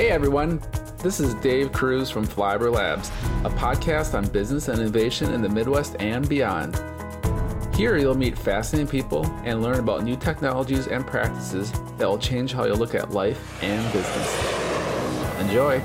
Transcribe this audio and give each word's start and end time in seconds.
Hey 0.00 0.08
everyone, 0.08 0.62
this 1.02 1.20
is 1.20 1.34
Dave 1.34 1.72
Kruse 1.72 2.10
from 2.10 2.26
Flyover 2.26 2.72
Labs, 2.72 3.10
a 3.44 3.50
podcast 3.50 4.14
on 4.14 4.26
business 4.28 4.68
and 4.68 4.80
innovation 4.80 5.30
in 5.34 5.42
the 5.42 5.48
Midwest 5.50 5.94
and 6.00 6.26
beyond. 6.26 6.74
Here 7.76 7.98
you'll 7.98 8.16
meet 8.16 8.38
fascinating 8.38 8.88
people 8.88 9.26
and 9.44 9.62
learn 9.62 9.78
about 9.78 10.02
new 10.02 10.16
technologies 10.16 10.86
and 10.86 11.06
practices 11.06 11.70
that 11.98 12.08
will 12.08 12.16
change 12.16 12.54
how 12.54 12.64
you 12.64 12.72
look 12.72 12.94
at 12.94 13.10
life 13.10 13.62
and 13.62 13.92
business. 13.92 15.38
Enjoy! 15.38 15.80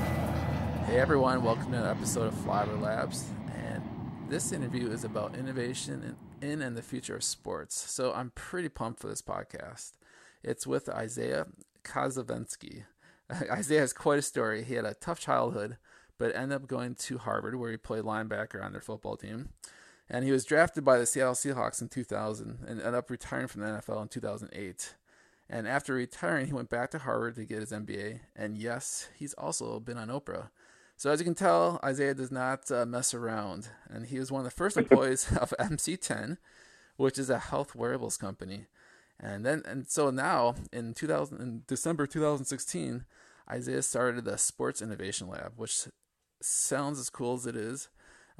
Hey 0.86 0.98
everyone, 0.98 1.42
welcome 1.42 1.70
to 1.72 1.76
an 1.76 1.86
episode 1.86 2.28
of 2.28 2.34
Flyover 2.36 2.80
Labs. 2.80 3.28
And 3.54 3.82
this 4.30 4.50
interview 4.50 4.90
is 4.90 5.04
about 5.04 5.36
innovation 5.36 6.16
in, 6.40 6.52
in 6.52 6.62
and 6.62 6.74
the 6.74 6.80
future 6.80 7.16
of 7.16 7.22
sports. 7.22 7.74
So 7.74 8.14
I'm 8.14 8.30
pretty 8.30 8.70
pumped 8.70 9.00
for 9.00 9.08
this 9.08 9.20
podcast. 9.20 9.92
It's 10.42 10.66
with 10.66 10.88
Isaiah 10.88 11.48
Kacyvenski. 11.84 12.84
Isaiah 13.50 13.80
has 13.80 13.92
quite 13.92 14.18
a 14.18 14.22
story. 14.22 14.64
He 14.64 14.74
had 14.74 14.84
a 14.84 14.94
tough 14.94 15.20
childhood, 15.20 15.76
but 16.18 16.34
ended 16.34 16.56
up 16.56 16.68
going 16.68 16.94
to 16.94 17.18
Harvard, 17.18 17.56
where 17.56 17.70
he 17.70 17.76
played 17.76 18.04
linebacker 18.04 18.62
on 18.62 18.72
their 18.72 18.80
football 18.80 19.16
team. 19.16 19.50
And 20.08 20.24
he 20.24 20.30
was 20.30 20.44
drafted 20.44 20.84
by 20.84 20.98
the 20.98 21.06
Seattle 21.06 21.34
Seahawks 21.34 21.82
in 21.82 21.88
2000 21.88 22.60
and 22.66 22.80
ended 22.80 22.94
up 22.94 23.10
retiring 23.10 23.48
from 23.48 23.62
the 23.62 23.68
NFL 23.68 24.02
in 24.02 24.08
2008. 24.08 24.94
And 25.48 25.66
after 25.66 25.94
retiring, 25.94 26.46
he 26.46 26.52
went 26.52 26.70
back 26.70 26.90
to 26.90 26.98
Harvard 26.98 27.36
to 27.36 27.44
get 27.44 27.60
his 27.60 27.72
MBA. 27.72 28.20
And 28.34 28.56
yes, 28.56 29.08
he's 29.16 29.34
also 29.34 29.80
been 29.80 29.98
on 29.98 30.08
Oprah. 30.08 30.50
So 30.96 31.10
as 31.10 31.20
you 31.20 31.24
can 31.24 31.34
tell, 31.34 31.78
Isaiah 31.84 32.14
does 32.14 32.30
not 32.30 32.70
uh, 32.70 32.86
mess 32.86 33.14
around. 33.14 33.68
And 33.88 34.06
he 34.06 34.18
was 34.18 34.32
one 34.32 34.40
of 34.40 34.44
the 34.44 34.50
first 34.50 34.76
employees 34.76 35.30
of 35.36 35.52
MC10, 35.58 36.38
which 36.96 37.18
is 37.18 37.30
a 37.30 37.38
health 37.38 37.74
wearables 37.74 38.16
company. 38.16 38.66
And 39.18 39.46
then 39.46 39.62
and 39.66 39.88
so 39.88 40.10
now 40.10 40.54
in 40.72 40.94
2000 40.94 41.40
in 41.40 41.62
December 41.66 42.06
2016, 42.06 43.04
Isaiah 43.50 43.82
started 43.82 44.24
the 44.24 44.36
Sports 44.36 44.82
Innovation 44.82 45.28
Lab, 45.28 45.52
which 45.56 45.88
sounds 46.42 46.98
as 46.98 47.10
cool 47.10 47.34
as 47.34 47.46
it 47.46 47.56
is, 47.56 47.88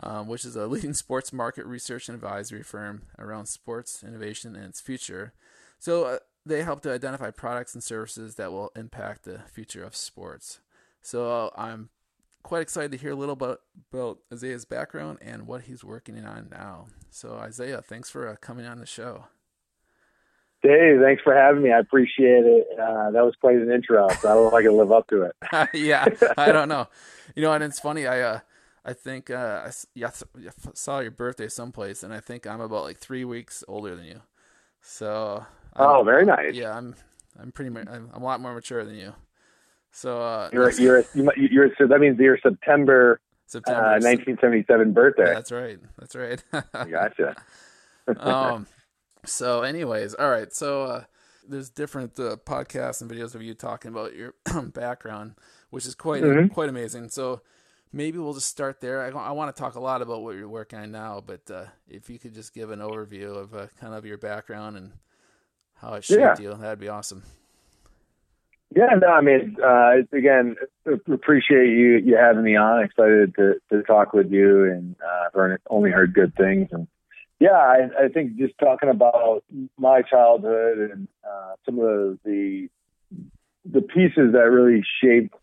um, 0.02 0.27
which 0.28 0.44
is 0.44 0.56
a 0.56 0.66
leading 0.66 0.94
sports 0.94 1.33
market 1.33 1.64
research 1.66 2.08
and 2.08 2.14
advisory 2.14 2.62
firm 2.62 3.02
around 3.18 3.46
sports 3.46 4.02
innovation 4.02 4.55
and 4.55 4.66
its 4.66 4.80
future. 4.80 5.33
So 5.78 6.05
uh, 6.05 6.18
they 6.44 6.62
help 6.62 6.83
to 6.83 6.92
identify 6.92 7.30
products 7.30 7.74
and 7.74 7.83
services 7.83 8.34
that 8.34 8.52
will 8.52 8.70
impact 8.77 9.24
the 9.24 9.40
future 9.50 9.84
of 9.84 9.96
sports. 9.96 10.61
So 11.02 11.52
I'm 11.56 11.90
quite 12.42 12.62
excited 12.62 12.92
to 12.92 12.98
hear 12.98 13.12
a 13.12 13.16
little 13.16 13.36
bit 13.36 13.58
about 13.92 14.18
Isaiah's 14.33 14.64
background 14.64 15.18
and 15.20 15.46
what 15.46 15.62
he's 15.62 15.84
working 15.84 16.24
on 16.24 16.48
now. 16.50 16.86
So 17.11 17.34
Isaiah, 17.34 17.83
thanks 17.83 18.11
for 18.11 18.28
uh, 18.28 18.36
coming 18.40 18.66
on 18.66 18.78
the 18.78 18.86
show. 18.86 19.27
Dave, 20.67 21.00
thanks 21.00 21.22
for 21.22 21.34
having 21.34 21.62
me. 21.62 21.70
I 21.70 21.78
appreciate 21.78 22.45
it. 22.45 22.67
Uh, 22.78 23.11
that 23.12 23.25
was 23.25 23.34
quite 23.41 23.56
an 23.56 23.70
intro. 23.70 24.09
So 24.09 24.28
I 24.28 24.34
don't 24.34 24.42
know 24.42 24.48
if 24.48 24.55
I 24.55 24.62
can 24.62 24.77
live 24.77 24.91
up 24.91 25.06
to 25.08 25.23
it. 25.23 25.36
yeah, 25.75 26.06
I 26.36 26.50
don't 26.50 26.69
know. 26.69 26.89
You 27.34 27.42
know, 27.42 27.53
and 27.53 27.62
it's 27.62 27.78
funny. 27.78 28.06
I 28.06 28.20
uh, 28.20 28.41
I 28.84 28.92
think 28.92 29.31
uh, 29.31 29.69
I 29.69 30.11
saw 30.75 31.00
your 31.00 31.12
birthday 31.12 31.48
someplace, 31.48 32.03
and 32.03 32.12
I 32.12 32.20
think 32.20 32.47
I'm 32.47 32.61
about 32.61 32.84
like 32.84 32.98
three 32.98 33.25
weeks 33.25 33.62
older 33.69 33.95
than 33.95 34.06
you. 34.06 34.23
So. 34.83 35.47
Oh, 35.77 36.03
very 36.03 36.25
nice. 36.25 36.55
Yeah, 36.55 36.77
I'm. 36.77 36.95
I'm 37.39 37.53
pretty. 37.53 37.70
I'm, 37.77 38.11
I'm 38.14 38.23
a 38.23 38.25
lot 38.25 38.41
more 38.41 38.55
mature 38.55 38.84
than 38.84 38.97
you. 38.97 39.12
So 39.92 40.20
uh, 40.20 40.51
you're 40.53 40.70
you're 40.73 41.05
you're 41.36 41.70
so 41.78 41.86
that 41.86 42.01
means 42.01 42.19
you're 42.19 42.39
September 42.42 43.20
September 43.47 43.80
uh, 43.80 44.01
1977 44.01 44.92
birthday. 44.92 45.23
Yeah, 45.27 45.34
that's 45.34 45.53
right. 45.53 45.78
That's 45.98 46.17
right. 46.17 46.42
gotcha. 46.91 47.36
um, 48.19 48.67
so, 49.27 49.62
anyways, 49.62 50.14
all 50.14 50.30
right. 50.30 50.52
So, 50.52 50.84
uh, 50.84 51.05
there's 51.48 51.70
different 51.70 52.19
uh, 52.19 52.36
podcasts 52.44 53.00
and 53.00 53.10
videos 53.10 53.34
of 53.34 53.42
you 53.42 53.55
talking 53.55 53.91
about 53.91 54.14
your 54.14 54.34
background, 54.62 55.34
which 55.70 55.86
is 55.86 55.94
quite 55.94 56.22
mm-hmm. 56.22 56.52
quite 56.52 56.68
amazing. 56.68 57.08
So, 57.10 57.42
maybe 57.92 58.18
we'll 58.18 58.34
just 58.34 58.48
start 58.48 58.80
there. 58.80 59.02
I, 59.02 59.08
I 59.18 59.33
want 59.33 59.55
to 59.55 59.60
talk 59.60 59.74
a 59.74 59.80
lot 59.80 60.02
about 60.02 60.22
what 60.22 60.36
you're 60.36 60.48
working 60.48 60.78
on 60.78 60.92
now, 60.92 61.23
but 61.24 61.51
uh, 61.51 61.64
if 61.89 62.11
you 62.11 62.18
could 62.18 62.34
just 62.34 62.55
give 62.55 62.70
an 62.70 62.80
overview 62.80 63.36
of 63.36 63.55
uh, 63.55 63.67
kind 63.80 63.95
of 63.95 64.05
your 64.05 64.18
background 64.18 64.77
and 64.77 64.92
how 65.74 65.95
it 65.95 66.05
shaped 66.05 66.20
yeah. 66.20 66.39
you, 66.39 66.55
that'd 66.55 66.78
be 66.78 66.89
awesome. 66.89 67.22
Yeah, 68.74 68.95
no, 69.01 69.08
I 69.08 69.20
mean, 69.20 69.56
uh, 69.64 69.92
again, 70.12 70.56
appreciate 71.11 71.68
you 71.68 71.98
you 72.05 72.17
having 72.17 72.42
me 72.42 72.56
on. 72.56 72.83
Excited 72.83 73.34
to 73.36 73.55
to 73.70 73.83
talk 73.84 74.12
with 74.12 74.30
you, 74.30 74.64
and 74.64 74.96
uh, 75.01 75.40
I've 75.40 75.58
only 75.70 75.90
heard 75.90 76.12
good 76.12 76.34
things, 76.34 76.68
and 76.72 76.89
yeah, 77.39 77.51
I, 77.51 78.05
I 78.05 78.08
think 78.08 78.36
just 78.36 78.55
talking 78.58 78.89
about 78.89 79.45
my 79.79 80.02
childhood 80.02 80.91
and 80.91 81.08
uh, 81.24 81.55
some 81.64 81.79
of 81.79 81.85
the, 81.85 82.19
the, 82.24 82.69
the 83.64 83.83
pieces 83.83 84.33
that 84.33 84.51
really 84.51 84.83
shaped 85.02 85.35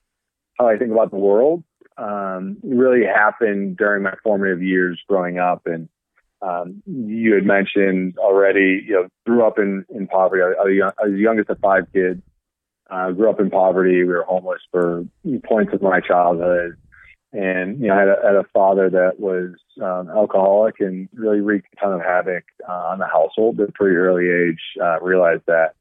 how 0.57 0.67
I 0.67 0.77
think 0.77 0.91
about 0.91 1.11
the 1.11 1.17
world 1.17 1.63
um, 1.97 2.57
really 2.63 3.05
happened 3.05 3.77
during 3.77 4.03
my 4.03 4.15
formative 4.23 4.63
years 4.63 4.99
growing 5.07 5.37
up. 5.37 5.67
And 5.67 5.87
um, 6.41 6.81
you 6.85 7.35
had 7.35 7.45
mentioned 7.45 8.17
already, 8.17 8.83
you 8.87 8.93
know, 8.93 9.07
grew 9.25 9.45
up 9.45 9.59
in, 9.59 9.85
in 9.93 10.07
poverty. 10.07 10.41
I, 10.41 10.61
I, 10.61 11.05
was 11.05 11.13
the 11.13 11.19
youngest 11.19 11.49
of 11.49 11.59
five 11.59 11.85
kids. 11.93 12.21
Uh, 12.89 13.11
grew 13.11 13.29
up 13.29 13.39
in 13.39 13.49
poverty. 13.49 14.03
We 14.03 14.05
were 14.05 14.23
homeless 14.23 14.61
for 14.71 15.05
points 15.45 15.73
of 15.73 15.81
my 15.81 15.99
childhood 15.99 16.75
and 17.33 17.79
you 17.81 17.87
know, 17.87 17.95
I 17.95 17.99
had 17.99 18.07
a, 18.07 18.17
had 18.23 18.35
a 18.35 18.43
father 18.53 18.89
that 18.91 19.19
was 19.19 19.55
um, 19.81 20.09
alcoholic 20.09 20.79
and 20.79 21.09
really 21.13 21.41
wreaked 21.41 21.73
a 21.73 21.75
ton 21.77 21.93
of 21.93 22.01
havoc 22.01 22.43
uh, 22.67 22.71
on 22.71 22.99
the 22.99 23.07
household 23.07 23.59
at 23.59 23.69
a 23.69 23.71
pretty 23.71 23.95
early 23.95 24.29
age. 24.29 24.61
Uh, 24.81 24.99
realized 25.01 25.43
that. 25.47 25.73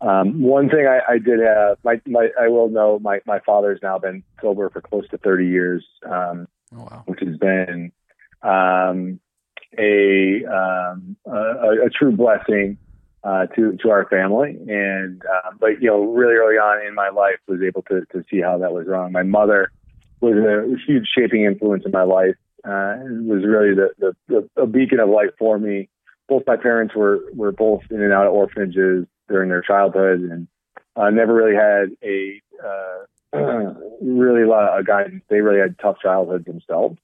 Um, 0.00 0.42
one 0.42 0.68
thing 0.68 0.84
I, 0.84 1.12
I 1.12 1.18
did 1.18 1.38
have, 1.38 1.78
my, 1.84 2.00
my, 2.06 2.30
I 2.40 2.48
will 2.48 2.68
know, 2.68 2.98
my 2.98 3.20
my 3.24 3.38
father's 3.40 3.78
now 3.82 3.98
been 3.98 4.24
sober 4.40 4.68
for 4.68 4.80
close 4.80 5.06
to 5.10 5.18
30 5.18 5.46
years, 5.46 5.84
um, 6.04 6.48
oh, 6.74 6.78
wow. 6.78 7.02
which 7.06 7.20
has 7.20 7.36
been 7.36 7.92
um, 8.42 9.20
a, 9.78 10.44
um, 10.46 11.16
a, 11.24 11.86
a 11.86 11.90
true 11.90 12.10
blessing 12.16 12.78
uh, 13.22 13.46
to 13.54 13.76
to 13.76 13.90
our 13.90 14.08
family. 14.08 14.56
And 14.68 15.22
uh, 15.24 15.50
but 15.60 15.80
you 15.80 15.88
know, 15.88 16.02
really 16.02 16.34
early 16.34 16.56
on 16.56 16.84
in 16.84 16.94
my 16.94 17.10
life, 17.10 17.36
was 17.46 17.60
able 17.62 17.82
to 17.82 18.04
to 18.12 18.24
see 18.28 18.40
how 18.40 18.58
that 18.58 18.72
was 18.72 18.88
wrong. 18.88 19.12
My 19.12 19.22
mother 19.22 19.70
was 20.22 20.36
a 20.36 20.76
huge 20.86 21.08
shaping 21.14 21.44
influence 21.44 21.84
in 21.84 21.90
my 21.90 22.04
life. 22.04 22.36
Uh, 22.64 22.94
was 23.26 23.44
really 23.44 23.74
the, 23.74 23.90
the, 23.98 24.16
the, 24.28 24.62
a 24.62 24.66
beacon 24.66 25.00
of 25.00 25.08
light 25.08 25.30
for 25.36 25.58
me. 25.58 25.88
Both 26.28 26.44
my 26.46 26.56
parents 26.56 26.94
were, 26.94 27.18
were 27.34 27.50
both 27.50 27.82
in 27.90 28.00
and 28.00 28.12
out 28.12 28.28
of 28.28 28.32
orphanages 28.32 29.06
during 29.28 29.48
their 29.48 29.62
childhood 29.62 30.20
and 30.20 30.46
uh, 30.94 31.10
never 31.10 31.34
really 31.34 31.56
had 31.56 31.90
a, 32.04 32.40
uh, 32.64 33.74
really 34.00 34.42
a 34.42 34.48
lot 34.48 34.78
of 34.78 34.86
guidance. 34.86 35.24
They 35.28 35.40
really 35.40 35.58
had 35.58 35.76
tough 35.80 35.96
childhoods 36.00 36.44
themselves. 36.44 36.98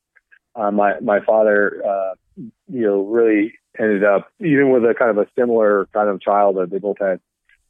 Uh, 0.54 0.70
my, 0.70 1.00
my 1.00 1.18
father, 1.24 1.82
uh, 1.84 2.14
you 2.36 2.82
know, 2.82 3.02
really 3.02 3.54
ended 3.78 4.04
up, 4.04 4.28
even 4.38 4.70
with 4.70 4.84
a 4.84 4.94
kind 4.96 5.10
of 5.10 5.18
a 5.18 5.26
similar 5.36 5.88
kind 5.92 6.08
of 6.08 6.20
childhood, 6.20 6.70
they 6.70 6.78
both 6.78 6.98
had 7.00 7.20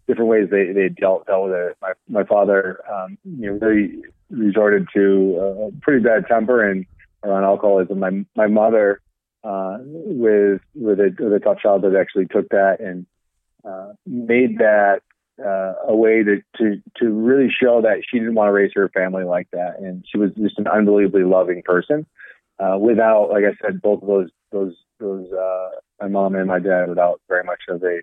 different 0.09 0.31
ways 0.31 0.49
they, 0.51 0.73
they 0.73 0.89
dealt, 0.89 1.27
dealt 1.27 1.45
with 1.45 1.53
it. 1.53 1.77
My, 1.81 1.93
my 2.09 2.25
father, 2.25 2.81
um, 2.93 3.19
you 3.25 3.53
know, 3.53 3.59
really 3.65 4.03
resorted 4.31 4.89
to 4.95 5.69
a 5.69 5.81
pretty 5.81 6.03
bad 6.03 6.27
temper 6.27 6.69
and 6.69 6.87
around 7.23 7.45
alcoholism. 7.45 7.99
My 7.99 8.25
my 8.35 8.47
mother, 8.47 9.01
uh, 9.45 9.79
with 9.81 10.61
with 10.75 10.99
a, 11.01 11.15
with 11.19 11.33
a 11.33 11.41
tough 11.41 11.59
childhood, 11.61 11.95
actually 11.97 12.27
took 12.27 12.49
that 12.51 12.81
and 12.81 13.07
uh, 13.65 13.93
made 14.07 14.59
that 14.59 15.03
uh, 15.45 15.75
a 15.87 15.97
way 15.97 16.23
to, 16.23 16.43
to 16.57 16.83
to 16.97 17.11
really 17.11 17.49
show 17.51 17.83
that 17.83 18.03
she 18.09 18.19
didn't 18.19 18.35
want 18.35 18.49
to 18.49 18.53
raise 18.53 18.73
her 18.75 18.89
family 18.91 19.25
like 19.25 19.49
that, 19.53 19.79
and 19.79 20.05
she 20.11 20.19
was 20.19 20.31
just 20.35 20.59
an 20.59 20.67
unbelievably 20.67 21.25
loving 21.25 21.63
person. 21.63 22.07
Uh, 22.59 22.77
without, 22.77 23.31
like 23.31 23.45
I 23.45 23.55
said, 23.65 23.81
both 23.81 24.03
of 24.03 24.09
those 24.09 24.31
those 24.51 24.75
those 24.99 25.33
uh, 25.33 25.69
my 26.01 26.09
mom 26.09 26.35
and 26.35 26.47
my 26.47 26.59
dad, 26.59 26.89
without 26.89 27.21
very 27.29 27.45
much 27.45 27.61
of 27.69 27.83
a 27.83 28.01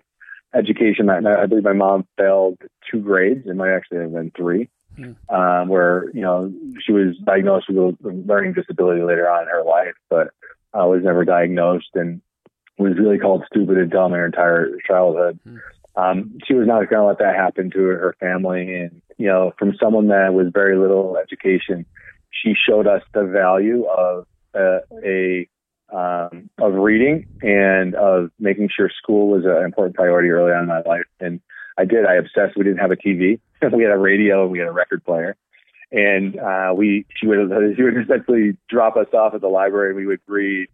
education. 0.56 1.10
I, 1.10 1.42
I 1.42 1.46
believe 1.46 1.64
my 1.64 1.72
mom 1.72 2.06
failed 2.16 2.58
two 2.90 3.00
grades. 3.00 3.46
It 3.46 3.56
might 3.56 3.74
actually 3.74 3.98
have 3.98 4.12
been 4.12 4.32
three 4.36 4.68
um, 5.28 5.68
where 5.68 6.10
you 6.14 6.22
know 6.22 6.52
she 6.84 6.92
was 6.92 7.16
diagnosed 7.24 7.66
with 7.68 7.76
a 7.76 8.08
learning 8.26 8.54
disability 8.54 9.02
later 9.02 9.28
on 9.28 9.42
in 9.42 9.48
her 9.48 9.64
life, 9.64 9.94
but 10.08 10.28
uh, 10.74 10.86
was 10.86 11.02
never 11.02 11.24
diagnosed 11.24 11.90
and 11.94 12.20
was 12.78 12.98
really 12.98 13.18
called 13.18 13.44
stupid 13.50 13.78
and 13.78 13.90
dumb 13.90 14.12
her 14.12 14.26
entire 14.26 14.70
childhood. 14.86 15.38
Mm. 15.46 15.60
Um, 15.96 16.38
she 16.46 16.54
was 16.54 16.66
not 16.66 16.90
going 16.90 17.00
to 17.00 17.06
let 17.06 17.18
that 17.18 17.34
happen 17.34 17.70
to 17.70 17.78
her, 17.78 17.98
her 17.98 18.16
family, 18.20 18.74
and 18.74 19.02
you 19.16 19.26
know, 19.28 19.52
from 19.58 19.74
someone 19.80 20.08
that 20.08 20.34
was 20.34 20.48
very 20.52 20.76
little 20.76 21.16
education, 21.16 21.86
she 22.30 22.54
showed 22.54 22.86
us 22.86 23.02
the 23.14 23.24
value 23.24 23.84
of 23.86 24.26
uh, 24.54 24.80
a 25.04 25.48
um, 25.92 26.50
of 26.58 26.74
reading 26.74 27.26
and 27.42 27.94
of 27.94 28.30
making 28.38 28.68
sure 28.74 28.90
school 28.90 29.28
was 29.28 29.44
an 29.44 29.64
important 29.64 29.94
priority 29.94 30.28
early 30.30 30.52
on 30.52 30.62
in 30.62 30.68
my 30.68 30.80
life. 30.82 31.06
And 31.20 31.40
I 31.78 31.84
did. 31.84 32.04
I 32.06 32.14
obsessed. 32.14 32.56
We 32.56 32.64
didn't 32.64 32.78
have 32.78 32.90
a 32.90 32.96
TV. 32.96 33.38
we 33.72 33.82
had 33.82 33.92
a 33.92 33.98
radio 33.98 34.42
and 34.42 34.52
we 34.52 34.58
had 34.58 34.68
a 34.68 34.72
record 34.72 35.04
player. 35.04 35.36
And 35.92 36.38
uh, 36.38 36.72
we 36.74 37.06
she 37.16 37.26
would 37.26 37.38
she 37.76 37.82
would 37.82 37.96
essentially 37.96 38.56
drop 38.68 38.96
us 38.96 39.06
off 39.14 39.34
at 39.34 39.40
the 39.40 39.48
library. 39.48 39.90
and 39.90 39.96
We 39.96 40.06
would 40.06 40.20
read 40.26 40.68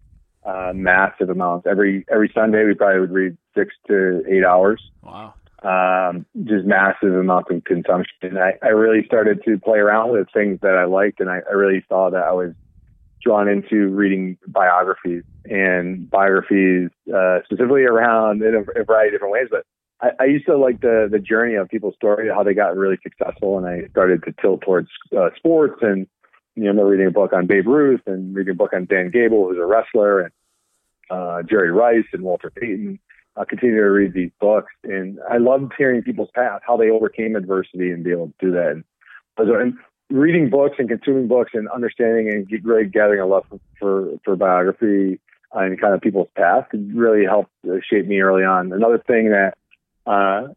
uh, 0.44 0.72
massive 0.74 1.28
amounts 1.28 1.66
every 1.66 2.04
every 2.10 2.30
Sunday. 2.34 2.64
We 2.64 2.74
probably 2.74 3.00
would 3.00 3.12
read 3.12 3.36
six 3.54 3.74
to 3.88 4.22
eight 4.28 4.44
hours. 4.44 4.80
Wow. 5.02 5.34
um, 5.62 6.26
just 6.44 6.64
massive 6.64 7.14
amounts 7.14 7.50
of 7.50 7.62
consumption. 7.64 8.16
And 8.22 8.38
I, 8.38 8.54
I 8.62 8.68
really 8.68 9.04
started 9.06 9.42
to 9.44 9.58
play 9.58 9.78
around 9.78 10.10
with 10.12 10.28
things 10.32 10.58
that 10.62 10.74
I 10.74 10.86
liked, 10.86 11.20
and 11.20 11.30
I, 11.30 11.40
I 11.48 11.52
really 11.52 11.84
saw 11.88 12.10
that 12.10 12.22
I 12.22 12.32
was 12.32 12.52
drawn 13.22 13.48
into 13.48 13.88
reading 13.88 14.36
biographies 14.46 15.22
and 15.44 16.08
biographies 16.10 16.90
uh, 17.14 17.38
specifically 17.44 17.84
around 17.84 18.42
in 18.42 18.54
a, 18.54 18.80
a, 18.80 18.84
variety 18.84 19.08
of 19.08 19.14
different 19.14 19.32
ways. 19.32 19.48
But 19.50 19.64
I, 20.00 20.24
I, 20.24 20.26
used 20.26 20.46
to 20.46 20.56
like 20.56 20.80
the 20.80 21.08
the 21.10 21.18
journey 21.18 21.54
of 21.54 21.68
people's 21.68 21.94
story, 21.94 22.28
how 22.28 22.42
they 22.42 22.54
got 22.54 22.76
really 22.76 22.98
successful, 23.02 23.58
and 23.58 23.66
I 23.66 23.88
started 23.90 24.22
to 24.24 24.32
tilt 24.40 24.62
towards 24.62 24.88
uh, 25.16 25.30
sports. 25.36 25.78
And 25.82 26.06
you 26.54 26.64
know, 26.64 26.82
I'm 26.82 26.88
reading 26.88 27.06
a 27.06 27.10
book 27.10 27.32
on 27.32 27.46
Babe 27.46 27.66
Ruth 27.66 28.02
and 28.06 28.34
reading 28.34 28.52
a 28.52 28.56
book 28.56 28.72
on 28.72 28.86
Dan 28.86 29.10
Gable, 29.10 29.48
who's 29.48 29.58
a 29.58 29.66
wrestler, 29.66 30.20
and 30.20 30.32
uh, 31.10 31.42
Jerry 31.42 31.70
Rice 31.70 32.06
and 32.12 32.22
Walter 32.22 32.50
Payton. 32.50 32.98
I 33.36 33.44
continue 33.46 33.76
to 33.76 33.90
read 33.90 34.12
these 34.12 34.30
books, 34.40 34.72
and 34.84 35.18
I 35.30 35.38
loved 35.38 35.72
hearing 35.78 36.02
people's 36.02 36.28
path, 36.34 36.60
how 36.66 36.76
they 36.76 36.90
overcame 36.90 37.34
adversity, 37.34 37.90
and 37.90 38.04
be 38.04 38.10
able 38.10 38.28
to 38.28 38.46
do 38.46 38.52
that. 38.52 38.72
And 38.72 38.84
reading 40.12 40.50
books 40.50 40.76
and 40.78 40.88
consuming 40.88 41.26
books 41.26 41.52
and 41.54 41.68
understanding 41.68 42.28
and 42.28 42.92
gathering 42.92 43.20
a 43.20 43.26
love 43.26 43.44
for, 43.48 43.58
for, 43.78 44.18
for 44.24 44.36
biography 44.36 45.18
and 45.54 45.80
kind 45.80 45.94
of 45.94 46.00
people's 46.00 46.28
past 46.36 46.70
really 46.72 47.24
helped 47.24 47.50
shape 47.90 48.06
me 48.06 48.20
early 48.20 48.44
on. 48.44 48.72
Another 48.72 48.98
thing 48.98 49.30
that 49.30 49.54
uh, 50.06 50.48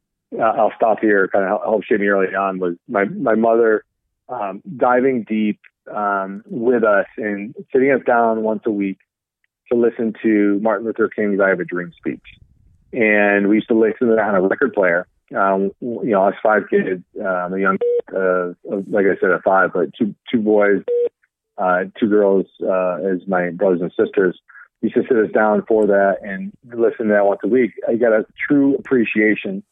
I'll 0.42 0.74
stop 0.76 1.00
here, 1.00 1.28
kind 1.30 1.46
of 1.46 1.62
helped 1.62 1.88
shape 1.88 2.02
me 2.02 2.08
early 2.08 2.36
on 2.36 2.60
was 2.60 2.76
my 2.88 3.06
my 3.06 3.36
mother 3.36 3.84
um, 4.28 4.62
diving 4.78 5.24
deep 5.24 5.60
um, 5.94 6.44
with 6.46 6.84
us 6.84 7.08
and 7.18 7.56
sitting 7.72 7.92
us 7.92 8.02
down 8.06 8.44
once 8.44 8.64
a 8.66 8.72
week 8.72 8.98
to 9.72 9.78
listen 9.78 10.14
to 10.22 10.60
Martin 10.62 10.86
Luther 10.86 11.10
King's 11.10 11.40
"I 11.40 11.50
Have 11.50 11.60
a 11.60 11.66
Dream" 11.66 11.94
speech, 11.98 12.24
and 12.92 13.48
we 13.48 13.56
used 13.56 13.68
to 13.70 13.78
listen 13.78 14.08
to 14.08 14.16
that 14.16 14.26
on 14.26 14.36
a 14.36 14.42
record 14.42 14.74
player 14.74 15.08
um, 15.34 15.72
you 15.82 16.12
know, 16.12 16.24
I 16.24 16.28
was 16.28 16.36
five 16.44 16.64
kids, 16.70 17.04
um, 17.20 17.54
a 17.54 17.60
young, 17.60 17.78
uh, 18.16 18.54
like 18.88 19.06
I 19.06 19.20
said, 19.20 19.32
a 19.32 19.42
five, 19.44 19.72
but 19.74 19.94
two, 19.94 20.14
two 20.32 20.40
boys, 20.40 20.84
uh, 21.58 21.86
two 22.00 22.10
girls, 22.10 22.46
uh, 22.62 22.98
as 22.98 23.28
my 23.28 23.50
brothers 23.50 23.82
and 23.82 23.92
sisters. 23.92 24.40
Used 24.82 24.96
to 24.96 25.04
sit 25.08 25.18
us 25.18 25.32
down 25.32 25.64
for 25.68 25.88
that 25.88 26.18
and 26.22 26.52
listen 26.66 27.08
to 27.08 27.14
that 27.14 27.26
once 27.26 27.40
a 27.44 27.48
week. 27.48 27.72
I 27.88 27.96
got 27.96 28.14
a 28.14 28.26
true 28.48 28.76
appreciation, 28.76 29.64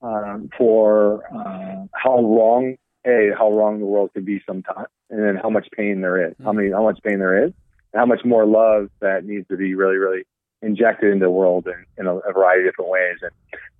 um, 0.00 0.48
for, 0.56 1.24
uh, 1.34 1.86
how 1.92 2.22
wrong, 2.22 2.76
A, 3.04 3.32
how 3.36 3.52
wrong 3.52 3.80
the 3.80 3.86
world 3.86 4.12
can 4.14 4.24
be 4.24 4.40
sometimes, 4.46 4.88
and 5.10 5.22
then 5.22 5.36
how 5.36 5.50
much 5.50 5.68
pain 5.76 6.00
there 6.00 6.26
is, 6.26 6.34
how 6.42 6.52
many, 6.52 6.70
how 6.70 6.84
much 6.84 7.00
pain 7.02 7.18
there 7.18 7.44
is, 7.44 7.52
and 7.92 8.00
how 8.00 8.06
much 8.06 8.24
more 8.24 8.46
love 8.46 8.88
that 9.00 9.24
needs 9.26 9.46
to 9.48 9.56
be 9.58 9.74
really, 9.74 9.96
really 9.96 10.24
injected 10.62 11.12
into 11.12 11.26
the 11.26 11.30
world 11.30 11.66
in, 11.66 11.84
in 11.98 12.06
a, 12.06 12.16
a 12.16 12.32
variety 12.32 12.62
of 12.62 12.72
different 12.72 12.90
ways. 12.90 13.18
And, 13.22 13.32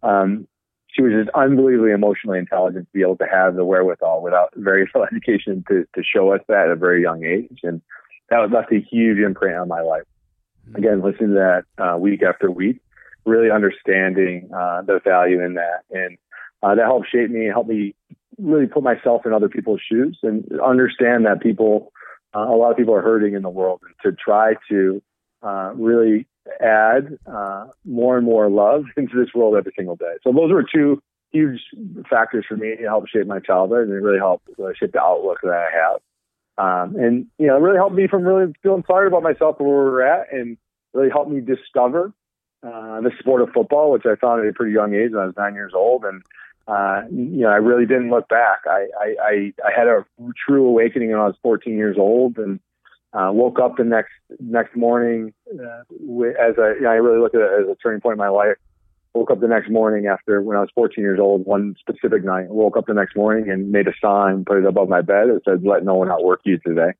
um, 0.02 0.48
she 0.96 1.02
was 1.02 1.12
just 1.12 1.36
unbelievably 1.36 1.90
emotionally 1.90 2.38
intelligent 2.38 2.86
to 2.86 2.92
be 2.92 3.02
able 3.02 3.16
to 3.16 3.26
have 3.30 3.54
the 3.54 3.64
wherewithal 3.64 4.22
without 4.22 4.50
very 4.56 4.86
little 4.86 5.06
education 5.12 5.64
to, 5.68 5.86
to 5.94 6.02
show 6.02 6.32
us 6.32 6.40
that 6.48 6.66
at 6.66 6.70
a 6.70 6.76
very 6.76 7.02
young 7.02 7.24
age. 7.24 7.60
And 7.62 7.82
that 8.30 8.38
was 8.38 8.50
left 8.52 8.72
a 8.72 8.80
huge 8.80 9.18
imprint 9.18 9.58
on 9.58 9.68
my 9.68 9.82
life. 9.82 10.04
Mm-hmm. 10.68 10.76
Again, 10.76 11.02
listening 11.02 11.34
to 11.34 11.62
that 11.78 11.84
uh, 11.84 11.98
week 11.98 12.22
after 12.22 12.50
week, 12.50 12.80
really 13.24 13.50
understanding 13.50 14.48
uh, 14.54 14.82
the 14.82 15.00
value 15.04 15.44
in 15.44 15.54
that. 15.54 15.82
And 15.90 16.16
uh, 16.62 16.74
that 16.74 16.84
helped 16.84 17.08
shape 17.10 17.30
me, 17.30 17.46
helped 17.46 17.68
me 17.68 17.94
really 18.38 18.66
put 18.66 18.82
myself 18.82 19.26
in 19.26 19.32
other 19.32 19.48
people's 19.48 19.80
shoes 19.86 20.18
and 20.22 20.44
understand 20.60 21.26
that 21.26 21.40
people, 21.40 21.92
uh, 22.34 22.40
a 22.40 22.56
lot 22.56 22.70
of 22.70 22.76
people 22.76 22.94
are 22.94 23.02
hurting 23.02 23.34
in 23.34 23.42
the 23.42 23.50
world 23.50 23.80
and 23.84 23.94
to 24.02 24.16
try 24.16 24.54
to 24.70 25.02
uh, 25.42 25.72
really 25.74 26.26
add 26.60 27.18
uh, 27.26 27.66
more 27.84 28.16
and 28.16 28.26
more 28.26 28.48
love 28.48 28.84
into 28.96 29.16
this 29.16 29.34
world 29.34 29.56
every 29.56 29.72
single 29.76 29.96
day. 29.96 30.14
So 30.22 30.32
those 30.32 30.52
were 30.52 30.64
two 30.64 31.02
huge 31.32 31.60
factors 32.08 32.44
for 32.48 32.56
me 32.56 32.76
to 32.76 32.84
help 32.84 33.08
shape 33.08 33.26
my 33.26 33.40
childhood 33.40 33.88
and 33.88 33.92
it 33.92 34.00
really 34.00 34.18
helped 34.18 34.48
uh, 34.58 34.68
shape 34.78 34.92
the 34.92 35.00
outlook 35.00 35.38
that 35.42 35.52
I 35.52 35.68
have. 35.76 36.00
Um, 36.58 36.96
and 36.96 37.26
you 37.38 37.46
know, 37.46 37.56
it 37.56 37.60
really 37.60 37.76
helped 37.76 37.94
me 37.94 38.06
from 38.08 38.24
really 38.24 38.52
feeling 38.62 38.84
sorry 38.86 39.06
about 39.08 39.22
myself 39.22 39.56
where 39.58 39.68
we 39.68 39.74
are 39.74 40.02
at, 40.02 40.32
and 40.32 40.56
really 40.94 41.10
helped 41.10 41.30
me 41.30 41.40
discover 41.40 42.12
uh, 42.62 43.00
the 43.02 43.10
sport 43.18 43.42
of 43.42 43.50
football, 43.52 43.92
which 43.92 44.06
I 44.06 44.16
found 44.16 44.40
at 44.40 44.48
a 44.48 44.52
pretty 44.54 44.72
young 44.72 44.94
age 44.94 45.10
when 45.12 45.22
I 45.22 45.26
was 45.26 45.34
nine 45.36 45.54
years 45.54 45.72
old. 45.74 46.04
And 46.04 46.22
uh, 46.66 47.02
you 47.10 47.42
know, 47.42 47.50
I 47.50 47.56
really 47.56 47.86
didn't 47.86 48.10
look 48.10 48.28
back. 48.28 48.62
I, 48.66 48.86
I, 48.98 49.14
I, 49.22 49.52
I 49.64 49.70
had 49.76 49.86
a 49.86 50.04
true 50.46 50.66
awakening 50.66 51.10
when 51.10 51.20
I 51.20 51.26
was 51.26 51.36
14 51.42 51.76
years 51.76 51.96
old, 51.98 52.38
and 52.38 52.58
uh, 53.16 53.32
woke 53.32 53.58
up 53.58 53.76
the 53.76 53.84
next 53.84 54.12
next 54.40 54.76
morning 54.76 55.32
uh, 55.50 55.82
as 56.38 56.58
a 56.58 56.74
you 56.74 56.82
know, 56.82 56.90
I 56.90 56.96
really 56.96 57.20
look 57.20 57.34
at 57.34 57.40
it 57.40 57.50
as 57.62 57.68
a 57.68 57.76
turning 57.82 58.00
point 58.00 58.14
in 58.14 58.18
my 58.18 58.28
life. 58.28 58.56
Woke 59.14 59.30
up 59.30 59.40
the 59.40 59.48
next 59.48 59.70
morning 59.70 60.06
after 60.06 60.42
when 60.42 60.58
I 60.58 60.60
was 60.60 60.68
14 60.74 61.02
years 61.02 61.18
old, 61.18 61.46
one 61.46 61.74
specific 61.80 62.22
night. 62.22 62.48
Woke 62.50 62.76
up 62.76 62.86
the 62.86 62.92
next 62.92 63.16
morning 63.16 63.48
and 63.50 63.72
made 63.72 63.88
a 63.88 63.94
sign, 64.02 64.44
put 64.44 64.58
it 64.58 64.66
above 64.66 64.90
my 64.90 65.00
bed. 65.00 65.28
It 65.28 65.42
said, 65.46 65.64
"Let 65.64 65.84
no 65.84 65.94
one 65.94 66.10
outwork 66.10 66.40
you 66.44 66.58
today." 66.58 66.92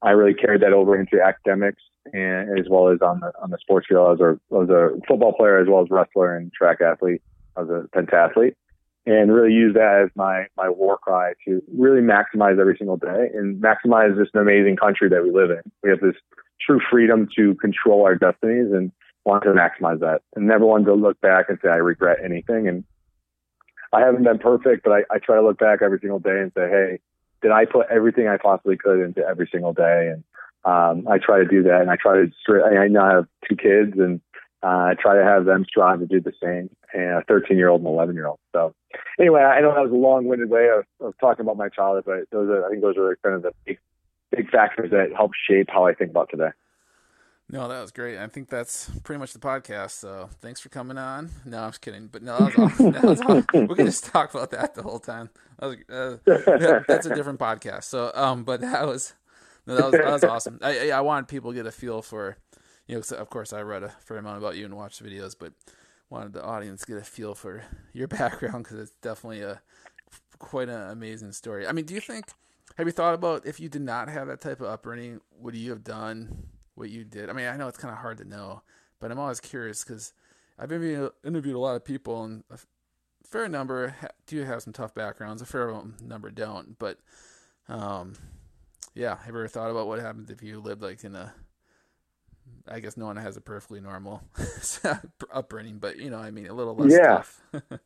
I 0.00 0.10
really 0.12 0.34
carried 0.34 0.62
that 0.62 0.72
over 0.72 0.98
into 0.98 1.22
academics 1.22 1.82
and 2.12 2.58
as 2.58 2.66
well 2.70 2.88
as 2.88 3.02
on 3.02 3.20
the 3.20 3.32
on 3.42 3.50
the 3.50 3.58
sports 3.58 3.86
field. 3.88 4.06
I 4.06 4.10
was 4.12 4.20
a, 4.20 4.54
I 4.54 4.58
was 4.58 4.70
a 4.70 5.06
football 5.06 5.34
player 5.34 5.58
as 5.58 5.68
well 5.68 5.82
as 5.82 5.90
wrestler 5.90 6.34
and 6.34 6.50
track 6.52 6.80
athlete. 6.80 7.20
I 7.56 7.62
was 7.62 7.68
a 7.68 7.96
pentathlete 7.96 8.54
and 9.04 9.32
really 9.32 9.52
use 9.52 9.74
that 9.74 10.02
as 10.04 10.10
my 10.14 10.46
my 10.56 10.68
war 10.68 10.98
cry 10.98 11.32
to 11.46 11.62
really 11.76 12.00
maximize 12.00 12.60
every 12.60 12.76
single 12.76 12.96
day 12.96 13.28
and 13.34 13.62
maximize 13.62 14.16
this 14.16 14.28
amazing 14.34 14.76
country 14.76 15.08
that 15.08 15.22
we 15.22 15.30
live 15.30 15.50
in. 15.50 15.62
We 15.82 15.90
have 15.90 16.00
this 16.00 16.14
true 16.60 16.80
freedom 16.90 17.28
to 17.36 17.54
control 17.56 18.04
our 18.04 18.14
destinies 18.14 18.72
and 18.72 18.92
want 19.24 19.42
to 19.44 19.50
maximize 19.50 20.00
that 20.00 20.22
and 20.34 20.46
never 20.46 20.66
want 20.66 20.84
to 20.86 20.94
look 20.94 21.20
back 21.20 21.46
and 21.48 21.58
say 21.62 21.68
I 21.68 21.76
regret 21.76 22.18
anything. 22.24 22.68
And 22.68 22.84
I 23.92 24.00
haven't 24.00 24.24
been 24.24 24.38
perfect, 24.38 24.84
but 24.84 24.92
I, 24.92 25.14
I 25.14 25.18
try 25.18 25.36
to 25.36 25.42
look 25.42 25.58
back 25.58 25.80
every 25.82 25.98
single 26.00 26.18
day 26.18 26.40
and 26.40 26.52
say, 26.54 26.68
hey, 26.68 26.98
did 27.42 27.50
I 27.50 27.64
put 27.66 27.88
everything 27.90 28.28
I 28.28 28.36
possibly 28.36 28.76
could 28.76 29.00
into 29.00 29.26
every 29.26 29.48
single 29.52 29.72
day? 29.72 30.12
And 30.12 30.24
um, 30.64 31.08
I 31.08 31.18
try 31.18 31.38
to 31.38 31.44
do 31.44 31.64
that, 31.64 31.80
and 31.80 31.90
I 31.90 31.96
try 31.96 32.14
to. 32.14 32.64
I 32.64 32.86
now 32.86 33.10
have 33.10 33.26
two 33.48 33.56
kids, 33.56 33.98
and 33.98 34.20
uh, 34.62 34.66
I 34.66 34.94
try 34.98 35.16
to 35.16 35.24
have 35.24 35.44
them 35.44 35.64
strive 35.68 36.00
to 36.00 36.06
do 36.06 36.20
the 36.20 36.32
same, 36.40 36.70
and 36.92 37.18
a 37.18 37.24
13 37.26 37.56
year 37.56 37.68
old 37.68 37.80
and 37.80 37.88
11 37.88 38.14
year 38.14 38.26
old. 38.26 38.38
So, 38.52 38.74
anyway, 39.18 39.42
I 39.42 39.60
know 39.60 39.74
that 39.74 39.82
was 39.82 39.90
a 39.90 39.94
long 39.94 40.26
winded 40.26 40.50
way 40.50 40.68
of, 40.68 40.84
of 41.04 41.14
talking 41.18 41.44
about 41.44 41.56
my 41.56 41.68
childhood, 41.68 42.04
but 42.06 42.30
those 42.30 42.48
are, 42.48 42.66
I 42.66 42.70
think 42.70 42.82
those 42.82 42.96
are 42.96 43.16
kind 43.24 43.34
of 43.34 43.42
the 43.42 43.52
big, 43.66 43.78
big 44.30 44.50
factors 44.50 44.90
that 44.92 45.12
help 45.16 45.32
shape 45.48 45.68
how 45.68 45.86
I 45.86 45.94
think 45.94 46.10
about 46.10 46.28
today. 46.30 46.50
No, 47.50 47.68
that 47.68 47.82
was 47.82 47.90
great. 47.90 48.18
I 48.18 48.26
think 48.28 48.48
that's 48.48 48.88
pretty 49.02 49.18
much 49.18 49.34
the 49.34 49.38
podcast. 49.38 49.90
So 49.90 50.30
thanks 50.40 50.60
for 50.60 50.70
coming 50.70 50.96
on. 50.96 51.30
No, 51.44 51.64
I'm 51.64 51.70
just 51.70 51.82
kidding. 51.82 52.06
But 52.06 52.22
no, 52.22 52.38
that 52.38 52.56
was 52.56 52.72
awesome. 52.72 52.92
That 52.92 53.04
was 53.04 53.20
awesome. 53.20 53.66
We 53.66 53.74
can 53.74 53.86
just 53.86 54.06
talk 54.06 54.32
about 54.32 54.52
that 54.52 54.74
the 54.74 54.82
whole 54.82 54.98
time. 54.98 55.28
That 55.58 55.66
was, 55.66 56.20
uh, 56.26 56.80
that's 56.88 57.04
a 57.04 57.14
different 57.14 57.38
podcast. 57.38 57.84
So, 57.84 58.10
um, 58.14 58.44
but 58.44 58.62
that 58.62 58.86
was, 58.86 59.12
no, 59.66 59.76
that 59.76 59.84
was, 59.84 59.92
that 59.92 60.12
was 60.12 60.24
awesome. 60.24 60.60
I, 60.62 60.92
I 60.92 61.02
wanted 61.02 61.28
people 61.28 61.50
to 61.50 61.56
get 61.56 61.66
a 61.66 61.72
feel 61.72 62.00
for 62.00 62.38
you 62.86 62.96
know, 62.96 63.16
of 63.16 63.30
course, 63.30 63.52
I 63.52 63.62
read 63.62 63.82
a 63.82 63.90
fair 64.00 64.18
amount 64.18 64.38
about 64.38 64.56
you 64.56 64.64
and 64.64 64.76
watched 64.76 65.02
the 65.02 65.08
videos, 65.08 65.34
but 65.38 65.52
wanted 66.10 66.32
the 66.32 66.44
audience 66.44 66.82
to 66.82 66.92
get 66.92 67.00
a 67.00 67.04
feel 67.04 67.34
for 67.34 67.62
your 67.92 68.08
background 68.08 68.64
because 68.64 68.78
it's 68.78 68.94
definitely 69.00 69.40
a 69.40 69.60
quite 70.38 70.68
an 70.68 70.90
amazing 70.90 71.32
story. 71.32 71.66
I 71.66 71.72
mean, 71.72 71.84
do 71.84 71.94
you 71.94 72.00
think? 72.00 72.26
Have 72.76 72.86
you 72.86 72.92
thought 72.92 73.14
about 73.14 73.46
if 73.46 73.60
you 73.60 73.68
did 73.68 73.82
not 73.82 74.08
have 74.08 74.28
that 74.28 74.40
type 74.40 74.60
of 74.60 74.66
upbringing, 74.66 75.20
would 75.38 75.54
you 75.54 75.70
have 75.70 75.84
done 75.84 76.46
what 76.74 76.88
you 76.88 77.04
did? 77.04 77.28
I 77.28 77.34
mean, 77.34 77.46
I 77.46 77.56
know 77.56 77.68
it's 77.68 77.78
kind 77.78 77.92
of 77.92 77.98
hard 77.98 78.18
to 78.18 78.24
know, 78.24 78.62
but 78.98 79.10
I'm 79.10 79.18
always 79.18 79.40
curious 79.40 79.84
because 79.84 80.14
I've 80.58 80.72
interviewed 80.72 81.12
a 81.24 81.58
lot 81.58 81.76
of 81.76 81.84
people, 81.84 82.24
and 82.24 82.44
a 82.50 82.58
fair 83.26 83.48
number 83.48 83.94
do 84.26 84.42
have 84.44 84.62
some 84.62 84.72
tough 84.72 84.94
backgrounds. 84.94 85.42
A 85.42 85.46
fair 85.46 85.72
number 86.02 86.30
don't, 86.30 86.78
but 86.78 86.98
um, 87.68 88.14
yeah. 88.94 89.16
Have 89.16 89.34
you 89.34 89.40
ever 89.40 89.48
thought 89.48 89.70
about 89.70 89.86
what 89.86 90.00
happens 90.00 90.30
if 90.30 90.42
you 90.42 90.60
lived 90.60 90.82
like 90.82 91.04
in 91.04 91.14
a 91.14 91.34
I 92.68 92.80
guess 92.80 92.96
no 92.96 93.06
one 93.06 93.16
has 93.16 93.36
a 93.36 93.40
perfectly 93.40 93.80
normal 93.80 94.22
upbringing, 95.32 95.78
but 95.78 95.98
you 95.98 96.10
know, 96.10 96.18
I 96.18 96.30
mean, 96.30 96.46
a 96.46 96.54
little 96.54 96.76
less 96.76 96.92
yeah. 96.92 97.60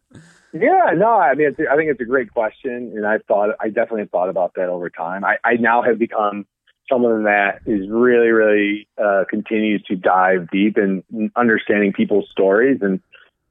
yeah, 0.52 0.92
no, 0.94 1.14
I 1.18 1.34
mean, 1.34 1.48
I 1.48 1.76
think 1.76 1.90
it's 1.90 2.00
a 2.00 2.04
great 2.04 2.32
question, 2.32 2.92
and 2.94 3.06
I've 3.06 3.25
thought, 3.25 3.50
I 3.60 3.68
definitely 3.68 4.06
thought 4.06 4.28
about 4.28 4.54
that 4.56 4.68
over 4.68 4.90
time. 4.90 5.25
I, 5.25 5.38
I 5.44 5.54
now 5.54 5.82
have 5.82 5.98
become 5.98 6.46
someone 6.90 7.25
that 7.25 7.60
is 7.66 7.88
really, 7.88 8.28
really 8.28 8.86
uh, 9.02 9.25
continues 9.28 9.82
to 9.84 9.96
dive 9.96 10.50
deep 10.50 10.76
in 10.78 11.02
understanding 11.36 11.92
people's 11.92 12.28
stories, 12.30 12.78
and 12.82 13.00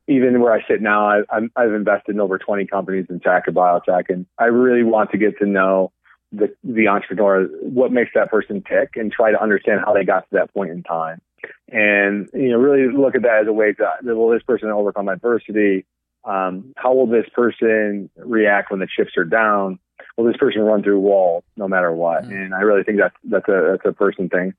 even 0.08 0.40
where 0.42 0.54
I 0.54 0.66
sit 0.68 0.82
now, 0.82 1.08
I, 1.08 1.22
I'm, 1.32 1.52
I've 1.56 1.74
invested 1.74 2.14
in 2.16 2.22
over 2.22 2.38
20 2.38 2.68
companies 2.68 3.08
in 3.10 3.20
tech 3.20 3.44
and 3.48 3.56
biotech, 3.56 4.10
and 4.10 4.26
I 4.38 4.46
really 4.46 4.84
want 4.84 5.12
to 5.12 5.18
get 5.18 5.40
to 5.40 5.46
know 5.46 5.92
the 6.32 6.54
the 6.64 6.88
entrepreneur, 6.88 7.46
what 7.62 7.92
makes 7.92 8.12
that 8.16 8.30
person 8.30 8.64
tick, 8.68 8.92
and 8.96 9.12
try 9.12 9.32
to 9.32 9.42
understand 9.42 9.82
how 9.86 9.94
they 9.94 10.04
got 10.04 10.22
to 10.22 10.30
that 10.34 10.54
point 10.54 10.72
in 10.72 10.84
time, 10.84 11.22
and 11.70 12.30
you 12.34 12.50
know 12.50 12.58
really 12.58 12.92
look 12.92 13.16
at 13.16 13.22
that 13.24 13.42
as 13.42 13.48
a 13.48 13.54
way 13.54 13.74
to 13.74 13.92
will 14.02 14.30
this 14.30 14.44
person 14.44 14.70
overcome 14.70 15.10
adversity? 15.10 15.86
Um, 16.24 16.74
how 16.76 16.94
will 16.94 17.08
this 17.08 17.28
person 17.34 18.10
react 18.18 18.72
when 18.72 18.80
the 18.80 18.88
chips 18.88 19.12
are 19.18 19.26
down? 19.26 19.80
Will 20.18 20.26
this 20.26 20.38
person 20.38 20.62
run 20.62 20.82
through 20.82 21.00
walls 21.00 21.44
no 21.56 21.68
matter 21.68 21.92
what? 21.92 22.24
Mm-hmm. 22.24 22.34
And 22.34 22.56
I 22.56 22.62
really 22.62 22.84
think 22.84 22.98
that's 22.98 23.16
that's 23.24 23.48
a 23.48 23.72
that's 23.72 23.86
a 23.86 23.94
person 23.94 24.30
thing. 24.30 24.54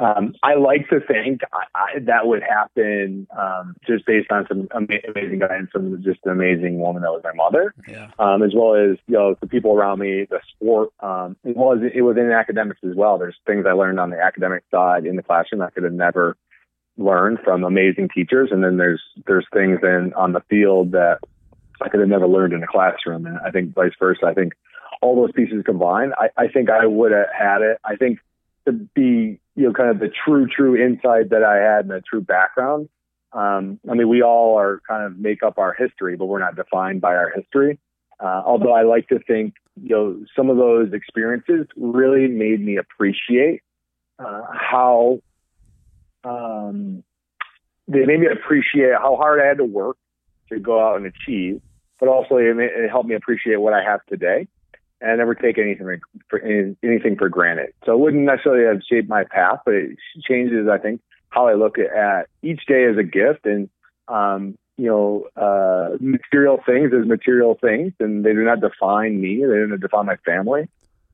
Um, 0.00 0.34
I 0.44 0.54
like 0.54 0.88
to 0.90 1.00
think 1.00 1.40
I, 1.52 1.64
I, 1.74 1.98
that 2.06 2.26
would 2.26 2.42
happen 2.42 3.26
um, 3.36 3.74
just 3.84 4.06
based 4.06 4.30
on 4.30 4.46
some 4.46 4.68
amazing 4.72 5.40
guidance 5.40 5.70
from 5.72 6.02
just 6.04 6.20
an 6.24 6.30
amazing 6.30 6.78
woman 6.78 7.02
that 7.02 7.10
was 7.10 7.22
my 7.24 7.32
mother, 7.32 7.74
yeah. 7.88 8.10
um, 8.18 8.42
as 8.44 8.52
well 8.54 8.76
as 8.76 8.96
you 9.08 9.14
know 9.14 9.34
the 9.40 9.48
people 9.48 9.72
around 9.72 9.98
me, 9.98 10.26
the 10.30 10.40
sport, 10.54 10.90
um, 11.00 11.36
as 11.44 11.54
well 11.56 11.72
as 11.72 11.80
it 11.92 12.02
within 12.02 12.30
academics 12.30 12.80
as 12.88 12.94
well. 12.94 13.18
There's 13.18 13.36
things 13.44 13.66
I 13.68 13.72
learned 13.72 13.98
on 13.98 14.10
the 14.10 14.20
academic 14.20 14.62
side 14.70 15.04
in 15.04 15.16
the 15.16 15.22
classroom 15.22 15.62
I 15.62 15.70
could 15.70 15.82
have 15.82 15.92
never 15.92 16.36
learned 16.96 17.38
from 17.42 17.64
amazing 17.64 18.10
teachers, 18.14 18.50
and 18.52 18.62
then 18.62 18.76
there's 18.76 19.02
there's 19.26 19.46
things 19.52 19.80
in 19.82 20.12
on 20.14 20.32
the 20.32 20.42
field 20.48 20.92
that 20.92 21.18
I 21.80 21.88
could 21.88 22.00
have 22.00 22.08
never 22.08 22.28
learned 22.28 22.52
in 22.52 22.62
a 22.62 22.68
classroom, 22.68 23.26
and 23.26 23.38
I 23.38 23.50
think 23.50 23.74
vice 23.74 23.92
versa. 23.98 24.26
I 24.26 24.34
think 24.34 24.52
all 25.00 25.16
those 25.16 25.32
pieces 25.32 25.62
combined, 25.64 26.12
I, 26.18 26.28
I 26.36 26.48
think 26.48 26.70
I 26.70 26.86
would 26.86 27.12
have 27.12 27.26
had 27.36 27.62
it. 27.62 27.78
I 27.84 27.96
think 27.96 28.18
to 28.68 28.88
be, 28.94 29.40
you 29.56 29.66
know, 29.66 29.72
kind 29.72 29.90
of 29.90 29.98
the 29.98 30.10
true, 30.24 30.46
true 30.46 30.76
insight 30.76 31.30
that 31.30 31.42
I 31.42 31.56
had 31.56 31.86
and 31.86 31.90
the 31.90 32.02
true 32.08 32.20
background. 32.20 32.88
Um, 33.32 33.80
I 33.90 33.94
mean, 33.94 34.08
we 34.08 34.22
all 34.22 34.58
are 34.58 34.80
kind 34.88 35.04
of 35.04 35.18
make 35.18 35.42
up 35.42 35.58
our 35.58 35.74
history, 35.74 36.16
but 36.16 36.26
we're 36.26 36.38
not 36.38 36.56
defined 36.56 37.00
by 37.00 37.14
our 37.14 37.30
history. 37.34 37.78
Uh, 38.20 38.42
although 38.44 38.72
I 38.72 38.82
like 38.82 39.08
to 39.08 39.18
think, 39.20 39.54
you 39.80 39.94
know, 39.94 40.24
some 40.34 40.50
of 40.50 40.56
those 40.56 40.92
experiences 40.92 41.66
really 41.76 42.26
made 42.26 42.60
me 42.60 42.76
appreciate 42.76 43.62
uh, 44.18 44.42
how 44.52 45.20
um, 46.24 47.04
they 47.86 48.04
made 48.04 48.20
me 48.20 48.26
appreciate 48.26 48.94
how 48.94 49.16
hard 49.16 49.40
I 49.40 49.46
had 49.46 49.58
to 49.58 49.64
work 49.64 49.96
to 50.50 50.58
go 50.58 50.84
out 50.84 50.96
and 50.96 51.06
achieve, 51.06 51.60
but 52.00 52.08
also 52.08 52.36
it, 52.36 52.56
it 52.58 52.90
helped 52.90 53.08
me 53.08 53.14
appreciate 53.14 53.56
what 53.56 53.72
I 53.72 53.82
have 53.82 54.04
today 54.06 54.48
and 55.00 55.10
I 55.10 55.16
never 55.16 55.34
take 55.34 55.58
anything 55.58 56.00
for 56.28 56.40
anything 56.40 57.16
for 57.16 57.28
granted. 57.28 57.72
So 57.84 57.92
it 57.92 57.98
wouldn't 57.98 58.24
necessarily 58.24 58.66
have 58.66 58.82
shaped 58.88 59.08
my 59.08 59.24
path, 59.24 59.60
but 59.64 59.74
it 59.74 59.96
changes, 60.26 60.68
I 60.68 60.78
think, 60.78 61.00
how 61.30 61.46
I 61.46 61.54
look 61.54 61.78
at 61.78 62.28
each 62.42 62.66
day 62.66 62.84
as 62.84 62.96
a 62.98 63.02
gift 63.02 63.46
and 63.46 63.68
um, 64.08 64.56
you 64.76 64.86
know, 64.86 65.26
uh, 65.36 65.96
material 66.00 66.60
things 66.64 66.92
as 66.98 67.06
material 67.06 67.58
things, 67.60 67.92
and 67.98 68.24
they 68.24 68.32
do 68.32 68.44
not 68.44 68.60
define 68.60 69.20
me. 69.20 69.36
They 69.36 69.54
do 69.54 69.66
not 69.66 69.80
define 69.80 70.06
my 70.06 70.16
family. 70.24 70.68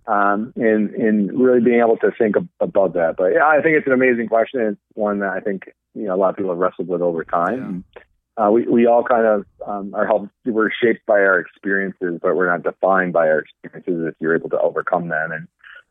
Um, 0.06 0.52
and, 0.56 0.90
and 0.90 1.32
really 1.32 1.60
being 1.60 1.80
able 1.80 1.96
to 1.96 2.10
think 2.18 2.36
about 2.60 2.92
that. 2.92 3.14
But 3.16 3.32
yeah, 3.32 3.46
I 3.46 3.62
think 3.62 3.78
it's 3.78 3.86
an 3.86 3.94
amazing 3.94 4.28
question. 4.28 4.60
It's 4.60 4.80
one 4.92 5.20
that 5.20 5.30
I 5.30 5.40
think, 5.40 5.70
you 5.94 6.02
know, 6.02 6.14
a 6.14 6.16
lot 6.16 6.28
of 6.28 6.36
people 6.36 6.50
have 6.50 6.58
wrestled 6.58 6.88
with 6.88 7.00
over 7.00 7.24
time. 7.24 7.84
Yeah 7.94 8.02
uh, 8.36 8.50
we 8.50 8.66
we 8.66 8.86
all 8.86 9.04
kind 9.04 9.26
of 9.26 9.46
um, 9.66 9.94
are 9.94 10.06
helped. 10.06 10.30
We're 10.44 10.70
shaped 10.70 11.06
by 11.06 11.20
our 11.20 11.38
experiences, 11.38 12.18
but 12.20 12.34
we're 12.34 12.50
not 12.50 12.62
defined 12.62 13.12
by 13.12 13.28
our 13.28 13.40
experiences. 13.40 14.08
If 14.08 14.14
you're 14.20 14.34
able 14.34 14.50
to 14.50 14.60
overcome 14.60 15.08
them, 15.08 15.30
and 15.32 15.48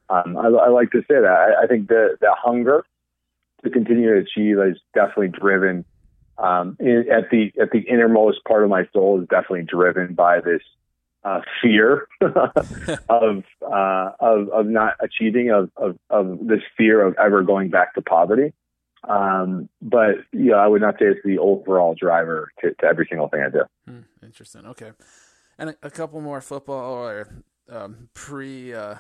um, 0.10 0.38
I, 0.38 0.48
I, 0.48 0.70
like 0.70 0.92
to 0.92 1.02
say 1.02 1.16
that 1.22 1.26
I, 1.26 1.64
I 1.64 1.68
think 1.68 1.88
the 1.88 2.18
the 2.20 2.36
hunger 2.38 2.86
to 3.64 3.70
continue 3.70 4.14
to 4.14 4.20
achieve 4.20 4.60
is 4.60 4.78
definitely 4.94 5.30
driven 5.30 5.86
um, 6.38 6.76
in, 6.80 7.06
at 7.12 7.30
the 7.30 7.54
at 7.62 7.72
the 7.72 7.80
innermost 7.80 8.44
part 8.46 8.64
of 8.64 8.70
my 8.70 8.88
soul 8.92 9.22
is 9.22 9.28
definitely 9.30 9.64
driven 9.64 10.14
by 10.14 10.42
this 10.42 10.62
uh, 11.24 11.42
fear 11.62 12.08
of, 12.22 13.44
uh, 13.62 14.12
of 14.20 14.50
of 14.50 14.66
not 14.66 14.96
achieving 15.00 15.52
of, 15.52 15.72
of 15.78 15.98
of 16.10 16.40
this 16.42 16.62
fear 16.78 17.02
of 17.02 17.16
ever 17.18 17.44
going 17.44 17.70
back 17.70 17.94
to 17.96 18.02
poverty. 18.02 18.54
Um, 19.08 19.70
but 19.82 20.16
yeah, 20.32 20.56
I 20.56 20.68
would 20.68 20.82
not 20.82 20.96
say 20.96 21.08
it's 21.08 21.20
the 21.26 21.38
overall 21.38 21.94
driver 21.94 22.52
to, 22.62 22.74
to 22.74 22.86
every 22.86 23.06
single 23.10 23.28
thing 23.28 23.42
I 23.42 23.50
do. 23.50 23.64
Hmm, 23.86 24.26
interesting. 24.26 24.66
Okay, 24.66 24.92
and 25.58 25.72
a, 25.72 25.76
a, 25.84 25.90
couple 25.90 26.22
more 26.22 26.40
football 26.40 26.94
or 26.94 27.28
um, 27.70 28.10
pre 28.14 28.74
uh, 28.74 28.96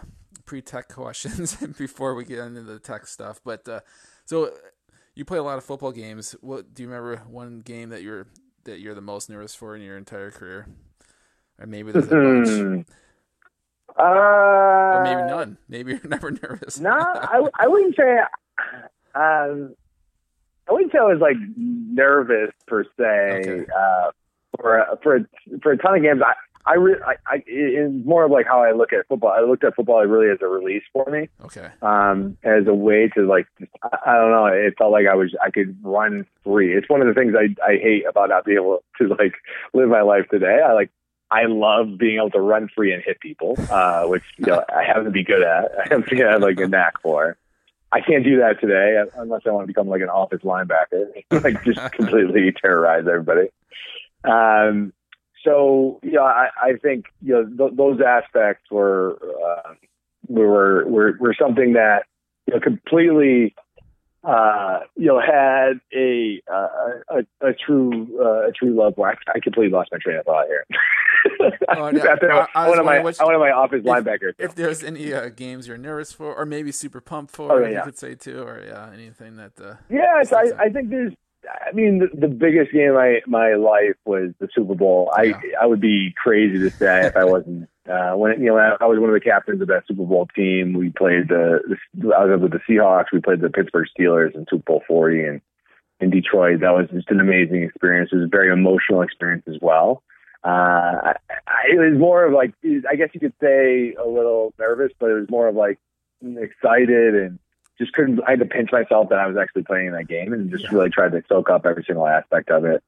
pre 0.45 0.61
tech 0.61 0.87
questions 0.93 1.55
before 1.77 2.15
we 2.15 2.25
get 2.25 2.39
into 2.39 2.61
the 2.61 2.79
tech 2.79 3.07
stuff. 3.07 3.39
But 3.45 3.67
uh, 3.67 3.79
so 4.25 4.51
you 5.15 5.23
play 5.23 5.37
a 5.37 5.43
lot 5.43 5.57
of 5.57 5.63
football 5.63 5.93
games. 5.93 6.35
What 6.41 6.73
do 6.73 6.83
you 6.83 6.89
remember? 6.89 7.23
One 7.29 7.61
game 7.61 7.89
that 7.89 8.01
you're 8.01 8.27
that 8.65 8.79
you're 8.79 8.95
the 8.95 9.01
most 9.01 9.29
nervous 9.29 9.55
for 9.55 9.73
in 9.75 9.81
your 9.81 9.97
entire 9.97 10.31
career, 10.31 10.67
or 11.59 11.65
maybe 11.65 11.93
there's 11.93 12.07
a 12.07 12.09
bunch. 12.09 12.87
Uh, 13.97 14.03
or 14.03 15.03
maybe 15.03 15.21
none. 15.21 15.57
Maybe 15.69 15.91
you're 15.93 16.01
never 16.09 16.31
nervous. 16.31 16.79
no, 16.79 16.91
I, 16.91 17.47
I 17.55 17.67
wouldn't 17.67 17.95
say. 17.95 18.17
Um, 19.15 19.75
I 20.67 20.73
wouldn't 20.73 20.91
say 20.91 20.99
I 20.99 21.03
was 21.03 21.19
like 21.19 21.37
nervous 21.57 22.51
per 22.67 22.83
se 22.83 22.93
okay. 22.99 23.65
uh, 23.71 24.11
for 24.59 24.77
a, 24.77 24.97
for 25.03 25.15
a, 25.15 25.25
for 25.61 25.71
a 25.73 25.77
ton 25.77 25.95
of 25.95 26.01
games. 26.01 26.21
I 26.25 26.33
I, 26.65 26.75
re- 26.75 27.01
I, 27.05 27.15
I 27.27 27.43
it's 27.45 28.05
more 28.05 28.23
of 28.23 28.31
like 28.31 28.45
how 28.45 28.63
I 28.63 28.71
look 28.71 28.93
at 28.93 29.07
football. 29.07 29.31
I 29.31 29.41
looked 29.41 29.63
at 29.63 29.75
football 29.75 30.03
really 30.05 30.31
as 30.31 30.37
a 30.41 30.47
release 30.47 30.83
for 30.93 31.05
me. 31.09 31.29
Okay. 31.43 31.67
Um, 31.81 32.37
as 32.43 32.67
a 32.67 32.73
way 32.73 33.09
to 33.15 33.25
like, 33.27 33.47
I, 33.83 33.97
I 34.05 34.13
don't 34.15 34.31
know. 34.31 34.45
It 34.45 34.75
felt 34.77 34.91
like 34.91 35.05
I 35.07 35.15
was 35.15 35.35
I 35.43 35.49
could 35.49 35.77
run 35.83 36.25
free. 36.43 36.75
It's 36.75 36.89
one 36.89 37.01
of 37.01 37.07
the 37.07 37.13
things 37.13 37.33
I 37.35 37.53
I 37.63 37.77
hate 37.77 38.05
about 38.07 38.29
not 38.29 38.45
being 38.45 38.57
able 38.57 38.83
to 38.99 39.07
like 39.07 39.33
live 39.73 39.89
my 39.89 40.01
life 40.01 40.27
today. 40.31 40.59
I 40.65 40.73
like 40.73 40.89
I 41.29 41.45
love 41.47 41.97
being 41.97 42.17
able 42.17 42.29
to 42.31 42.39
run 42.39 42.69
free 42.73 42.93
and 42.93 43.03
hit 43.03 43.19
people, 43.19 43.55
uh, 43.69 44.05
which 44.05 44.23
you 44.37 44.45
know 44.45 44.63
I 44.73 44.83
happen 44.83 45.05
to 45.05 45.11
be 45.11 45.23
good 45.23 45.43
at. 45.43 45.71
I 45.91 45.93
have 46.29 46.41
like 46.41 46.59
a 46.59 46.67
knack 46.67 47.01
for. 47.01 47.37
I 47.93 48.01
can't 48.01 48.23
do 48.23 48.37
that 48.37 48.59
today 48.59 49.03
unless 49.15 49.41
I 49.45 49.51
want 49.51 49.63
to 49.63 49.67
become 49.67 49.87
like 49.87 50.01
an 50.01 50.09
office 50.09 50.41
linebacker, 50.41 51.11
like 51.43 51.63
just 51.63 51.79
completely 51.91 52.51
terrorize 52.51 53.05
everybody. 53.07 53.49
Um, 54.23 54.93
so 55.43 55.99
you 56.01 56.13
know, 56.13 56.23
I, 56.23 56.49
I 56.61 56.73
think 56.81 57.05
you 57.21 57.33
know 57.33 57.45
th- 57.45 57.77
those 57.77 58.01
aspects 58.01 58.71
were 58.71 59.19
uh, 59.21 59.73
were 60.27 60.85
were 60.87 61.17
were 61.19 61.35
something 61.39 61.73
that 61.73 62.05
you 62.47 62.55
know 62.55 62.59
completely 62.59 63.53
uh, 64.23 64.79
you 64.95 65.07
know, 65.07 65.19
had 65.19 65.81
a 65.93 66.41
uh, 66.51 66.67
a, 67.09 67.47
a 67.49 67.53
true 67.53 68.07
uh, 68.19 68.47
a 68.47 68.51
true 68.51 68.73
love. 68.73 68.93
Where 68.95 69.11
I, 69.11 69.31
I 69.35 69.39
completely 69.39 69.69
lost 69.69 69.89
my 69.91 69.97
train 69.97 70.17
of 70.17 70.25
thought 70.25 70.45
here. 70.47 70.65
oh, 71.69 71.89
no. 71.89 72.01
I, 72.01 72.47
I, 72.55 72.69
one 72.69 72.79
of 72.79 72.85
my 72.85 72.99
which, 72.99 73.19
one 73.19 73.35
of 73.35 73.41
my 73.41 73.51
office 73.51 73.81
if, 73.83 73.85
linebackers. 73.85 74.33
If 74.39 74.55
there's 74.55 74.83
any 74.83 75.13
uh, 75.13 75.29
games 75.29 75.67
you're 75.67 75.77
nervous 75.77 76.13
for, 76.13 76.33
or 76.33 76.45
maybe 76.45 76.71
super 76.71 77.01
pumped 77.01 77.35
for, 77.35 77.51
oh, 77.51 77.59
yeah, 77.59 77.67
you 77.67 77.73
yeah. 77.73 77.83
could 77.83 77.97
say 77.97 78.15
too, 78.15 78.43
or 78.43 78.63
yeah, 78.65 78.89
anything 78.93 79.35
that. 79.37 79.59
Uh, 79.59 79.75
yes, 79.89 80.31
I, 80.31 80.51
I 80.57 80.69
think 80.69 80.89
there's 80.89 81.13
I 81.49 81.71
mean, 81.73 81.99
the, 81.99 82.09
the, 82.13 82.27
biggest 82.27 82.71
game 82.71 82.89
of 82.89 82.95
my, 82.95 83.21
my 83.27 83.55
life 83.55 83.95
was 84.05 84.31
the 84.39 84.47
Super 84.53 84.75
Bowl. 84.75 85.11
Yeah. 85.17 85.33
I 85.59 85.63
I 85.63 85.65
would 85.65 85.81
be 85.81 86.13
crazy 86.15 86.59
to 86.59 86.69
say 86.69 87.07
if 87.07 87.17
I 87.17 87.25
wasn't. 87.25 87.69
Uh, 87.89 88.13
when 88.13 88.39
you 88.39 88.47
know, 88.47 88.57
I, 88.57 88.77
I 88.79 88.85
was 88.85 88.99
one 88.99 89.09
of 89.09 89.13
the 89.13 89.19
captains 89.19 89.61
of 89.61 89.67
that 89.67 89.83
Super 89.87 90.05
Bowl 90.05 90.27
team. 90.35 90.73
We 90.73 90.89
played 90.89 91.27
the, 91.27 91.59
the 91.93 92.13
I 92.13 92.25
was 92.25 92.41
with 92.41 92.51
the 92.51 92.61
Seahawks. 92.69 93.11
We 93.11 93.19
played 93.19 93.41
the 93.41 93.49
Pittsburgh 93.49 93.87
Steelers 93.97 94.35
in 94.35 94.45
Super 94.49 94.63
Bowl 94.63 94.83
forty, 94.87 95.23
and 95.23 95.41
in 95.99 96.09
Detroit, 96.09 96.61
that 96.61 96.71
was 96.71 96.87
just 96.91 97.09
an 97.09 97.19
amazing 97.19 97.63
experience. 97.63 98.09
It 98.11 98.17
was 98.17 98.25
a 98.25 98.29
very 98.29 98.51
emotional 98.51 99.01
experience 99.01 99.43
as 99.47 99.57
well. 99.61 100.03
Uh, 100.43 100.49
I, 100.49 101.15
I, 101.47 101.61
it 101.71 101.79
was 101.79 101.97
more 101.97 102.25
of 102.25 102.33
like, 102.33 102.53
I 102.65 102.95
guess 102.95 103.09
you 103.13 103.19
could 103.21 103.33
say 103.41 103.93
a 103.93 104.05
little 104.05 104.53
nervous, 104.59 104.91
but 104.99 105.09
it 105.09 105.13
was 105.13 105.29
more 105.29 105.47
of 105.47 105.55
like 105.55 105.79
excited 106.21 107.15
and 107.15 107.39
just 107.77 107.93
couldn't. 107.93 108.19
I 108.27 108.31
had 108.31 108.39
to 108.39 108.45
pinch 108.45 108.71
myself 108.71 109.09
that 109.09 109.19
I 109.19 109.27
was 109.27 109.37
actually 109.37 109.63
playing 109.63 109.91
that 109.91 110.07
game 110.07 110.33
and 110.33 110.49
just 110.49 110.65
yeah. 110.65 110.69
really 110.73 110.89
tried 110.89 111.11
to 111.11 111.23
soak 111.27 111.49
up 111.49 111.65
every 111.65 111.83
single 111.85 112.07
aspect 112.07 112.49
of 112.49 112.65
it. 112.65 112.83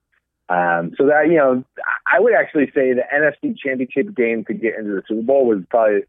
Um, 0.47 0.93
so 0.97 1.07
that 1.07 1.27
you 1.27 1.37
know, 1.37 1.63
I 2.11 2.19
would 2.19 2.33
actually 2.33 2.67
say 2.67 2.93
the 2.93 3.03
NFC 3.13 3.57
Championship 3.57 4.15
game 4.15 4.45
to 4.45 4.53
get 4.53 4.75
into 4.77 4.91
the 4.91 5.03
Super 5.07 5.23
Bowl 5.23 5.47
was 5.47 5.63
probably 5.69 6.03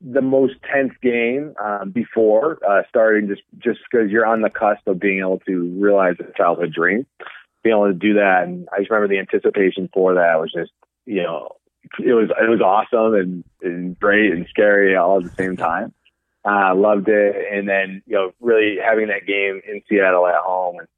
the 0.00 0.20
most 0.20 0.54
tense 0.70 0.92
game 1.02 1.54
um, 1.62 1.90
before 1.90 2.58
uh, 2.68 2.82
starting, 2.88 3.28
just 3.28 3.42
just 3.58 3.80
because 3.90 4.10
you're 4.10 4.26
on 4.26 4.40
the 4.40 4.50
cusp 4.50 4.86
of 4.86 4.98
being 4.98 5.20
able 5.20 5.38
to 5.46 5.74
realize 5.78 6.16
a 6.18 6.36
childhood 6.36 6.72
dream, 6.72 7.06
being 7.62 7.76
able 7.76 7.86
to 7.86 7.94
do 7.94 8.14
that. 8.14 8.44
And 8.44 8.68
I 8.72 8.78
just 8.78 8.90
remember 8.90 9.08
the 9.08 9.20
anticipation 9.20 9.88
for 9.92 10.14
that 10.14 10.40
was 10.40 10.52
just 10.52 10.72
you 11.06 11.22
know, 11.22 11.56
it 12.00 12.12
was 12.12 12.30
it 12.30 12.50
was 12.50 12.60
awesome 12.60 13.14
and, 13.14 13.44
and 13.62 13.98
great 13.98 14.32
and 14.32 14.46
scary 14.48 14.96
all 14.96 15.18
at 15.18 15.24
the 15.24 15.30
same 15.30 15.56
time. 15.56 15.92
Uh, 16.46 16.74
loved 16.76 17.08
it. 17.08 17.34
And 17.52 17.68
then, 17.68 18.02
you 18.06 18.14
know, 18.14 18.32
really 18.40 18.76
having 18.82 19.08
that 19.08 19.26
game 19.26 19.60
in 19.66 19.82
Seattle 19.88 20.26
at 20.26 20.36
home 20.36 20.78
and 20.78 20.88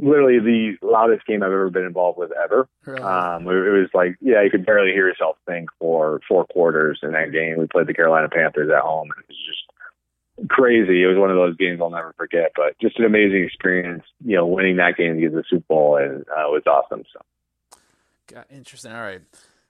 literally 0.00 0.38
the 0.40 0.86
loudest 0.86 1.26
game 1.26 1.42
I've 1.42 1.52
ever 1.52 1.70
been 1.70 1.84
involved 1.84 2.18
with 2.18 2.32
ever. 2.32 2.68
Really? 2.84 3.00
Um, 3.00 3.46
it, 3.46 3.54
it 3.54 3.80
was 3.80 3.90
like, 3.94 4.16
yeah, 4.20 4.42
you 4.42 4.50
could 4.50 4.66
barely 4.66 4.90
hear 4.90 5.08
yourself 5.08 5.36
think 5.46 5.70
for 5.78 6.20
four 6.26 6.46
quarters 6.46 7.00
in 7.02 7.12
that 7.12 7.32
game. 7.32 7.58
We 7.58 7.66
played 7.66 7.86
the 7.86 7.94
Carolina 7.94 8.28
Panthers 8.28 8.70
at 8.74 8.82
home. 8.82 9.10
And 9.10 9.24
it 9.24 9.28
was 9.28 9.38
just 9.46 10.50
crazy. 10.50 11.02
It 11.02 11.06
was 11.06 11.16
one 11.16 11.30
of 11.30 11.36
those 11.36 11.56
games 11.56 11.80
I'll 11.80 11.90
never 11.90 12.14
forget, 12.16 12.52
but 12.56 12.78
just 12.80 12.98
an 12.98 13.04
amazing 13.04 13.44
experience, 13.44 14.04
you 14.24 14.36
know, 14.36 14.46
winning 14.46 14.76
that 14.76 14.96
game 14.96 15.14
to 15.14 15.20
get 15.20 15.32
the 15.32 15.44
Super 15.48 15.64
Bowl 15.68 15.96
and 15.96 16.22
uh, 16.22 16.46
was 16.48 16.62
awesome. 16.66 17.04
So. 17.12 17.78
Got 18.26 18.46
interesting. 18.50 18.92
All 18.92 19.00
right. 19.00 19.22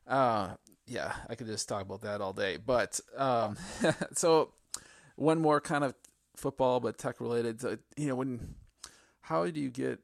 Uh, 0.06 0.54
yeah, 0.87 1.14
I 1.28 1.35
could 1.35 1.47
just 1.47 1.68
talk 1.68 1.82
about 1.82 2.00
that 2.02 2.20
all 2.20 2.32
day. 2.32 2.56
But 2.56 2.99
um, 3.16 3.56
so 4.14 4.52
one 5.19 5.41
more 5.41 5.61
kind 5.61 5.85
of 5.85 5.95
football 6.37 6.81
but 6.81 6.97
tech 6.97 7.21
related. 7.21 7.61
So, 7.61 7.77
you 7.97 8.09
know, 8.09 8.15
when 8.15 8.55
how 9.23 9.47
do 9.47 9.61
you 9.61 9.71
get 9.71 9.99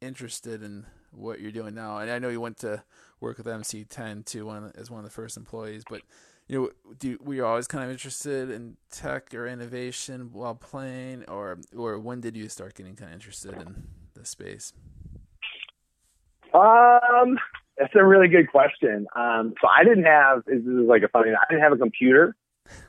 interested 0.00 0.62
in 0.62 0.86
what 1.10 1.40
you're 1.40 1.52
doing 1.52 1.74
now? 1.74 1.98
And 1.98 2.10
I 2.10 2.18
know 2.18 2.28
you 2.28 2.40
went 2.40 2.58
to 2.58 2.82
work 3.20 3.38
with 3.38 3.46
MC10 3.46 4.24
too, 4.24 4.46
one 4.46 4.72
as 4.76 4.90
one 4.90 4.98
of 4.98 5.04
the 5.04 5.10
first 5.10 5.36
employees. 5.36 5.84
But 5.88 6.02
you 6.48 6.60
know, 6.60 6.92
do 6.98 7.18
were 7.22 7.34
you 7.34 7.46
always 7.46 7.66
kind 7.66 7.84
of 7.84 7.90
interested 7.90 8.50
in 8.50 8.76
tech 8.90 9.32
or 9.34 9.46
innovation 9.46 10.30
while 10.32 10.54
playing, 10.54 11.24
or 11.28 11.58
or 11.76 11.98
when 11.98 12.20
did 12.20 12.36
you 12.36 12.48
start 12.48 12.74
getting 12.74 12.96
kind 12.96 13.10
of 13.10 13.14
interested 13.14 13.54
in 13.54 13.84
the 14.14 14.24
space? 14.24 14.72
Um, 16.54 17.38
that's 17.76 17.94
a 17.94 18.04
really 18.04 18.28
good 18.28 18.50
question. 18.50 19.06
Um, 19.14 19.54
so 19.60 19.68
I 19.68 19.84
didn't 19.84 20.04
have 20.04 20.44
this 20.46 20.60
is 20.60 20.88
like 20.88 21.02
a 21.02 21.08
funny. 21.08 21.30
I 21.30 21.44
didn't 21.50 21.62
have 21.62 21.72
a 21.72 21.76
computer 21.76 22.34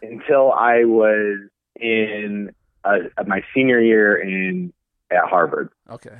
until 0.02 0.52
I 0.52 0.86
was 0.86 1.50
in 1.80 2.54
uh, 2.84 2.98
my 3.26 3.42
senior 3.54 3.80
year 3.80 4.18
in 4.18 4.74
at 5.12 5.26
Harvard. 5.26 5.70
Okay. 5.90 6.18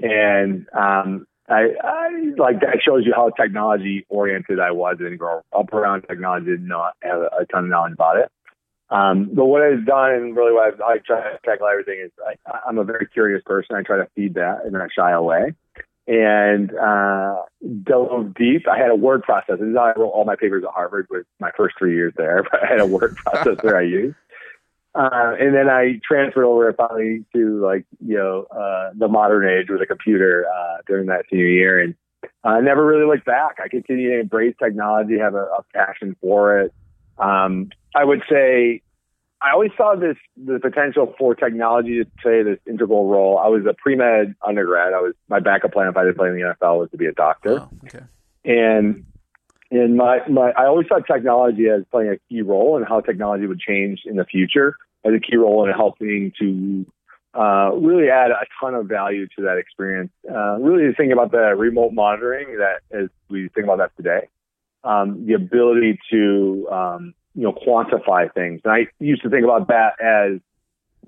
And 0.00 0.66
um, 0.72 1.26
I, 1.48 1.68
I 1.82 2.08
like 2.36 2.60
that 2.60 2.78
shows 2.84 3.04
you 3.04 3.12
how 3.14 3.30
technology 3.30 4.06
oriented 4.08 4.58
I 4.58 4.72
was. 4.72 4.98
Didn't 4.98 5.18
grow 5.18 5.42
up 5.52 5.72
around 5.72 6.02
technology, 6.02 6.46
did 6.46 6.62
not 6.62 6.94
have 7.02 7.20
a, 7.20 7.30
a 7.40 7.46
ton 7.46 7.64
of 7.64 7.70
knowledge 7.70 7.92
about 7.92 8.16
it. 8.16 8.30
Um, 8.90 9.30
but 9.32 9.46
what 9.46 9.62
I've 9.62 9.86
done 9.86 10.10
and 10.12 10.36
really 10.36 10.52
what 10.52 10.74
I've, 10.74 10.80
I 10.80 10.98
try 10.98 11.32
to 11.32 11.38
tackle 11.44 11.66
everything 11.66 12.00
is 12.04 12.10
I, 12.26 12.58
I'm 12.68 12.78
a 12.78 12.84
very 12.84 13.06
curious 13.06 13.42
person. 13.44 13.74
I 13.74 13.82
try 13.82 13.96
to 13.96 14.08
feed 14.14 14.34
that 14.34 14.66
in 14.66 14.74
a 14.74 14.86
shy 14.94 15.12
away 15.12 15.54
and 16.06 16.76
uh, 16.76 17.42
dove 17.84 18.34
deep. 18.34 18.66
I 18.68 18.76
had 18.76 18.90
a 18.90 18.96
word 18.96 19.22
processor. 19.22 19.58
This 19.58 19.68
is 19.68 19.76
how 19.76 19.84
I 19.84 19.98
wrote 19.98 20.08
all 20.08 20.24
my 20.24 20.36
papers 20.36 20.64
at 20.64 20.74
Harvard 20.74 21.06
with 21.10 21.26
my 21.38 21.50
first 21.56 21.76
three 21.78 21.94
years 21.94 22.12
there. 22.16 22.42
But 22.50 22.64
I 22.64 22.66
had 22.66 22.80
a 22.80 22.86
word 22.86 23.16
processor 23.26 23.74
I 23.76 23.82
used. 23.82 24.16
Uh, 24.94 25.34
and 25.40 25.54
then 25.54 25.70
I 25.70 26.00
transferred 26.06 26.44
over 26.44 26.72
finally 26.74 27.24
to 27.34 27.64
like, 27.64 27.86
you 28.04 28.16
know, 28.16 28.46
uh, 28.50 28.90
the 28.94 29.08
modern 29.08 29.48
age 29.48 29.68
with 29.70 29.80
a 29.80 29.86
computer, 29.86 30.46
uh, 30.46 30.78
during 30.86 31.06
that 31.06 31.24
senior 31.30 31.46
year. 31.46 31.80
And 31.80 31.94
I 32.44 32.60
never 32.60 32.84
really 32.84 33.06
looked 33.06 33.24
back. 33.24 33.58
I 33.62 33.68
continue 33.68 34.10
to 34.10 34.20
embrace 34.20 34.54
technology, 34.62 35.18
have 35.18 35.34
a, 35.34 35.44
a 35.44 35.64
passion 35.72 36.16
for 36.20 36.60
it. 36.60 36.74
Um, 37.18 37.70
I 37.94 38.04
would 38.04 38.22
say 38.30 38.82
I 39.42 39.52
always 39.52 39.72
saw 39.76 39.96
this 39.96 40.16
the 40.36 40.60
potential 40.60 41.14
for 41.18 41.34
technology 41.34 41.98
to 41.98 42.10
play 42.22 42.42
this 42.42 42.58
integral 42.66 43.08
role. 43.08 43.38
I 43.38 43.48
was 43.48 43.64
a 43.68 43.74
pre 43.74 43.96
med 43.96 44.34
undergrad. 44.46 44.92
I 44.92 45.00
was 45.00 45.14
my 45.28 45.40
backup 45.40 45.72
plan 45.72 45.88
if 45.88 45.96
I 45.96 46.04
didn't 46.04 46.16
play 46.16 46.28
in 46.28 46.36
the 46.36 46.42
NFL 46.42 46.78
was 46.78 46.90
to 46.90 46.96
be 46.96 47.06
a 47.06 47.12
doctor. 47.12 47.60
Oh, 47.60 47.70
okay. 47.84 48.04
And 48.44 49.04
and 49.72 49.96
my, 49.96 50.18
my 50.28 50.50
I 50.50 50.66
always 50.66 50.86
saw 50.86 50.98
technology 50.98 51.68
as 51.68 51.82
playing 51.90 52.10
a 52.10 52.18
key 52.28 52.42
role 52.42 52.76
in 52.76 52.82
how 52.82 53.00
technology 53.00 53.46
would 53.46 53.60
change 53.60 54.02
in 54.04 54.16
the 54.16 54.24
future 54.24 54.76
as 55.04 55.12
a 55.14 55.18
key 55.18 55.36
role 55.36 55.66
in 55.66 55.72
helping 55.72 56.32
to 56.38 56.86
uh, 57.34 57.70
really 57.74 58.10
add 58.10 58.30
a 58.30 58.44
ton 58.60 58.74
of 58.74 58.86
value 58.86 59.26
to 59.36 59.42
that 59.42 59.56
experience. 59.56 60.12
Uh, 60.30 60.58
really 60.58 60.92
think 60.94 61.12
about 61.12 61.32
the 61.32 61.54
remote 61.56 61.92
monitoring 61.92 62.58
that 62.58 62.82
as 62.96 63.08
we 63.30 63.48
think 63.48 63.64
about 63.64 63.78
that 63.78 63.96
today, 63.96 64.28
um, 64.84 65.24
the 65.26 65.32
ability 65.32 65.98
to 66.10 66.68
um, 66.70 67.14
you 67.34 67.44
know, 67.44 67.52
quantify 67.52 68.32
things. 68.32 68.60
And 68.64 68.72
I 68.72 68.86
used 69.00 69.22
to 69.22 69.30
think 69.30 69.44
about 69.44 69.68
that 69.68 69.94
as 70.02 70.40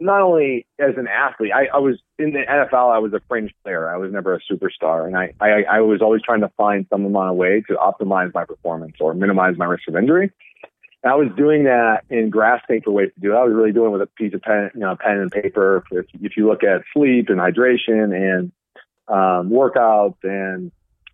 not 0.00 0.22
only 0.22 0.66
as 0.78 0.96
an 0.96 1.06
athlete, 1.06 1.52
I, 1.54 1.66
I 1.74 1.78
was 1.78 1.98
in 2.18 2.32
the 2.32 2.40
NFL, 2.40 2.94
I 2.94 2.98
was 2.98 3.12
a 3.12 3.20
fringe 3.28 3.54
player. 3.62 3.88
I 3.88 3.96
was 3.96 4.12
never 4.12 4.34
a 4.34 4.40
superstar. 4.50 5.06
And 5.06 5.16
I, 5.16 5.32
I, 5.40 5.64
I 5.70 5.80
was 5.80 6.02
always 6.02 6.22
trying 6.22 6.40
to 6.40 6.50
find 6.56 6.86
some 6.90 7.04
amount 7.04 7.30
of 7.30 7.36
way 7.36 7.62
to 7.68 7.74
optimize 7.74 8.32
my 8.34 8.44
performance 8.44 8.96
or 9.00 9.14
minimize 9.14 9.56
my 9.56 9.66
risk 9.66 9.88
of 9.88 9.96
injury. 9.96 10.30
And 11.02 11.12
I 11.12 11.16
was 11.16 11.28
doing 11.36 11.64
that 11.64 12.04
in 12.10 12.30
grass 12.30 12.62
paper 12.66 12.90
ways 12.90 13.10
to 13.14 13.20
do 13.20 13.32
it. 13.32 13.36
I 13.36 13.44
was 13.44 13.54
really 13.54 13.72
doing 13.72 13.90
it 13.90 13.92
with 13.92 14.02
a 14.02 14.06
piece 14.06 14.34
of 14.34 14.42
pen, 14.42 14.70
you 14.74 14.80
know, 14.80 14.96
pen 14.96 15.18
and 15.18 15.30
paper. 15.30 15.84
If, 15.90 16.06
if 16.20 16.36
you 16.36 16.48
look 16.48 16.64
at 16.64 16.82
sleep 16.92 17.28
and 17.28 17.38
hydration 17.38 18.14
and 18.14 18.52
um, 19.06 19.50
workouts 19.50 20.16
and 20.22 20.72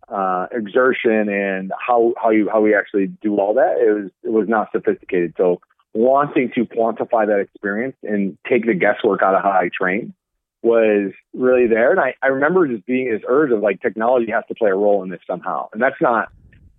uh, 0.09 0.47
exertion 0.53 1.29
and 1.29 1.73
how 1.79 2.15
how 2.21 2.31
you 2.31 2.49
how 2.51 2.61
we 2.61 2.75
actually 2.75 3.07
do 3.23 3.39
all 3.39 3.55
that. 3.55 3.79
It 3.79 3.93
was 3.93 4.11
it 4.23 4.31
was 4.31 4.49
not 4.49 4.71
sophisticated. 4.73 5.35
So 5.37 5.61
wanting 5.93 6.51
to 6.55 6.65
quantify 6.65 7.27
that 7.27 7.41
experience 7.41 7.97
and 8.03 8.39
take 8.49 8.67
the 8.67 8.75
guesswork 8.75 9.23
out 9.23 9.35
of 9.35 9.43
how 9.43 9.51
I 9.51 9.71
train 9.77 10.15
was 10.63 11.13
really 11.33 11.67
there. 11.67 11.91
And 11.91 12.01
I, 12.01 12.15
I 12.23 12.29
remember 12.29 12.67
just 12.69 12.87
being 12.87 13.11
this 13.11 13.23
urge 13.27 13.51
of 13.51 13.61
like 13.61 13.81
technology 13.81 14.31
has 14.31 14.45
to 14.49 14.55
play 14.55 14.71
a 14.71 14.75
role 14.75 15.03
in 15.03 15.09
this 15.09 15.21
somehow. 15.27 15.69
And 15.73 15.81
that's 15.83 16.01
not 16.01 16.31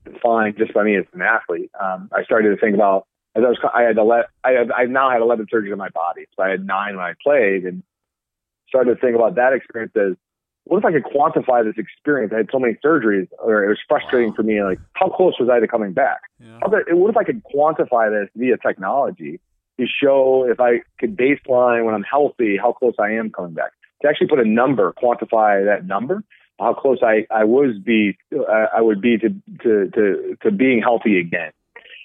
defined 0.05 0.57
just 0.57 0.73
by 0.73 0.83
me 0.83 0.95
as 0.97 1.05
an 1.13 1.21
athlete. 1.21 1.71
Um, 1.79 2.09
I 2.15 2.23
started 2.23 2.49
to 2.49 2.57
think 2.57 2.75
about 2.75 3.07
as 3.35 3.43
I 3.43 3.47
was 3.47 3.57
I 3.73 3.83
had 3.83 3.97
ele- 3.97 4.25
I 4.43 4.51
had 4.51 4.71
I 4.71 4.83
now 4.85 5.09
had 5.09 5.21
11 5.21 5.47
surgeries 5.53 5.71
in 5.71 5.77
my 5.77 5.89
body. 5.89 6.25
So 6.35 6.43
I 6.43 6.49
had 6.49 6.65
nine 6.65 6.95
when 6.95 7.05
I 7.05 7.13
played 7.24 7.65
and 7.65 7.83
started 8.67 8.95
to 8.95 9.01
think 9.01 9.15
about 9.15 9.35
that 9.35 9.53
experience 9.53 9.93
as 9.95 10.15
what 10.65 10.77
if 10.77 10.85
I 10.85 10.91
could 10.91 11.03
quantify 11.03 11.63
this 11.63 11.75
experience? 11.77 12.31
I 12.33 12.37
had 12.37 12.50
so 12.51 12.59
many 12.59 12.77
surgeries, 12.85 13.27
or 13.39 13.63
it 13.63 13.67
was 13.67 13.79
frustrating 13.87 14.29
wow. 14.29 14.35
for 14.35 14.43
me. 14.43 14.63
Like, 14.63 14.79
how 14.93 15.09
close 15.09 15.33
was 15.39 15.50
I 15.51 15.59
to 15.59 15.67
coming 15.67 15.93
back? 15.93 16.21
Yeah. 16.39 16.59
what 16.61 17.09
if 17.09 17.17
I 17.17 17.24
could 17.24 17.41
quantify 17.43 18.09
this 18.09 18.29
via 18.35 18.57
technology 18.57 19.39
to 19.79 19.85
show 19.85 20.45
if 20.50 20.59
I 20.59 20.81
could 21.00 21.17
baseline 21.17 21.85
when 21.85 21.95
I'm 21.95 22.03
healthy, 22.03 22.57
how 22.57 22.74
close 22.74 22.93
I 23.00 23.11
am 23.11 23.31
coming 23.31 23.53
back? 23.53 23.71
To 24.01 24.07
actually 24.07 24.27
put 24.27 24.39
a 24.39 24.45
number, 24.45 24.93
quantify 24.93 25.65
that 25.65 25.85
number, 25.85 26.24
how 26.59 26.74
close 26.74 27.00
I, 27.01 27.25
I 27.31 27.43
was 27.43 27.77
be, 27.83 28.17
uh, 28.33 28.65
I 28.75 28.81
would 28.81 29.01
be 29.01 29.17
to, 29.17 29.29
to, 29.63 29.89
to, 29.89 30.37
to 30.43 30.51
being 30.51 30.81
healthy 30.81 31.19
again. 31.19 31.51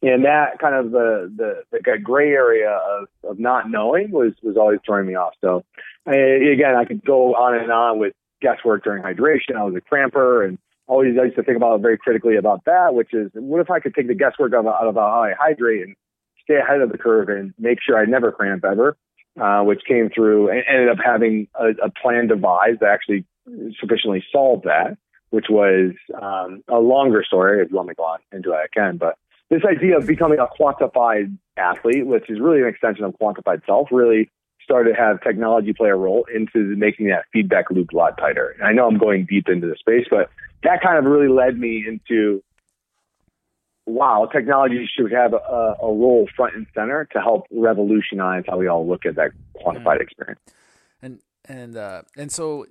And 0.03 0.25
that 0.25 0.59
kind 0.59 0.75
of 0.75 0.91
the, 0.93 1.33
the, 1.35 1.63
the 1.73 1.99
gray 2.03 2.31
area 2.31 2.71
of, 2.71 3.09
of 3.29 3.39
not 3.39 3.71
knowing 3.71 4.11
was, 4.11 4.33
was 4.43 4.57
always 4.57 4.79
throwing 4.85 5.07
me 5.07 5.15
off. 5.15 5.35
So 5.41 5.65
I, 6.07 6.17
again, 6.17 6.75
I 6.77 6.85
could 6.85 7.05
go 7.05 7.35
on 7.35 7.59
and 7.61 7.71
on 7.73 7.99
with 7.99 8.15
guesswork 8.41 8.85
during 8.85 9.03
hydration. 9.03 9.57
I 9.57 9.65
was 9.65 9.75
a 9.77 9.81
cramper 9.81 10.45
and 10.45 10.59
always 10.87 11.17
I 11.21 11.25
used 11.25 11.37
to 11.37 11.43
think 11.43 11.57
about 11.57 11.81
very 11.81 11.99
critically 11.99 12.37
about 12.37 12.65
that, 12.67 12.95
which 12.95 13.13
is 13.13 13.31
what 13.35 13.61
if 13.61 13.71
I 13.71 13.81
could 13.81 13.95
take 13.95 14.09
the 14.09 14.15
guesswork 14.15 14.53
out 14.55 14.61
of, 14.61 14.67
out 14.67 14.87
of 14.87 14.95
how 14.95 15.23
I 15.23 15.33
hydrate 15.39 15.83
and 15.83 15.97
stay 16.43 16.57
ahead 16.57 16.81
of 16.81 16.93
the 16.93 16.99
curve 16.99 17.29
and 17.29 17.53
make 17.59 17.79
sure 17.83 17.99
I 17.99 18.05
never 18.05 18.31
cramp 18.31 18.65
ever, 18.65 18.97
uh, 19.41 19.63
which 19.63 19.83
came 19.87 20.11
through 20.15 20.51
and 20.51 20.63
ended 20.69 20.89
up 20.89 20.99
having 21.05 21.49
a, 21.55 21.71
a 21.85 21.91
plan 21.91 22.29
devised 22.29 22.81
that 22.81 22.91
actually 22.91 23.25
sufficiently 23.81 24.25
solved 24.33 24.65
that, 24.65 24.97
which 25.31 25.47
was 25.51 25.93
um, 26.21 26.63
a 26.69 26.79
longer 26.79 27.25
story. 27.25 27.63
If 27.63 27.71
you 27.71 27.77
want 27.77 27.89
me 27.89 27.93
to 27.93 27.97
go 27.97 28.05
on 28.05 28.19
into 28.33 28.53
it, 28.53 28.57
I 28.57 28.67
can. 28.73 28.97
But 28.97 29.17
this 29.51 29.63
idea 29.65 29.97
of 29.97 30.07
becoming 30.07 30.39
a 30.39 30.47
quantified 30.47 31.37
athlete, 31.57 32.07
which 32.07 32.29
is 32.29 32.41
really 32.41 32.63
an 32.63 32.69
extension 32.69 33.05
of 33.05 33.15
quantified 33.21 33.65
self, 33.67 33.89
really 33.91 34.31
started 34.67 34.91
to 34.91 34.97
have 34.97 35.23
technology 35.23 35.73
play 35.73 35.91
a 35.91 35.95
role 35.95 36.27
into 36.35 36.75
making 36.77 37.07
that 37.07 37.25
feedback 37.33 37.71
loop 37.71 37.93
a 37.93 37.97
lot 37.97 38.19
tighter. 38.19 38.57
And 38.59 38.67
I 38.67 38.73
know 38.73 38.89
I'm 38.89 38.99
going 38.99 39.25
deep 39.25 39.49
into 39.49 39.69
the 39.69 39.77
space, 39.77 40.07
but 40.11 40.29
that 40.65 40.83
kind 40.83 40.99
of 40.99 41.05
really 41.05 41.29
led 41.33 41.57
me 41.57 41.85
into 41.87 42.43
wow, 43.87 44.29
technology 44.31 44.89
should 44.99 45.13
have 45.13 45.33
a, 45.33 45.77
a 45.81 45.87
role 45.87 46.29
front 46.37 46.57
and 46.57 46.67
center 46.75 47.05
to 47.13 47.21
help 47.21 47.47
revolutionize 47.53 48.43
how 48.49 48.59
we 48.59 48.67
all 48.67 48.87
look 48.87 49.07
at 49.07 49.15
that 49.15 49.31
quantified 49.65 50.01
experience. 50.01 50.41
And 51.01 51.21
and 51.45 51.77
uh, 51.77 52.03
and 52.17 52.33
so, 52.33 52.67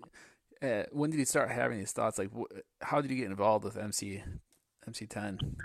uh, 0.62 0.84
when 0.92 1.10
did 1.10 1.20
you 1.20 1.26
start 1.26 1.50
having 1.50 1.80
these 1.80 1.94
thoughts? 1.94 2.20
Like, 2.20 2.32
wh- 2.38 2.60
how 2.82 3.00
did 3.00 3.10
you 3.10 3.18
get 3.18 3.28
involved 3.28 3.64
with 3.64 3.78
MC 3.78 4.22
MC10? 4.90 5.56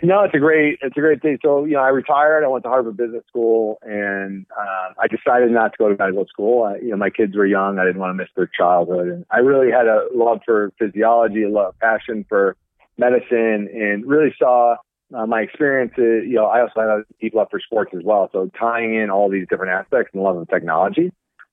No, 0.00 0.24
it's 0.24 0.34
a 0.34 0.38
great 0.38 0.78
it's 0.82 0.96
a 0.96 1.00
great 1.00 1.22
thing. 1.22 1.38
So 1.42 1.64
you 1.64 1.74
know, 1.74 1.80
I 1.80 1.88
retired. 1.88 2.44
I 2.44 2.48
went 2.48 2.64
to 2.64 2.70
Harvard 2.70 2.96
Business 2.96 3.22
School, 3.28 3.78
and 3.82 4.46
uh, 4.56 4.94
I 4.98 5.06
decided 5.06 5.52
not 5.52 5.72
to 5.72 5.78
go 5.78 5.88
to 5.88 5.96
medical 5.96 6.26
school. 6.26 6.64
I, 6.64 6.76
you 6.76 6.90
know, 6.90 6.96
my 6.96 7.10
kids 7.10 7.36
were 7.36 7.46
young. 7.46 7.78
I 7.78 7.84
didn't 7.84 8.00
want 8.00 8.10
to 8.10 8.14
miss 8.14 8.28
their 8.34 8.50
childhood, 8.58 9.08
and 9.08 9.26
I 9.30 9.38
really 9.38 9.70
had 9.70 9.86
a 9.86 10.06
love 10.12 10.40
for 10.44 10.72
physiology, 10.78 11.44
a 11.44 11.48
love 11.48 11.74
passion 11.80 12.24
for 12.28 12.56
medicine, 12.98 13.68
and 13.72 14.04
really 14.04 14.34
saw 14.38 14.76
uh, 15.14 15.26
my 15.26 15.40
experience. 15.40 15.92
You 15.96 16.34
know, 16.34 16.46
I 16.46 16.62
also 16.62 16.80
had 16.80 16.88
a 16.88 17.02
deep 17.20 17.34
love 17.34 17.48
for 17.50 17.60
sports 17.60 17.92
as 17.96 18.02
well. 18.04 18.28
So 18.32 18.50
tying 18.58 18.94
in 18.96 19.10
all 19.10 19.30
these 19.30 19.46
different 19.48 19.72
aspects 19.72 20.10
and 20.14 20.22
love 20.22 20.36
of 20.36 20.48
technology, 20.48 21.12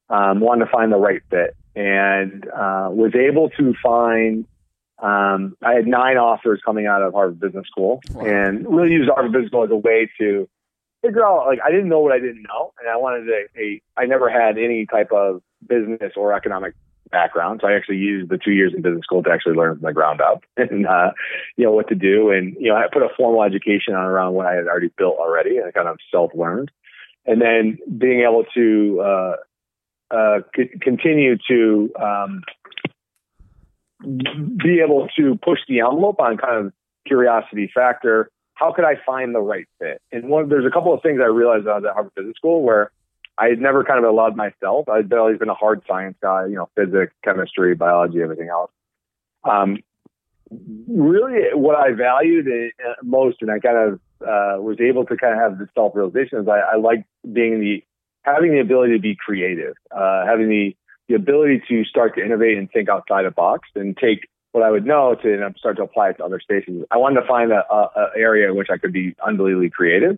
um, 0.10 0.40
wanted 0.40 0.66
to 0.66 0.72
find 0.72 0.92
the 0.92 0.98
right 0.98 1.22
fit, 1.30 1.56
and 1.76 2.46
uh, 2.48 2.90
was 2.90 3.14
able 3.16 3.50
to 3.52 3.74
find 3.84 4.46
um, 5.02 5.56
I 5.64 5.74
had 5.74 5.88
nine 5.88 6.18
offers 6.18 6.62
coming 6.64 6.86
out 6.86 7.02
of 7.02 7.14
Harvard 7.14 7.40
Business 7.40 7.66
School 7.68 8.02
wow. 8.12 8.26
and 8.26 8.68
really 8.68 8.92
used 8.92 9.10
Harvard 9.10 9.32
Business 9.32 9.50
School 9.50 9.64
as 9.64 9.72
a 9.72 9.76
way 9.76 10.10
to 10.20 10.48
figure 11.02 11.26
out, 11.26 11.48
like, 11.48 11.60
I 11.66 11.72
didn't 11.72 11.90
know 11.90 12.00
what 12.00 12.12
I 12.12 12.20
didn't 12.20 12.44
know. 12.44 12.74
And 12.80 12.90
I 12.90 12.98
wanted 12.98 13.26
to, 13.26 13.46
a, 13.58 13.82
I 13.98 14.06
never 14.06 14.30
had 14.30 14.58
any 14.58 14.86
type 14.86 15.12
of 15.12 15.42
business 15.66 16.14
or 16.16 16.34
economic 16.34 16.74
background. 17.12 17.60
So 17.62 17.68
I 17.68 17.74
actually 17.74 17.98
used 17.98 18.30
the 18.30 18.38
two 18.38 18.52
years 18.52 18.74
in 18.76 18.82
business 18.82 19.04
school 19.04 19.24
to 19.24 19.32
actually 19.32 19.56
learn 19.56 19.76
from 19.76 19.86
the 19.86 19.94
ground 19.94 20.22
up 20.22 20.44
and, 20.58 20.86
uh, 20.86 21.12
you 21.56 21.66
know, 21.66 21.72
what 21.72 21.88
to 21.90 21.96
do. 21.96 22.32
And, 22.32 22.56
you 22.60 22.70
know, 22.70 22.76
I 22.76 22.86
put 22.92 23.02
a 23.02 23.10
formal 23.18 23.44
education 23.44 23.94
on 23.96 24.06
around 24.06 24.34
what 24.34 24.46
I 24.46 24.56
had 24.56 24.68
already 24.68 24.92
built 24.98 25.18
already 25.18 25.58
and 25.58 25.68
I 25.68 25.72
kind 25.72 25.88
of 25.88 25.98
self 26.12 26.32
learned. 26.34 26.72
And 27.26 27.42
then 27.42 27.78
being 27.98 28.22
able 28.22 28.46
to, 28.56 29.02
uh, 29.02 29.36
uh, 30.12 30.40
c- 30.56 30.72
continue 30.82 31.38
to, 31.48 31.92
um, 32.02 32.42
be 34.02 34.82
able 34.84 35.08
to 35.18 35.38
push 35.44 35.60
the 35.68 35.80
envelope 35.80 36.20
on 36.20 36.38
kind 36.38 36.66
of 36.66 36.74
curiosity 37.06 37.70
factor. 37.74 38.30
How 38.54 38.74
could 38.74 38.86
I 38.86 38.96
find 39.06 39.34
the 39.34 39.40
right 39.40 39.68
fit? 39.80 40.02
And 40.12 40.30
one, 40.30 40.50
there's 40.50 40.66
a 40.66 40.72
couple 40.72 40.94
of 40.94 41.02
things 41.02 41.20
I 41.22 41.28
realized 41.28 41.68
at 41.68 41.84
Harvard 41.84 42.14
Business 42.16 42.36
School 42.36 42.62
where 42.62 42.92
I 43.38 43.48
had 43.48 43.60
never 43.60 43.84
kind 43.84 44.04
of 44.04 44.10
allowed 44.10 44.36
myself. 44.36 44.90
I'd 44.90 45.12
always 45.14 45.40
been 45.40 45.50
a 45.50 45.54
hard 45.54 45.82
science 45.88 46.18
guy, 46.22 46.46
you 46.48 46.56
know, 46.56 46.70
physics, 46.76 47.14
chemistry, 47.24 47.74
biology, 47.74 48.22
everything 48.22 48.50
else. 48.50 48.72
Um, 49.46 49.78
really 50.88 51.54
what 51.54 51.76
I 51.76 51.94
valued 51.94 52.48
uh, 52.48 52.94
most, 53.02 53.38
and 53.42 53.50
I 53.50 53.60
kind 53.60 53.78
of 53.78 53.94
uh, 54.22 54.62
was 54.62 54.78
able 54.82 55.06
to 55.06 55.16
kind 55.16 55.34
of 55.34 55.40
have 55.40 55.58
the 55.60 55.68
self 55.74 55.96
realization 55.96 56.40
is 56.40 56.48
I, 56.48 56.74
I 56.74 56.76
like 56.76 57.06
being 57.32 57.62
the 57.62 57.84
having 58.24 58.52
the 58.52 58.60
ability 58.60 58.94
to 58.94 59.02
be 59.02 59.16
creative, 59.16 59.76
uh, 59.96 60.26
having 60.26 60.50
the 60.50 60.76
the 61.10 61.16
ability 61.16 61.62
to 61.68 61.84
start 61.84 62.16
to 62.16 62.24
innovate 62.24 62.58
and 62.58 62.72
think 62.72 62.88
outside 62.88 63.26
the 63.26 63.32
box 63.32 63.68
and 63.76 63.98
take 63.98 64.30
what 64.52 64.64
I 64.64 64.72
would 64.72 64.86
know 64.86 65.16
to 65.16 65.54
start 65.58 65.78
to 65.78 65.84
apply 65.84 66.12
it 66.12 66.18
to 66.18 66.24
other 66.24 66.40
spaces. 66.40 66.86
I 66.92 66.98
wanted 66.98 67.22
to 67.22 67.28
find 67.28 67.52
a, 67.52 67.66
a, 67.70 67.90
a 67.96 68.10
area 68.16 68.50
in 68.50 68.56
which 68.56 68.70
I 68.72 68.78
could 68.78 68.94
be 68.94 69.16
unbelievably 69.26 69.72
creative 69.72 70.18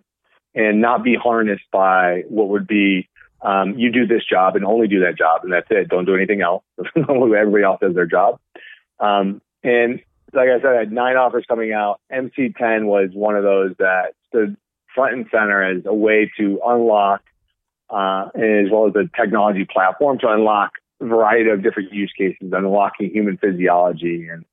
and 0.54 0.82
not 0.82 1.04
be 1.04 1.16
harnessed 1.16 1.64
by 1.72 2.24
what 2.28 2.50
would 2.50 2.68
be 2.68 3.08
um, 3.42 3.78
you 3.78 3.92
do 3.92 4.06
this 4.06 4.24
job 4.30 4.56
and 4.56 4.66
only 4.66 4.88
do 4.88 5.00
that 5.02 5.18
job 5.18 5.42
and 5.44 5.52
that's 5.52 5.68
it. 5.70 5.90
Don't 5.90 6.06
do 6.06 6.16
anything 6.16 6.42
else. 6.42 6.64
Everybody 6.96 7.64
else 7.64 7.80
does 7.82 7.96
their 7.96 8.06
job. 8.06 8.40
Um, 9.00 9.42
and 9.64 10.02
like 10.34 10.50
I 10.50 10.62
said, 10.62 10.76
I 10.76 10.80
had 10.80 10.92
nine 10.92 11.16
offers 11.16 11.46
coming 11.48 11.72
out. 11.72 12.00
MC10 12.12 12.86
was 12.86 13.10
one 13.14 13.36
of 13.36 13.44
those 13.44 13.76
that 13.80 14.14
stood 14.28 14.58
front 14.94 15.14
and 15.14 15.26
center 15.32 15.64
as 15.64 15.86
a 15.86 15.94
way 15.94 16.32
to 16.38 16.60
unlock, 16.66 17.22
uh, 17.90 18.30
as 18.36 18.70
well 18.72 18.88
as 18.88 18.96
a 18.96 19.10
technology 19.18 19.66
platform 19.66 20.20
to 20.20 20.30
unlock 20.30 20.72
variety 21.02 21.50
of 21.50 21.64
different 21.64 21.92
use 21.94 22.12
cases, 22.18 22.52
unlocking 22.54 23.10
human 23.12 23.38
physiology 23.38 24.28
and 24.28 24.46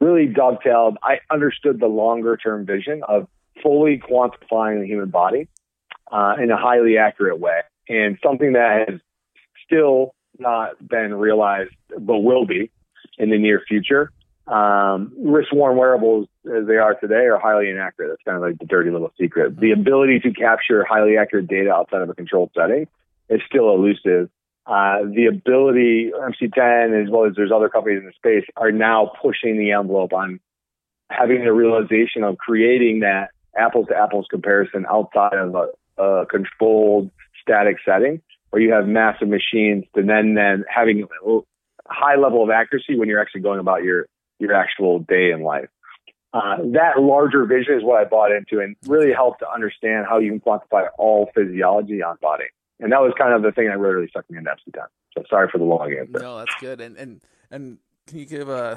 really 0.00 0.26
dovetailed. 0.26 0.98
I 1.02 1.20
understood 1.30 1.80
the 1.80 1.86
longer 1.86 2.36
term 2.36 2.66
vision 2.66 3.02
of 3.08 3.28
fully 3.62 3.98
quantifying 3.98 4.80
the 4.80 4.86
human 4.86 5.10
body 5.10 5.48
uh, 6.12 6.34
in 6.40 6.50
a 6.50 6.56
highly 6.56 6.98
accurate 6.98 7.38
way 7.38 7.60
and 7.88 8.18
something 8.22 8.52
that 8.52 8.88
has 8.88 9.00
still 9.64 10.14
not 10.38 10.86
been 10.86 11.14
realized, 11.14 11.72
but 11.98 12.18
will 12.18 12.46
be 12.46 12.70
in 13.18 13.30
the 13.30 13.38
near 13.38 13.62
future. 13.66 14.10
Um, 14.46 15.12
wrist 15.18 15.52
worn 15.52 15.76
wearables 15.76 16.28
as 16.44 16.66
they 16.68 16.76
are 16.76 16.94
today 16.94 17.26
are 17.26 17.38
highly 17.38 17.68
inaccurate. 17.68 18.08
That's 18.10 18.22
kind 18.24 18.36
of 18.36 18.42
like 18.42 18.58
the 18.58 18.66
dirty 18.66 18.90
little 18.90 19.12
secret. 19.18 19.58
The 19.58 19.72
ability 19.72 20.20
to 20.20 20.32
capture 20.32 20.84
highly 20.84 21.16
accurate 21.16 21.48
data 21.48 21.72
outside 21.72 22.02
of 22.02 22.10
a 22.10 22.14
controlled 22.14 22.50
setting 22.56 22.86
is 23.28 23.40
still 23.48 23.74
elusive. 23.74 24.30
Uh, 24.66 25.02
the 25.14 25.26
ability, 25.26 26.10
MC10, 26.10 27.04
as 27.04 27.10
well 27.10 27.24
as 27.24 27.34
there's 27.36 27.52
other 27.52 27.68
companies 27.68 28.00
in 28.00 28.06
the 28.06 28.12
space, 28.12 28.44
are 28.56 28.72
now 28.72 29.12
pushing 29.22 29.58
the 29.58 29.70
envelope 29.70 30.12
on 30.12 30.40
having 31.08 31.44
the 31.44 31.52
realization 31.52 32.24
of 32.24 32.36
creating 32.36 33.00
that 33.00 33.30
apples 33.56 33.86
to 33.88 33.96
apples 33.96 34.26
comparison 34.28 34.84
outside 34.90 35.34
of 35.34 35.54
a, 35.54 36.02
a 36.02 36.26
controlled 36.26 37.10
static 37.40 37.76
setting 37.84 38.20
where 38.50 38.60
you 38.60 38.72
have 38.72 38.86
massive 38.86 39.28
machines 39.28 39.84
and 39.94 40.08
then 40.08 40.34
then 40.34 40.64
having 40.68 41.02
a 41.02 41.38
high 41.88 42.16
level 42.16 42.42
of 42.42 42.50
accuracy 42.50 42.96
when 42.96 43.08
you're 43.08 43.20
actually 43.20 43.40
going 43.40 43.60
about 43.60 43.84
your 43.84 44.06
your 44.38 44.52
actual 44.52 44.98
day 44.98 45.30
in 45.30 45.42
life. 45.42 45.68
Uh, 46.34 46.56
that 46.72 47.00
larger 47.00 47.46
vision 47.46 47.74
is 47.74 47.84
what 47.84 48.00
I 48.00 48.04
bought 48.04 48.30
into 48.32 48.60
and 48.60 48.76
really 48.86 49.12
helped 49.12 49.40
to 49.40 49.50
understand 49.50 50.06
how 50.08 50.18
you 50.18 50.30
can 50.30 50.40
quantify 50.40 50.88
all 50.98 51.30
physiology 51.34 52.02
on 52.02 52.16
body. 52.20 52.44
And 52.80 52.92
that 52.92 53.00
was 53.00 53.12
kind 53.18 53.32
of 53.32 53.42
the 53.42 53.52
thing 53.52 53.68
that 53.68 53.78
really, 53.78 53.94
really 53.94 54.08
stuck 54.08 54.30
me 54.30 54.38
in 54.38 54.44
MC10. 54.44 54.84
So 55.14 55.24
sorry 55.30 55.48
for 55.50 55.58
the 55.58 55.64
long 55.64 55.92
answer. 55.92 56.18
No, 56.20 56.38
that's 56.38 56.54
good. 56.60 56.80
And 56.80 56.96
and 56.96 57.22
and 57.50 57.78
can 58.06 58.18
you 58.18 58.26
give 58.26 58.48
uh, 58.48 58.76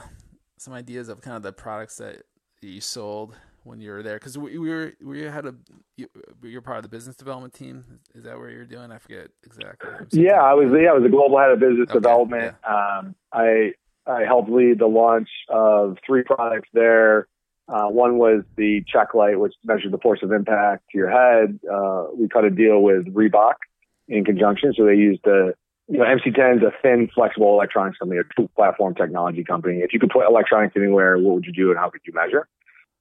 some 0.58 0.74
ideas 0.74 1.10
of 1.10 1.22
kind 1.22 1.36
of 1.36 1.44
the 1.44 1.52
products 1.52 1.98
that 1.98 2.24
you 2.62 2.82
sold 2.82 3.36
when 3.64 3.82
you 3.82 3.92
were 3.92 4.02
there? 4.02 4.16
Because 4.16 4.38
we, 4.38 4.58
we, 4.58 4.70
were 4.70 4.94
we 5.04 5.22
had 5.24 5.46
a 5.46 5.56
you, 5.98 6.08
you're 6.44 6.62
part 6.62 6.78
of 6.78 6.84
the 6.84 6.90
business 6.90 7.16
development 7.16 7.54
team. 7.54 7.84
Is 8.16 8.24
that 8.24 8.38
where 8.38 8.50
you're 8.50 8.66
doing? 8.66 8.92
I 8.92 9.00
forget 9.00 9.28
exactly. 9.46 9.90
Yeah, 10.12 10.42
I 10.42 10.54
was. 10.54 10.72
Yeah, 10.72 10.92
I 10.92 10.94
was 10.94 11.04
a 11.06 11.10
global 11.10 11.38
head 11.38 11.52
of 11.52 11.60
business 11.60 11.90
okay, 11.90 11.94
development. 11.94 12.56
Yeah. 12.64 12.98
Um, 13.00 13.16
I 13.34 13.74
I 14.08 14.24
helped 14.24 14.50
lead 14.50 14.80
the 14.80 14.88
launch 14.88 15.30
of 15.50 15.98
three 16.06 16.24
products 16.24 16.70
there. 16.74 17.28
Uh, 17.68 17.88
one 17.88 18.18
was 18.18 18.44
the 18.56 18.84
Checklight, 18.92 19.38
which 19.38 19.54
measured 19.64 19.92
the 19.92 20.00
force 20.00 20.22
of 20.24 20.32
impact 20.32 20.86
to 20.92 20.98
your 20.98 21.10
head. 21.12 21.60
Uh, 21.72 22.06
we 22.16 22.28
cut 22.28 22.44
a 22.44 22.50
deal 22.50 22.82
with 22.82 23.14
Reebok 23.14 23.54
in 24.10 24.26
conjunction, 24.26 24.74
so 24.76 24.86
they 24.86 24.96
used 24.96 25.22
the 25.24 25.54
you 25.88 25.98
know, 25.98 26.06
MC10 26.06 26.58
is 26.58 26.64
a 26.64 26.72
thin, 26.82 27.10
flexible 27.16 27.54
electronics 27.54 27.98
company, 27.98 28.20
a 28.20 28.24
true 28.24 28.50
platform 28.56 28.94
technology 28.94 29.44
company. 29.44 29.80
If 29.80 29.94
you 29.94 30.00
could 30.00 30.12
put 30.12 30.28
electronics 30.28 30.76
anywhere, 30.76 31.18
what 31.18 31.36
would 31.36 31.46
you 31.46 31.54
do 31.54 31.70
and 31.72 31.80
how 31.80 31.90
could 31.90 32.02
you 32.06 32.14
measure? 32.14 32.48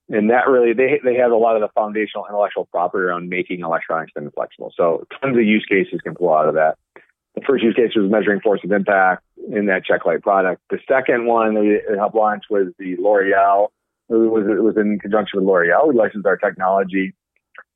and 0.09 0.29
that 0.31 0.47
really 0.47 0.73
they 0.73 0.99
they 1.03 1.15
have 1.15 1.31
a 1.31 1.35
lot 1.35 1.55
of 1.55 1.61
the 1.61 1.69
foundational 1.73 2.25
intellectual 2.27 2.65
property 2.65 3.03
around 3.03 3.29
making 3.29 3.61
electronics 3.61 4.11
thin 4.13 4.23
and 4.23 4.33
flexible. 4.33 4.73
So 4.75 5.05
tons 5.21 5.37
of 5.37 5.43
use 5.43 5.65
cases 5.69 6.01
can 6.01 6.15
flow 6.15 6.33
out 6.33 6.49
of 6.49 6.55
that. 6.55 6.77
The 7.35 7.41
first 7.47 7.63
use 7.63 7.75
case 7.75 7.91
was 7.95 8.09
measuring 8.09 8.41
force 8.41 8.61
of 8.63 8.71
impact 8.71 9.23
in 9.51 9.67
that 9.67 9.83
checklight 9.85 10.23
product. 10.23 10.61
The 10.69 10.79
second 10.87 11.25
one 11.25 11.53
that 11.53 11.61
we 11.61 11.79
helped 11.95 12.15
launch 12.15 12.43
was 12.49 12.67
the 12.79 12.95
L'Oreal. 12.97 13.67
It 14.09 14.15
was 14.15 14.45
it 14.47 14.63
was 14.63 14.77
in 14.77 14.99
conjunction 14.99 15.39
with 15.39 15.47
L'Oreal. 15.47 15.87
We 15.87 15.95
licensed 15.95 16.25
our 16.25 16.37
technology 16.37 17.13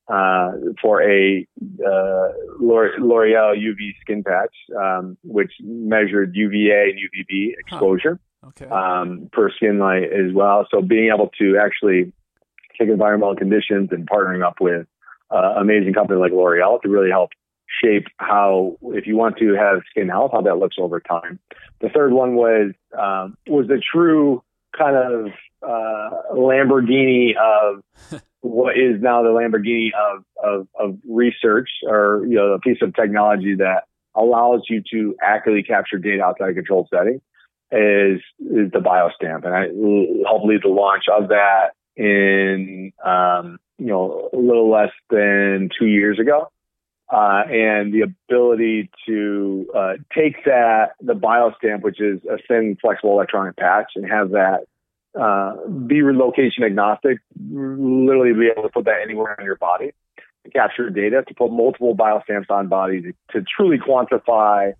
uh, 0.07 0.51
for 0.81 1.01
a 1.01 1.47
uh, 1.63 2.27
L'Oreal 2.59 3.55
UV 3.55 3.93
skin 4.01 4.23
patch, 4.23 4.55
um, 4.77 5.17
which 5.23 5.51
measured 5.61 6.35
UVA 6.35 6.91
and 6.91 6.99
UVB 6.99 7.53
exposure. 7.57 8.19
Huh. 8.43 8.49
Okay. 8.49 8.65
Um, 8.65 9.29
per 9.31 9.49
skin 9.51 9.79
light 9.79 10.03
as 10.03 10.33
well. 10.33 10.67
So 10.69 10.81
being 10.81 11.09
able 11.13 11.29
to 11.39 11.57
actually 11.57 12.11
take 12.77 12.89
environmental 12.89 13.37
conditions 13.37 13.89
and 13.91 14.05
partnering 14.05 14.45
up 14.45 14.55
with 14.59 14.85
uh, 15.31 15.53
amazing 15.57 15.93
company 15.93 16.19
like 16.19 16.33
L'Oreal 16.33 16.81
to 16.81 16.89
really 16.89 17.09
help 17.09 17.29
shape 17.81 18.07
how, 18.17 18.77
if 18.87 19.07
you 19.07 19.15
want 19.15 19.37
to 19.37 19.53
have 19.53 19.81
skin 19.89 20.09
health, 20.09 20.31
how 20.33 20.41
that 20.41 20.57
looks 20.57 20.75
over 20.77 20.99
time. 20.99 21.39
The 21.81 21.89
third 21.89 22.11
one 22.11 22.35
was 22.35 22.73
um, 22.97 23.37
was 23.47 23.67
the 23.67 23.81
true 23.81 24.43
kind 24.77 24.95
of 24.95 25.31
uh, 25.63 26.33
Lamborghini 26.33 27.31
of 27.35 27.83
what 28.41 28.77
is 28.77 29.01
now 29.01 29.23
the 29.23 29.29
Lamborghini 29.29 29.89
of, 29.93 30.23
of 30.43 30.67
of 30.79 30.97
research, 31.07 31.69
or 31.87 32.25
you 32.27 32.35
know, 32.35 32.53
a 32.53 32.59
piece 32.59 32.81
of 32.81 32.93
technology 32.95 33.55
that 33.55 33.83
allows 34.15 34.61
you 34.69 34.83
to 34.91 35.15
accurately 35.21 35.63
capture 35.63 35.97
data 35.97 36.23
outside 36.23 36.49
a 36.49 36.53
controlled 36.53 36.87
setting 36.93 37.21
is 37.71 38.21
is 38.39 38.71
the 38.71 38.79
biostamp, 38.79 39.45
and 39.45 39.55
I 39.55 39.67
lead 39.67 40.61
the 40.63 40.69
launch 40.69 41.05
of 41.11 41.29
that 41.29 41.71
in 41.95 42.93
um, 43.03 43.59
you 43.77 43.87
know 43.87 44.29
a 44.33 44.37
little 44.37 44.69
less 44.69 44.91
than 45.09 45.69
two 45.77 45.87
years 45.87 46.19
ago. 46.19 46.49
Uh, 47.11 47.43
and 47.47 47.93
the 47.93 48.01
ability 48.01 48.89
to 49.05 49.67
uh, 49.75 49.93
take 50.17 50.45
that 50.45 50.93
the 50.99 51.13
biostamp, 51.13 51.81
which 51.81 52.01
is 52.01 52.19
a 52.25 52.37
thin, 52.47 52.75
flexible 52.81 53.11
electronic 53.11 53.55
patch, 53.55 53.91
and 53.95 54.09
have 54.09 54.31
that 54.31 54.65
uh, 55.19 55.55
be 55.67 56.01
relocation 56.01 56.63
agnostic, 56.63 57.19
literally 57.51 58.33
be 58.33 58.49
able 58.51 58.63
to 58.63 58.69
put 58.69 58.85
that 58.85 59.01
anywhere 59.03 59.35
on 59.39 59.45
your 59.45 59.55
body, 59.55 59.93
to 60.43 60.51
capture 60.51 60.89
data, 60.89 61.23
to 61.27 61.33
put 61.33 61.51
multiple 61.51 61.95
biostamps 61.95 62.49
on 62.49 62.67
bodies, 62.67 63.13
to, 63.31 63.43
truly 63.43 63.77
quantify 63.77 64.73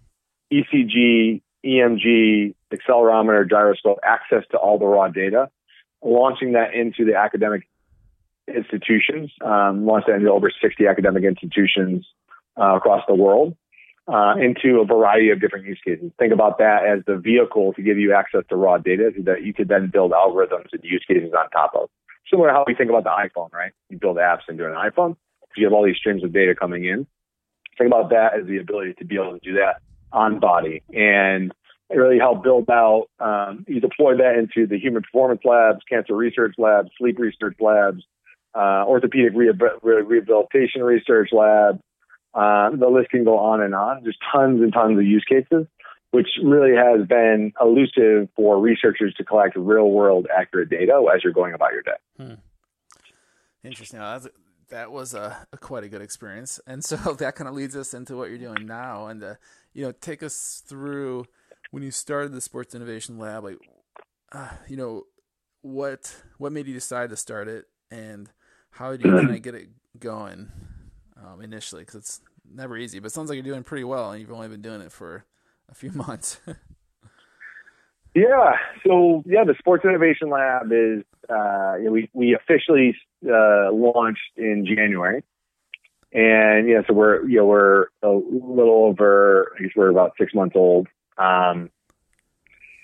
ECG, 0.52 1.42
EMG, 1.66 2.56
accelerometer, 2.74 3.50
gyroscope, 3.50 4.00
access 4.04 4.44
to 4.52 4.58
all 4.58 4.78
the 4.78 4.86
raw 4.86 5.08
data, 5.08 5.50
launching 6.04 6.54
that 6.54 6.74
into 6.74 7.06
the 7.06 7.16
academic 7.16 7.68
institutions, 8.48 9.32
um, 9.42 9.86
launched 9.86 10.08
that 10.08 10.16
into 10.16 10.30
over 10.30 10.52
60 10.62 10.88
academic 10.88 11.24
institutions 11.24 12.06
uh, 12.60 12.76
across 12.76 13.04
the 13.08 13.16
world, 13.16 13.56
uh, 14.08 14.36
into 14.40 14.80
a 14.80 14.86
variety 14.86 15.30
of 15.30 15.40
different 15.40 15.66
use 15.66 15.80
cases. 15.86 16.12
Think 16.20 16.34
about 16.34 16.58
that 16.58 16.86
as 16.86 17.04
the 17.06 17.18
vehicle 17.18 17.74
to 17.74 17.82
give 17.82 17.98
you 17.98 18.14
access 18.14 18.44
to 18.50 18.56
raw 18.56 18.78
data 18.78 19.12
that 19.24 19.44
you 19.44 19.54
could 19.54 19.70
then 19.70 19.90
build 19.92 20.12
algorithms 20.12 20.68
and 20.74 20.84
use 20.84 21.04
cases 21.08 21.32
on 21.38 21.50
top 21.52 21.72
of. 21.76 21.90
Similar 22.30 22.50
to 22.50 22.54
how 22.54 22.64
we 22.68 22.76
think 22.76 22.90
about 22.90 23.04
the 23.04 23.10
iPhone, 23.12 23.52
right? 23.54 23.72
You 23.90 23.98
build 23.98 24.18
apps 24.18 24.50
into 24.50 24.66
an 24.66 24.74
iPhone. 24.74 25.16
You 25.56 25.66
have 25.66 25.74
all 25.74 25.86
these 25.86 25.98
streams 25.98 26.24
of 26.24 26.34
data 26.34 26.56
coming 26.56 26.86
in. 26.86 27.06
Think 27.78 27.88
about 27.88 28.10
that 28.10 28.40
as 28.40 28.48
the 28.48 28.58
ability 28.58 28.96
to 29.00 29.06
be 29.06 29.16
able 29.16 29.34
to 29.34 29.40
do 29.40 29.54
that 29.54 29.82
on 30.12 30.40
body. 30.40 30.82
And 30.94 31.54
really 31.90 32.18
help 32.18 32.44
build 32.44 32.70
out. 32.70 33.08
Um, 33.20 33.66
you 33.68 33.80
deploy 33.80 34.18
that 34.18 34.36
into 34.38 34.68
the 34.68 34.80
human 34.80 35.04
performance 35.04 35.42
labs, 35.44 35.80
cancer 35.88 36.16
research 36.16 36.56
labs, 36.58 36.90
sleep 36.98 37.20
research 37.20 37.58
labs, 37.60 38.04
uh, 38.56 38.84
orthopedic 38.88 39.34
rehabilitation 39.36 40.84
research 40.84 41.30
labs. 41.32 41.80
Uh, 42.34 42.72
the 42.72 42.88
list 42.88 43.10
can 43.10 43.24
go 43.24 43.38
on 43.38 43.62
and 43.62 43.76
on. 43.76 44.02
There's 44.04 44.18
tons 44.32 44.62
and 44.62 44.74
tons 44.74 44.98
of 44.98 45.06
use 45.06 45.24
cases, 45.28 45.68
which 46.12 46.28
really 46.44 46.76
has 46.76 47.08
been 47.08 47.54
elusive 47.62 48.30
for 48.36 48.60
researchers 48.60 49.14
to 49.16 49.24
collect 49.24 49.56
real 49.56 49.90
world 49.90 50.28
accurate 50.36 50.70
data 50.70 51.04
as 51.14 51.24
you're 51.24 51.34
going 51.34 51.54
about 51.54 51.72
your 51.74 51.84
day. 51.84 51.92
Hmm. 52.18 52.34
Interesting. 53.64 54.00
that 54.70 54.92
was 54.92 55.14
a, 55.14 55.48
a, 55.54 55.58
quite 55.58 55.84
a 55.84 55.90
good 55.90 56.02
experience, 56.02 56.60
and 56.66 56.84
so 56.84 56.96
that 57.20 57.36
kind 57.36 57.48
of 57.48 57.54
leads 57.54 57.76
us 57.76 57.94
into 57.94 58.18
what 58.18 58.30
you're 58.30 58.40
doing 58.40 58.66
now, 58.66 59.08
and 59.08 59.24
uh, 59.24 59.36
you 59.74 59.86
know, 59.86 59.92
take 59.92 60.24
us 60.24 60.64
through 60.66 61.26
when 61.72 61.84
you 61.84 61.92
started 61.92 62.32
the 62.32 62.42
Sports 62.42 62.76
Innovation 62.76 63.18
Lab, 63.18 63.44
like, 63.44 63.58
uh, 64.32 64.50
you 64.68 64.76
know, 64.76 65.04
what 65.62 66.16
what 66.40 66.52
made 66.52 66.68
you 66.68 66.74
decide 66.74 67.12
to 67.12 67.16
start 67.16 67.48
it, 67.48 67.66
and 67.92 68.30
how 68.72 68.92
did 68.92 69.04
you 69.04 69.12
kind 69.12 69.30
of 69.30 69.42
get 69.44 69.56
it 69.56 69.70
going 70.00 70.52
um, 71.24 71.42
initially? 71.42 71.82
Because 71.82 71.96
it's 71.96 72.22
never 72.54 72.78
easy, 72.78 73.00
but 73.00 73.08
it 73.08 73.12
sounds 73.12 73.30
like 73.30 73.36
you're 73.36 73.44
doing 73.44 73.64
pretty 73.64 73.84
well, 73.84 74.12
and 74.12 74.22
you've 74.22 74.32
only 74.32 74.48
been 74.48 74.62
doing 74.62 74.82
it 74.82 74.92
for 74.92 75.26
a 75.70 75.76
few 75.76 75.92
months. 75.94 76.40
Yeah. 78.14 78.54
So 78.86 79.24
yeah, 79.26 79.44
the 79.44 79.56
Sports 79.58 79.86
Innovation 79.86 80.30
Lab 80.30 80.72
is 80.72 81.04
uh, 81.30 81.78
we 81.90 82.10
we 82.14 82.36
officially 82.36 82.96
uh, 83.26 83.72
launched 83.72 84.22
in 84.38 84.66
January, 84.68 85.24
and 86.12 86.68
yeah, 86.68 86.82
so 86.88 86.94
we're 86.94 87.28
you 87.28 87.38
know 87.38 87.46
we're 87.46 87.88
a 88.04 88.10
little 88.10 88.86
over 88.86 89.54
I 89.58 89.64
guess 89.64 89.72
we're 89.76 89.90
about 89.90 90.14
six 90.20 90.34
months 90.34 90.56
old, 90.56 90.88
um, 91.18 91.72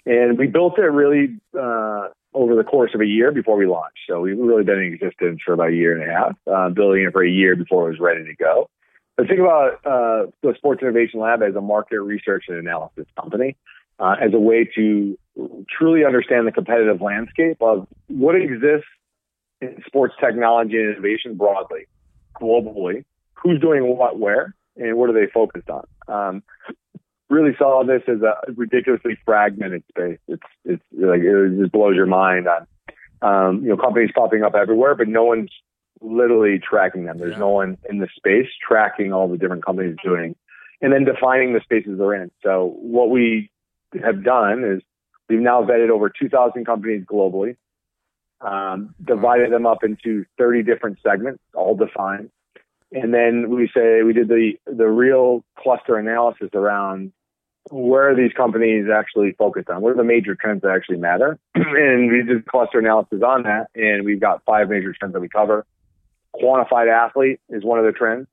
and 0.06 0.38
we 0.38 0.48
built 0.48 0.80
it 0.80 0.84
really 0.84 1.40
uh, 1.60 2.08
over 2.34 2.56
the 2.56 2.64
course 2.64 2.92
of 2.94 3.02
a 3.02 3.06
year 3.06 3.32
before 3.32 3.58
we 3.58 3.66
launched. 3.66 4.00
So 4.08 4.22
we've 4.22 4.38
really 4.38 4.64
been 4.64 4.80
in 4.80 4.94
existence 4.94 5.42
for 5.44 5.54
about 5.54 5.70
a 5.70 5.76
year 5.76 6.00
and 6.00 6.10
a 6.10 6.14
half, 6.14 6.36
uh, 6.48 6.70
building 6.70 7.04
it 7.04 7.12
for 7.12 7.24
a 7.24 7.30
year 7.30 7.56
before 7.56 7.88
it 7.88 7.92
was 7.92 8.00
ready 8.00 8.24
to 8.26 8.36
go. 8.36 8.70
But 9.18 9.28
think 9.28 9.40
about 9.40 9.86
uh, 9.86 10.32
the 10.42 10.54
Sports 10.56 10.82
Innovation 10.82 11.20
Lab 11.20 11.42
as 11.42 11.56
a 11.56 11.62
market 11.62 12.02
research 12.02 12.46
and 12.48 12.58
analysis 12.58 13.06
company 13.20 13.58
uh, 14.00 14.16
as 14.22 14.34
a 14.34 14.40
way 14.40 14.70
to 14.76 15.18
truly 15.70 16.06
understand 16.06 16.48
the 16.48 16.52
competitive 16.52 17.02
landscape 17.02 17.58
of 17.62 17.88
what 18.08 18.36
exists 18.36 18.88
in 19.62 19.82
sports 19.86 20.14
technology 20.20 20.78
and 20.78 20.92
innovation 20.92 21.36
broadly, 21.36 21.86
globally, 22.40 23.04
who's 23.34 23.60
doing 23.60 23.86
what 23.86 24.18
where, 24.18 24.56
and 24.78 24.98
what 24.98 25.10
are 25.10 25.14
they 25.14 25.30
focused 25.32 25.70
on. 25.70 25.86
Um, 26.08 26.44
really 27.30 27.56
saw 27.58 27.84
this 27.84 28.02
as 28.08 28.22
a 28.22 28.36
ridiculously 28.54 29.18
fragmented 29.26 29.84
space. 29.90 30.20
It's 30.28 30.44
it's 30.66 30.84
like 30.94 31.22
it 31.22 31.60
just 31.60 31.72
blows 31.72 31.96
your 31.96 32.06
mind 32.06 32.48
on 32.48 32.68
um, 33.22 33.64
you 33.64 33.70
know 33.70 33.78
companies 33.78 34.12
popping 34.14 34.44
up 34.44 34.56
everywhere, 34.56 34.96
but 34.96 35.08
no 35.08 35.24
one's 35.24 35.52
literally 36.02 36.60
tracking 36.60 37.06
them. 37.06 37.18
There's 37.18 37.34
yeah. 37.34 37.40
no 37.40 37.50
one 37.50 37.78
in 37.90 38.00
the 38.00 38.08
space 38.16 38.48
tracking 38.66 39.14
all 39.14 39.28
the 39.28 39.38
different 39.38 39.66
companies 39.66 39.96
doing, 40.04 40.36
and 40.82 40.92
then 40.92 41.06
defining 41.06 41.54
the 41.54 41.62
spaces 41.62 41.98
they're 41.98 42.16
in. 42.16 42.32
So 42.44 42.76
what 42.82 43.10
we 43.10 43.52
have 44.02 44.24
done 44.24 44.64
is 44.64 44.82
we've 45.28 45.40
now 45.40 45.64
vetted 45.64 45.90
over 45.90 46.10
2,000 46.10 46.66
companies 46.66 47.06
globally, 47.06 47.58
um, 48.42 48.96
divided 49.04 49.52
them 49.52 49.66
up 49.66 49.84
into 49.84 50.26
30 50.38 50.64
different 50.64 51.00
segments, 51.04 51.42
all 51.54 51.76
defined. 51.76 52.30
And 52.92 53.14
then 53.14 53.50
we 53.50 53.70
say 53.76 54.02
we 54.04 54.14
did 54.14 54.30
the, 54.30 54.54
the 54.66 54.88
real 54.88 55.44
cluster 55.58 55.98
analysis 55.98 56.50
around 56.54 57.12
where 57.72 58.10
are 58.10 58.16
these 58.16 58.34
companies 58.34 58.86
actually 58.94 59.34
focused 59.34 59.70
on? 59.70 59.82
What 59.82 59.92
are 59.92 59.98
the 59.98 60.04
major 60.04 60.36
trends 60.36 60.62
that 60.62 60.72
actually 60.72 60.98
matter? 60.98 61.38
and 61.56 62.12
we 62.12 62.24
did 62.24 62.46
cluster 62.46 62.80
analysis 62.80 63.22
on 63.26 63.44
that, 63.44 63.68
and 63.76 64.06
we've 64.06 64.20
got 64.20 64.44
five 64.46 64.70
major 64.70 64.94
trends 64.94 65.14
that 65.14 65.20
we 65.20 65.30
cover. 65.30 65.66
Quantified 66.36 66.92
athlete 66.92 67.40
is 67.50 67.64
one 67.64 67.80
of 67.80 67.86
the 67.86 67.92
trends. 67.92 68.28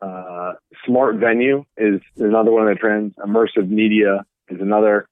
Uh, 0.00 0.52
smart 0.86 1.16
venue 1.16 1.64
is 1.76 2.00
another 2.16 2.52
one 2.52 2.68
of 2.68 2.74
the 2.74 2.78
trends. 2.78 3.14
Immersive 3.16 3.68
media 3.68 4.24
is 4.48 4.60
another. 4.60 5.08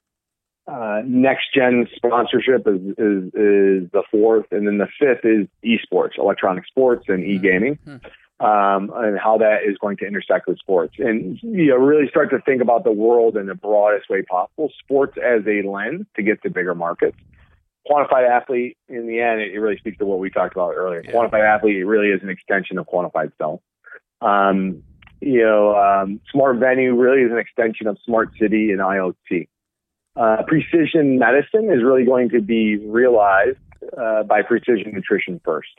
Uh, 0.67 1.01
next 1.05 1.53
gen 1.53 1.87
sponsorship 1.95 2.67
is, 2.67 2.81
is, 2.97 3.23
is 3.33 3.91
the 3.91 4.03
fourth, 4.11 4.45
and 4.51 4.67
then 4.67 4.77
the 4.77 4.87
fifth 4.99 5.23
is 5.23 5.47
esports, 5.63 6.17
electronic 6.17 6.65
sports, 6.65 7.05
and 7.07 7.23
e 7.23 7.37
gaming, 7.37 7.79
mm-hmm. 7.85 8.05
Um, 8.39 8.91
and 8.93 9.17
how 9.17 9.39
that 9.39 9.59
is 9.67 9.77
going 9.79 9.97
to 9.97 10.05
intersect 10.05 10.47
with 10.47 10.59
sports, 10.59 10.95
and 10.99 11.39
you 11.41 11.67
know 11.67 11.75
really 11.75 12.07
start 12.07 12.29
to 12.29 12.39
think 12.41 12.61
about 12.61 12.83
the 12.83 12.91
world 12.91 13.35
in 13.35 13.47
the 13.47 13.55
broadest 13.55 14.09
way 14.09 14.21
possible. 14.21 14.71
Sports 14.83 15.17
as 15.17 15.41
a 15.47 15.67
lens 15.67 16.05
to 16.15 16.23
get 16.23 16.41
to 16.43 16.49
bigger 16.49 16.75
markets. 16.75 17.17
Quantified 17.89 18.29
athlete, 18.29 18.77
in 18.89 19.07
the 19.07 19.21
end, 19.21 19.41
it 19.41 19.57
really 19.57 19.77
speaks 19.77 19.97
to 19.97 20.05
what 20.05 20.19
we 20.19 20.29
talked 20.29 20.53
about 20.53 20.73
earlier. 20.75 21.01
Yeah. 21.03 21.13
Quantified 21.13 21.55
athlete 21.55 21.85
really 21.85 22.09
is 22.09 22.21
an 22.21 22.29
extension 22.29 22.77
of 22.77 22.85
quantified 22.85 23.31
self. 23.37 23.61
Um, 24.21 24.83
you 25.21 25.41
know, 25.41 25.75
um, 25.75 26.19
smart 26.31 26.57
venue 26.57 26.95
really 26.95 27.21
is 27.21 27.31
an 27.31 27.37
extension 27.37 27.87
of 27.87 27.97
smart 28.05 28.29
city 28.39 28.71
and 28.71 28.81
IoT. 28.81 29.47
Uh, 30.15 30.43
precision 30.47 31.17
medicine 31.17 31.71
is 31.71 31.83
really 31.83 32.03
going 32.03 32.29
to 32.29 32.41
be 32.41 32.77
realized 32.77 33.57
uh, 33.97 34.23
by 34.23 34.41
precision 34.41 34.91
nutrition 34.93 35.39
first. 35.43 35.69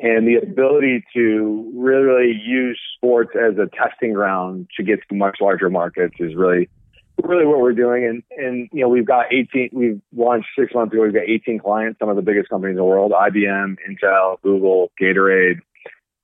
And 0.00 0.26
the 0.26 0.36
ability 0.36 1.04
to 1.14 1.72
really, 1.74 2.32
use 2.32 2.78
sports 2.96 3.30
as 3.34 3.56
a 3.58 3.66
testing 3.66 4.12
ground 4.12 4.68
to 4.76 4.82
get 4.82 5.00
to 5.08 5.14
much 5.14 5.38
larger 5.40 5.70
markets 5.70 6.14
is 6.18 6.34
really, 6.34 6.68
really 7.22 7.46
what 7.46 7.60
we're 7.60 7.72
doing. 7.72 8.04
And, 8.04 8.22
and, 8.36 8.68
you 8.72 8.82
know, 8.82 8.88
we've 8.88 9.06
got 9.06 9.32
18, 9.32 9.70
we've 9.72 10.00
launched 10.14 10.48
six 10.58 10.74
months 10.74 10.92
ago, 10.92 11.02
we've 11.02 11.14
got 11.14 11.28
18 11.28 11.58
clients, 11.58 11.98
some 11.98 12.08
of 12.08 12.16
the 12.16 12.22
biggest 12.22 12.48
companies 12.48 12.72
in 12.72 12.76
the 12.76 12.84
world, 12.84 13.12
IBM, 13.12 13.76
Intel, 13.88 14.40
Google, 14.42 14.90
Gatorade, 15.00 15.60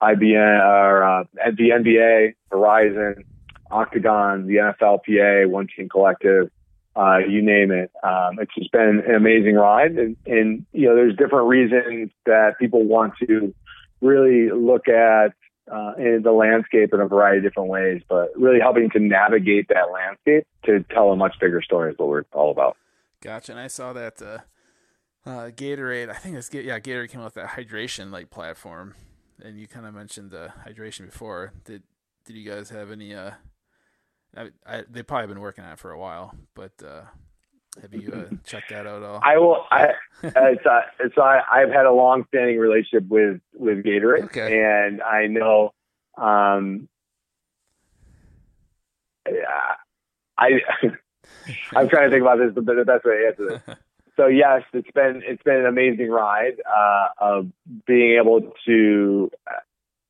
IBM 0.01 0.63
or 0.63 1.03
uh, 1.03 1.23
the 1.33 1.69
NBA, 1.69 2.33
Verizon, 2.51 3.23
Octagon, 3.71 4.47
the 4.47 4.55
NFLPA, 4.55 5.49
One 5.49 5.67
Team 5.75 5.89
Collective, 5.89 6.51
uh, 6.95 7.19
you 7.27 7.41
name 7.41 7.71
it. 7.71 7.91
Um, 8.03 8.37
it's 8.39 8.53
just 8.55 8.71
been 8.71 9.03
an 9.07 9.15
amazing 9.15 9.55
ride, 9.55 9.93
and, 9.97 10.15
and 10.25 10.65
you 10.73 10.87
know, 10.87 10.95
there's 10.95 11.15
different 11.15 11.47
reasons 11.47 12.11
that 12.25 12.59
people 12.59 12.83
want 12.83 13.13
to 13.19 13.53
really 14.03 14.51
look 14.51 14.87
at 14.87 15.33
uh, 15.71 15.93
the 15.95 16.31
landscape 16.31 16.93
in 16.93 16.99
a 16.99 17.07
variety 17.07 17.37
of 17.37 17.43
different 17.43 17.69
ways, 17.69 18.01
but 18.09 18.29
really 18.35 18.59
helping 18.59 18.89
to 18.91 18.99
navigate 18.99 19.69
that 19.69 19.91
landscape 19.91 20.45
to 20.65 20.83
tell 20.93 21.11
a 21.11 21.15
much 21.15 21.35
bigger 21.39 21.61
story 21.61 21.91
is 21.91 21.97
what 21.97 22.09
we're 22.09 22.23
all 22.33 22.51
about. 22.51 22.77
Gotcha. 23.21 23.53
And 23.53 23.61
I 23.61 23.67
saw 23.67 23.93
that 23.93 24.21
uh, 24.21 24.39
uh, 25.25 25.49
Gatorade. 25.49 26.09
I 26.09 26.15
think 26.15 26.35
it's 26.35 26.53
yeah, 26.53 26.79
Gatorade 26.79 27.09
came 27.09 27.21
out 27.21 27.25
with 27.25 27.33
that 27.35 27.49
hydration 27.51 28.11
like 28.11 28.29
platform 28.29 28.95
and 29.41 29.59
you 29.59 29.67
kind 29.67 29.85
of 29.85 29.93
mentioned 29.93 30.31
the 30.31 30.53
hydration 30.67 31.05
before. 31.05 31.53
Did 31.65 31.83
did 32.25 32.35
you 32.35 32.49
guys 32.49 32.69
have 32.69 32.91
any? 32.91 33.13
Uh, 33.13 33.31
I, 34.35 34.49
I 34.65 34.83
they 34.89 35.03
probably 35.03 35.27
been 35.27 35.41
working 35.41 35.63
on 35.63 35.73
it 35.73 35.79
for 35.79 35.91
a 35.91 35.99
while, 35.99 36.35
but 36.55 36.71
uh, 36.85 37.03
have 37.81 37.93
you 37.93 38.11
uh, 38.11 38.35
checked 38.45 38.69
that 38.69 38.87
out 38.87 39.01
at 39.01 39.03
all? 39.03 39.19
I 39.23 39.37
will. 39.37 39.65
I 39.71 39.89
it's, 40.23 40.65
uh, 40.65 40.81
it's 40.99 41.17
I, 41.17 41.41
I've 41.51 41.69
had 41.69 41.85
a 41.85 41.91
long 41.91 42.25
standing 42.29 42.57
relationship 42.57 43.07
with 43.09 43.41
with 43.53 43.83
Gatorade, 43.83 44.25
okay. 44.25 44.63
and 44.63 45.01
I 45.01 45.27
know. 45.27 45.73
Um, 46.17 46.87
I 50.37 50.59
I'm 51.75 51.89
trying 51.89 52.09
to 52.09 52.09
think 52.09 52.21
about 52.21 52.37
this, 52.37 52.51
but 52.53 52.65
the 52.65 52.83
best 52.85 53.05
way 53.05 53.21
to 53.21 53.27
answer 53.27 53.61
this 53.67 53.77
so 54.15 54.27
yes, 54.27 54.63
it's 54.73 54.89
been 54.91 55.21
it's 55.25 55.41
been 55.43 55.57
an 55.57 55.65
amazing 55.65 56.09
ride 56.09 56.61
uh, 56.65 57.07
of 57.17 57.51
being 57.85 58.17
able 58.19 58.53
to 58.65 59.31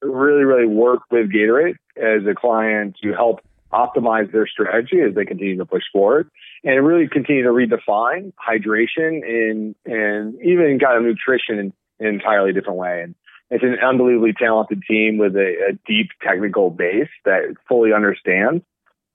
really 0.01 0.43
really 0.43 0.67
work 0.67 1.01
with 1.11 1.31
Gatorade 1.31 1.75
as 1.95 2.25
a 2.29 2.35
client 2.35 2.97
to 3.03 3.13
help 3.13 3.39
optimize 3.73 4.31
their 4.31 4.47
strategy 4.47 5.01
as 5.01 5.15
they 5.15 5.25
continue 5.25 5.57
to 5.57 5.65
push 5.65 5.83
forward 5.91 6.29
and 6.63 6.85
really 6.85 7.07
continue 7.07 7.43
to 7.43 7.49
redefine 7.49 8.31
hydration 8.37 9.23
and 9.23 9.75
and 9.85 10.35
even 10.41 10.79
kind 10.79 10.97
of 10.97 11.03
nutrition 11.03 11.59
in, 11.59 11.73
an 11.99 12.07
entirely 12.15 12.53
different 12.53 12.79
way. 12.79 13.01
And 13.01 13.15
it's 13.49 13.63
an 13.63 13.77
unbelievably 13.85 14.33
talented 14.39 14.81
team 14.89 15.17
with 15.17 15.35
a, 15.35 15.69
a 15.69 15.73
deep 15.87 16.09
technical 16.21 16.69
base 16.69 17.09
that 17.25 17.55
fully 17.67 17.93
understands 17.93 18.63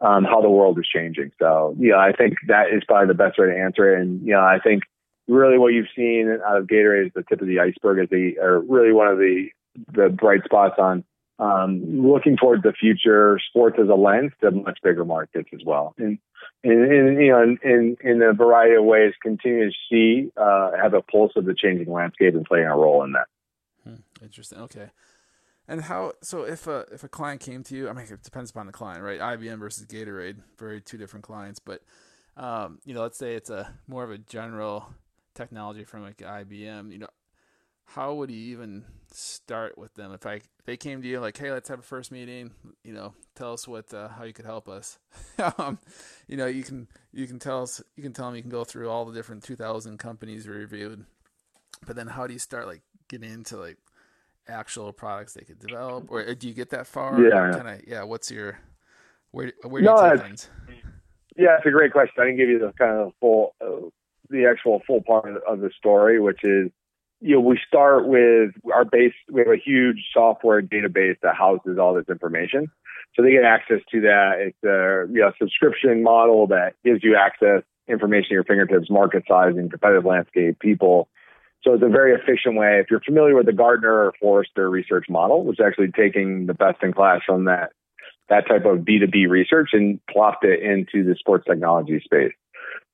um, 0.00 0.24
how 0.24 0.40
the 0.40 0.50
world 0.50 0.78
is 0.78 0.86
changing. 0.86 1.32
So, 1.38 1.74
yeah, 1.78 1.96
I 1.96 2.12
think 2.12 2.34
that 2.46 2.66
is 2.72 2.84
probably 2.86 3.08
the 3.08 3.14
best 3.14 3.38
way 3.38 3.46
to 3.46 3.58
answer 3.58 3.94
it. 3.94 4.00
And, 4.00 4.24
you 4.24 4.32
know, 4.32 4.40
I 4.40 4.58
think 4.62 4.84
really 5.26 5.58
what 5.58 5.72
you've 5.72 5.88
seen 5.96 6.38
out 6.46 6.58
of 6.58 6.66
Gatorade 6.66 7.06
is 7.06 7.12
the 7.14 7.24
tip 7.28 7.40
of 7.40 7.48
the 7.48 7.60
iceberg 7.60 7.98
as 7.98 8.08
they 8.10 8.36
are 8.40 8.60
really 8.60 8.92
one 8.92 9.08
of 9.08 9.18
the, 9.18 9.48
the 9.92 10.08
bright 10.08 10.44
spots 10.44 10.76
on 10.78 11.04
um, 11.38 12.06
looking 12.06 12.36
towards 12.36 12.62
the 12.62 12.72
future, 12.72 13.38
sports 13.48 13.76
as 13.80 13.88
a 13.88 13.94
lens 13.94 14.32
to 14.40 14.50
much 14.50 14.78
bigger 14.82 15.04
markets 15.04 15.48
as 15.54 15.60
well. 15.64 15.94
And, 15.98 16.18
and, 16.64 16.92
and 16.92 17.22
you 17.22 17.30
know, 17.30 17.42
in, 17.42 17.96
in, 18.02 18.22
a 18.22 18.32
variety 18.32 18.74
of 18.74 18.84
ways, 18.84 19.14
continue 19.22 19.70
to 19.70 19.76
see, 19.88 20.32
uh, 20.36 20.72
have 20.80 20.94
a 20.94 21.02
pulse 21.02 21.32
of 21.36 21.44
the 21.44 21.54
changing 21.54 21.92
landscape 21.92 22.34
and 22.34 22.44
playing 22.44 22.66
a 22.66 22.76
role 22.76 23.04
in 23.04 23.12
that. 23.12 23.26
Hmm, 23.84 24.02
interesting. 24.22 24.58
Okay. 24.60 24.90
And 25.68 25.82
how? 25.82 26.14
So 26.22 26.44
if 26.44 26.66
a 26.66 26.86
if 26.90 27.04
a 27.04 27.08
client 27.08 27.42
came 27.42 27.62
to 27.64 27.76
you, 27.76 27.90
I 27.90 27.92
mean, 27.92 28.06
it 28.10 28.22
depends 28.22 28.50
upon 28.50 28.66
the 28.66 28.72
client, 28.72 29.02
right? 29.02 29.20
IBM 29.20 29.58
versus 29.58 29.84
Gatorade, 29.84 30.36
very 30.58 30.80
two 30.80 30.96
different 30.96 31.24
clients. 31.24 31.60
But 31.60 31.82
um, 32.38 32.78
you 32.86 32.94
know, 32.94 33.02
let's 33.02 33.18
say 33.18 33.34
it's 33.34 33.50
a 33.50 33.74
more 33.86 34.02
of 34.02 34.10
a 34.10 34.16
general 34.16 34.88
technology 35.34 35.84
from 35.84 36.02
like 36.02 36.16
IBM. 36.16 36.90
You 36.90 37.00
know, 37.00 37.08
how 37.94 38.14
would 38.14 38.30
you 38.30 38.52
even 38.52 38.84
start 39.10 39.78
with 39.78 39.94
them 39.94 40.12
if 40.12 40.26
I 40.26 40.34
if 40.34 40.66
they 40.66 40.76
came 40.76 41.00
to 41.02 41.08
you 41.08 41.20
like, 41.20 41.36
hey, 41.36 41.50
let's 41.50 41.68
have 41.68 41.78
a 41.78 41.82
first 41.82 42.12
meeting. 42.12 42.50
You 42.84 42.92
know, 42.92 43.14
tell 43.34 43.52
us 43.52 43.66
what 43.66 43.92
uh, 43.94 44.08
how 44.08 44.24
you 44.24 44.32
could 44.32 44.44
help 44.44 44.68
us. 44.68 44.98
um, 45.58 45.78
you 46.26 46.36
know, 46.36 46.46
you 46.46 46.62
can 46.62 46.88
you 47.12 47.26
can 47.26 47.38
tell 47.38 47.62
us 47.62 47.82
you 47.96 48.02
can 48.02 48.12
tell 48.12 48.26
them 48.26 48.36
you 48.36 48.42
can 48.42 48.50
go 48.50 48.64
through 48.64 48.90
all 48.90 49.04
the 49.04 49.14
different 49.14 49.42
2,000 49.42 49.98
companies 49.98 50.46
we 50.46 50.54
reviewed, 50.54 51.04
but 51.86 51.96
then 51.96 52.06
how 52.06 52.26
do 52.26 52.32
you 52.32 52.38
start 52.38 52.66
like 52.66 52.82
getting 53.08 53.32
into 53.32 53.56
like 53.56 53.78
actual 54.48 54.92
products 54.92 55.34
they 55.34 55.44
could 55.44 55.58
develop, 55.58 56.10
or 56.10 56.20
uh, 56.20 56.34
do 56.38 56.48
you 56.48 56.54
get 56.54 56.70
that 56.70 56.86
far? 56.86 57.20
Yeah. 57.20 57.52
Kind 57.52 57.68
of. 57.68 57.80
Yeah. 57.86 58.02
What's 58.04 58.30
your 58.30 58.58
where? 59.30 59.52
Where 59.62 59.82
do 59.82 59.86
no, 59.86 60.04
you 60.04 60.16
take 60.16 60.26
things? 60.26 60.50
Yeah, 61.38 61.56
it's 61.56 61.66
a 61.66 61.70
great 61.70 61.92
question. 61.92 62.14
I 62.18 62.24
didn't 62.24 62.38
give 62.38 62.48
you 62.48 62.58
the 62.58 62.72
kind 62.76 62.98
of 62.98 63.12
full, 63.20 63.54
uh, 63.60 63.88
the 64.28 64.46
actual 64.46 64.82
full 64.84 65.00
part 65.02 65.40
of 65.46 65.60
the 65.60 65.70
story, 65.78 66.18
which 66.18 66.40
is, 66.42 66.68
you 67.20 67.34
know, 67.34 67.40
we 67.40 67.58
start 67.66 68.06
with 68.06 68.52
our 68.72 68.84
base. 68.84 69.12
We 69.30 69.40
have 69.40 69.48
a 69.48 69.56
huge 69.56 69.98
software 70.12 70.62
database 70.62 71.16
that 71.22 71.34
houses 71.34 71.78
all 71.78 71.94
this 71.94 72.08
information, 72.08 72.70
so 73.14 73.22
they 73.22 73.32
get 73.32 73.44
access 73.44 73.80
to 73.90 74.00
that. 74.02 74.34
It's 74.38 74.64
a 74.64 75.12
you 75.12 75.20
know, 75.20 75.32
subscription 75.38 76.02
model 76.02 76.46
that 76.48 76.74
gives 76.84 77.02
you 77.02 77.16
access 77.16 77.62
information 77.88 78.28
at 78.30 78.32
your 78.32 78.44
fingertips, 78.44 78.90
market 78.90 79.24
sizing, 79.28 79.68
competitive 79.70 80.04
landscape, 80.04 80.58
people. 80.60 81.08
So 81.62 81.74
it's 81.74 81.82
a 81.82 81.88
very 81.88 82.14
efficient 82.14 82.56
way. 82.56 82.78
If 82.80 82.86
you're 82.90 83.00
familiar 83.00 83.34
with 83.34 83.46
the 83.46 83.52
Gartner 83.52 83.92
or 83.92 84.12
Forrester 84.20 84.70
research 84.70 85.06
model, 85.08 85.44
which 85.44 85.58
is 85.58 85.64
actually 85.66 85.90
taking 85.90 86.46
the 86.46 86.54
best 86.54 86.82
in 86.82 86.92
class 86.92 87.20
from 87.26 87.46
that 87.46 87.72
that 88.28 88.46
type 88.46 88.66
of 88.66 88.80
B2B 88.80 89.28
research 89.28 89.70
and 89.72 90.00
plopped 90.06 90.44
it 90.44 90.62
into 90.62 91.02
the 91.02 91.16
sports 91.18 91.46
technology 91.46 92.00
space. 92.04 92.32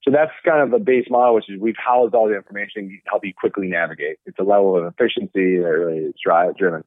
So 0.05 0.11
that's 0.11 0.33
kind 0.45 0.63
of 0.63 0.71
the 0.71 0.85
base 0.85 1.07
model, 1.09 1.35
which 1.35 1.49
is 1.49 1.59
we've 1.59 1.77
housed 1.79 2.15
all 2.15 2.29
the 2.29 2.37
information 2.37 2.89
to 2.89 3.11
help 3.11 3.25
you 3.25 3.33
quickly 3.35 3.69
navigate. 3.69 4.19
It's 4.27 4.39
a 4.39 4.43
level 4.43 4.77
of 4.77 4.85
efficiency 4.85 5.57
that 5.57 5.69
really 5.69 5.99
is 5.99 6.15
drive 6.23 6.57
driven. 6.59 6.85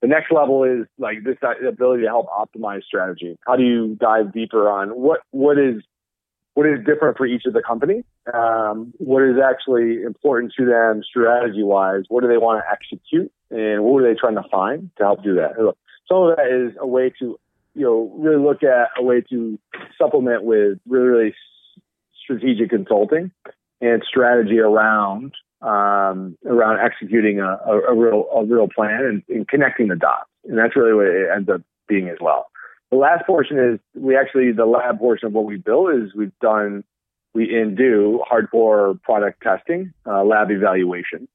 The 0.00 0.08
next 0.08 0.32
level 0.32 0.64
is 0.64 0.86
like 0.98 1.24
this 1.24 1.36
ability 1.66 2.02
to 2.02 2.08
help 2.08 2.28
optimize 2.28 2.82
strategy. 2.84 3.38
How 3.46 3.56
do 3.56 3.62
you 3.62 3.96
dive 4.00 4.32
deeper 4.32 4.68
on 4.68 4.90
what 4.90 5.20
what 5.30 5.58
is 5.58 5.82
what 6.54 6.66
is 6.66 6.84
different 6.86 7.16
for 7.16 7.26
each 7.26 7.44
of 7.46 7.52
the 7.52 7.62
company? 7.62 8.04
Um, 8.32 8.94
what 8.98 9.22
is 9.22 9.36
actually 9.42 10.02
important 10.02 10.52
to 10.58 10.64
them 10.64 11.02
strategy 11.08 11.62
wise? 11.62 12.04
What 12.08 12.22
do 12.22 12.28
they 12.28 12.38
want 12.38 12.62
to 12.62 12.70
execute? 12.70 13.30
And 13.50 13.84
what 13.84 14.02
are 14.02 14.12
they 14.12 14.18
trying 14.18 14.36
to 14.36 14.48
find 14.50 14.90
to 14.98 15.04
help 15.04 15.22
do 15.22 15.34
that? 15.34 15.52
Some 16.08 16.18
of 16.18 16.36
that 16.36 16.46
is 16.48 16.76
a 16.80 16.86
way 16.86 17.12
to, 17.18 17.38
you 17.74 17.82
know, 17.82 18.12
really 18.16 18.42
look 18.42 18.62
at 18.62 18.88
a 18.98 19.02
way 19.02 19.22
to 19.30 19.58
supplement 19.98 20.44
with 20.44 20.78
really, 20.86 21.06
really 21.06 21.34
strategic 22.24 22.70
consulting 22.70 23.30
and 23.80 24.02
strategy 24.08 24.58
around 24.58 25.34
um, 25.62 26.36
around 26.44 26.80
executing 26.80 27.40
a, 27.40 27.58
a, 27.66 27.80
a, 27.88 27.94
real 27.94 28.26
a 28.34 28.44
real 28.44 28.68
plan 28.68 29.00
and, 29.02 29.22
and, 29.28 29.48
connecting 29.48 29.88
the 29.88 29.96
dots. 29.96 30.28
And 30.44 30.58
that's 30.58 30.76
really 30.76 30.92
what 30.92 31.06
it 31.06 31.28
ends 31.34 31.48
up 31.48 31.62
being 31.88 32.08
as 32.10 32.18
well. 32.20 32.48
The 32.90 32.98
last 32.98 33.26
portion 33.26 33.58
is 33.58 33.80
we 33.94 34.16
actually 34.16 34.52
the 34.52 34.66
lab 34.66 34.98
portion 34.98 35.28
of 35.28 35.32
what 35.32 35.46
we 35.46 35.56
build 35.56 35.94
is 35.94 36.14
we've 36.14 36.38
done 36.40 36.84
we 37.34 37.54
and 37.58 37.76
do 37.76 38.22
hardcore 38.30 39.00
product 39.02 39.42
testing, 39.42 39.92
uh, 40.06 40.22
lab 40.22 40.50
evaluation. 40.50 41.28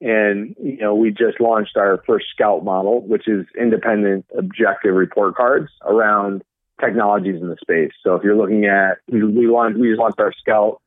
And, 0.00 0.54
you 0.62 0.76
know, 0.76 0.94
we 0.94 1.10
just 1.10 1.40
launched 1.40 1.78
our 1.78 2.02
first 2.06 2.26
scout 2.34 2.62
model, 2.64 3.00
which 3.00 3.26
is 3.26 3.46
independent 3.58 4.26
objective 4.36 4.94
report 4.94 5.36
cards 5.36 5.70
around 5.82 6.42
technologies 6.80 7.40
in 7.40 7.48
the 7.48 7.56
space. 7.60 7.92
So 8.02 8.14
if 8.14 8.22
you're 8.22 8.36
looking 8.36 8.66
at, 8.66 8.98
we, 9.10 9.46
launched, 9.46 9.78
we 9.78 9.88
just 9.88 10.00
launched 10.00 10.20
our 10.20 10.32
Scout, 10.32 10.80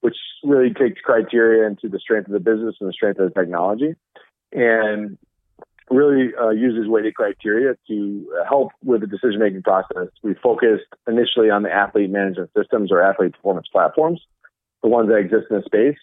which 0.00 0.16
really 0.44 0.72
takes 0.72 1.00
criteria 1.00 1.66
into 1.66 1.88
the 1.88 1.98
strength 1.98 2.26
of 2.26 2.32
the 2.32 2.40
business 2.40 2.76
and 2.80 2.88
the 2.88 2.92
strength 2.92 3.18
of 3.18 3.32
the 3.32 3.40
technology, 3.40 3.94
and 4.52 5.18
really 5.90 6.32
uh, 6.40 6.50
uses 6.50 6.88
weighted 6.88 7.14
criteria 7.14 7.76
to 7.86 8.26
help 8.48 8.72
with 8.84 9.00
the 9.02 9.06
decision 9.06 9.38
making 9.38 9.62
process. 9.62 10.08
We 10.22 10.34
focused 10.34 10.86
initially 11.06 11.50
on 11.50 11.62
the 11.62 11.72
athlete 11.72 12.10
management 12.10 12.50
systems 12.56 12.90
or 12.90 13.02
athlete 13.02 13.32
performance 13.32 13.68
platforms, 13.70 14.20
the 14.82 14.88
ones 14.88 15.08
that 15.08 15.16
exist 15.16 15.46
in 15.50 15.58
the 15.58 15.62
space. 15.62 15.98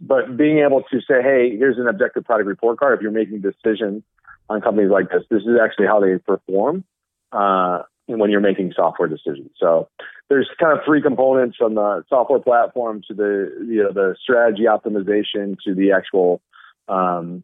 But 0.00 0.36
being 0.36 0.58
able 0.58 0.82
to 0.82 1.00
say, 1.00 1.22
hey, 1.22 1.56
here's 1.56 1.78
an 1.78 1.88
objective 1.88 2.24
product 2.24 2.46
report 2.46 2.78
card. 2.78 2.98
If 2.98 3.02
you're 3.02 3.10
making 3.10 3.40
decisions 3.40 4.02
on 4.48 4.60
companies 4.60 4.90
like 4.90 5.10
this, 5.10 5.22
this 5.30 5.42
is 5.42 5.58
actually 5.60 5.86
how 5.86 6.00
they 6.00 6.18
perform. 6.18 6.84
Uh, 7.32 7.82
when 8.06 8.30
you're 8.30 8.40
making 8.40 8.72
software 8.74 9.08
decisions. 9.08 9.50
So 9.58 9.88
there's 10.28 10.48
kind 10.60 10.76
of 10.76 10.84
three 10.84 11.02
components 11.02 11.56
from 11.56 11.74
the 11.74 12.04
software 12.08 12.40
platform 12.40 13.02
to 13.08 13.14
the 13.14 13.66
you 13.68 13.82
know 13.82 13.92
the 13.92 14.16
strategy 14.22 14.64
optimization 14.64 15.56
to 15.66 15.74
the 15.74 15.92
actual 15.92 16.40
um, 16.88 17.42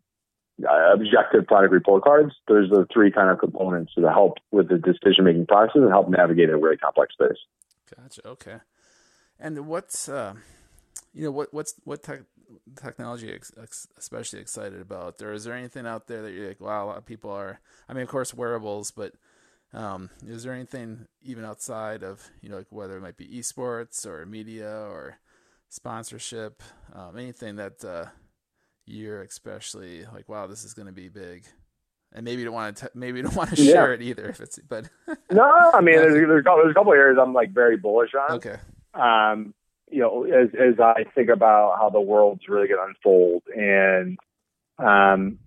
objective 0.92 1.46
product 1.46 1.72
report 1.72 2.05
cards. 2.05 2.35
There's 2.46 2.70
the 2.70 2.87
three 2.92 3.11
kind 3.11 3.31
of 3.31 3.38
components 3.38 3.92
to 3.94 4.09
help 4.11 4.38
with 4.51 4.68
the 4.68 4.79
decision 4.79 5.25
making 5.25 5.46
process 5.46 5.77
and 5.77 5.90
help 5.90 6.09
navigate 6.09 6.51
a 6.51 6.59
very 6.59 6.79
complex 6.79 7.14
space. 7.14 7.38
Gotcha. 7.96 8.27
Okay. 8.27 8.57
And 9.38 9.66
what's 9.66 10.09
uh, 10.09 10.35
you 11.12 11.25
know 11.25 11.31
what 11.31 11.53
what's 11.53 11.75
what 11.85 12.03
tech, 12.03 12.20
technology 12.81 13.33
ex- 13.33 13.88
especially 13.98 14.40
excited 14.40 14.81
about? 14.81 15.18
There 15.18 15.33
is 15.33 15.44
there 15.44 15.55
anything 15.55 15.87
out 15.87 16.07
there 16.07 16.22
that 16.22 16.33
you're 16.33 16.48
like, 16.48 16.61
wow, 16.61 16.85
a 16.85 16.87
lot 16.87 16.98
of 16.98 17.07
people 17.07 17.31
are. 17.31 17.61
I 17.88 17.94
mean, 17.94 18.03
of 18.03 18.09
course, 18.09 18.33
wearables, 18.33 18.90
but 18.90 19.14
um, 19.75 20.11
is 20.27 20.43
there 20.43 20.53
anything 20.53 21.07
even 21.23 21.45
outside 21.45 22.03
of 22.03 22.31
you 22.43 22.49
know 22.49 22.59
like 22.59 22.67
whether 22.71 22.97
it 22.97 23.01
might 23.01 23.17
be 23.17 23.27
esports 23.29 24.07
or 24.07 24.25
media 24.27 24.71
or 24.71 25.19
sponsorship, 25.69 26.63
um, 26.95 27.17
anything 27.17 27.57
that 27.57 27.83
uh, 27.85 28.05
you're 28.87 29.23
especially 29.23 30.05
like, 30.13 30.29
wow, 30.29 30.47
this 30.47 30.65
is 30.65 30.75
going 30.75 30.87
to 30.87 30.93
be 30.93 31.09
big, 31.09 31.45
and 32.13 32.25
maybe 32.25 32.41
you 32.41 32.45
don't 32.45 32.55
want 32.55 32.77
to 32.79 32.91
maybe 32.95 33.19
you 33.19 33.23
don't 33.25 33.37
want 33.37 33.51
to 33.51 33.57
share 33.57 33.95
it 33.95 34.03
either 34.03 34.29
if 34.29 34.41
it's 34.41 34.59
but 34.69 34.89
no, 35.31 35.71
I 35.73 35.81
mean 35.81 35.97
there's, 35.97 36.15
there's, 36.15 36.45
there's 36.45 36.71
a 36.71 36.75
couple 36.75 36.93
areas 36.93 37.19
I'm 37.21 37.33
like 37.33 37.53
very 37.53 37.77
bullish 37.77 38.11
on. 38.15 38.37
Okay. 38.37 38.57
Um, 38.95 39.55
you 39.91 40.01
know, 40.01 40.25
as 40.25 40.49
as 40.59 40.81
I 40.81 41.05
think 41.15 41.29
about 41.29 41.79
how 41.79 41.91
the 41.91 42.01
world's 42.01 42.49
really 42.49 42.69
going 42.69 42.81
to 42.81 42.87
unfold, 42.89 43.43
and 43.55 44.19
um, 44.79 45.39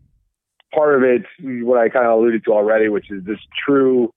part 0.73 0.95
of 0.95 1.03
it, 1.03 1.23
what 1.63 1.79
I 1.79 1.89
kind 1.89 2.05
of 2.05 2.19
alluded 2.19 2.45
to 2.45 2.53
already, 2.53 2.89
which 2.89 3.09
is 3.09 3.23
this 3.23 3.39
true, 3.65 4.13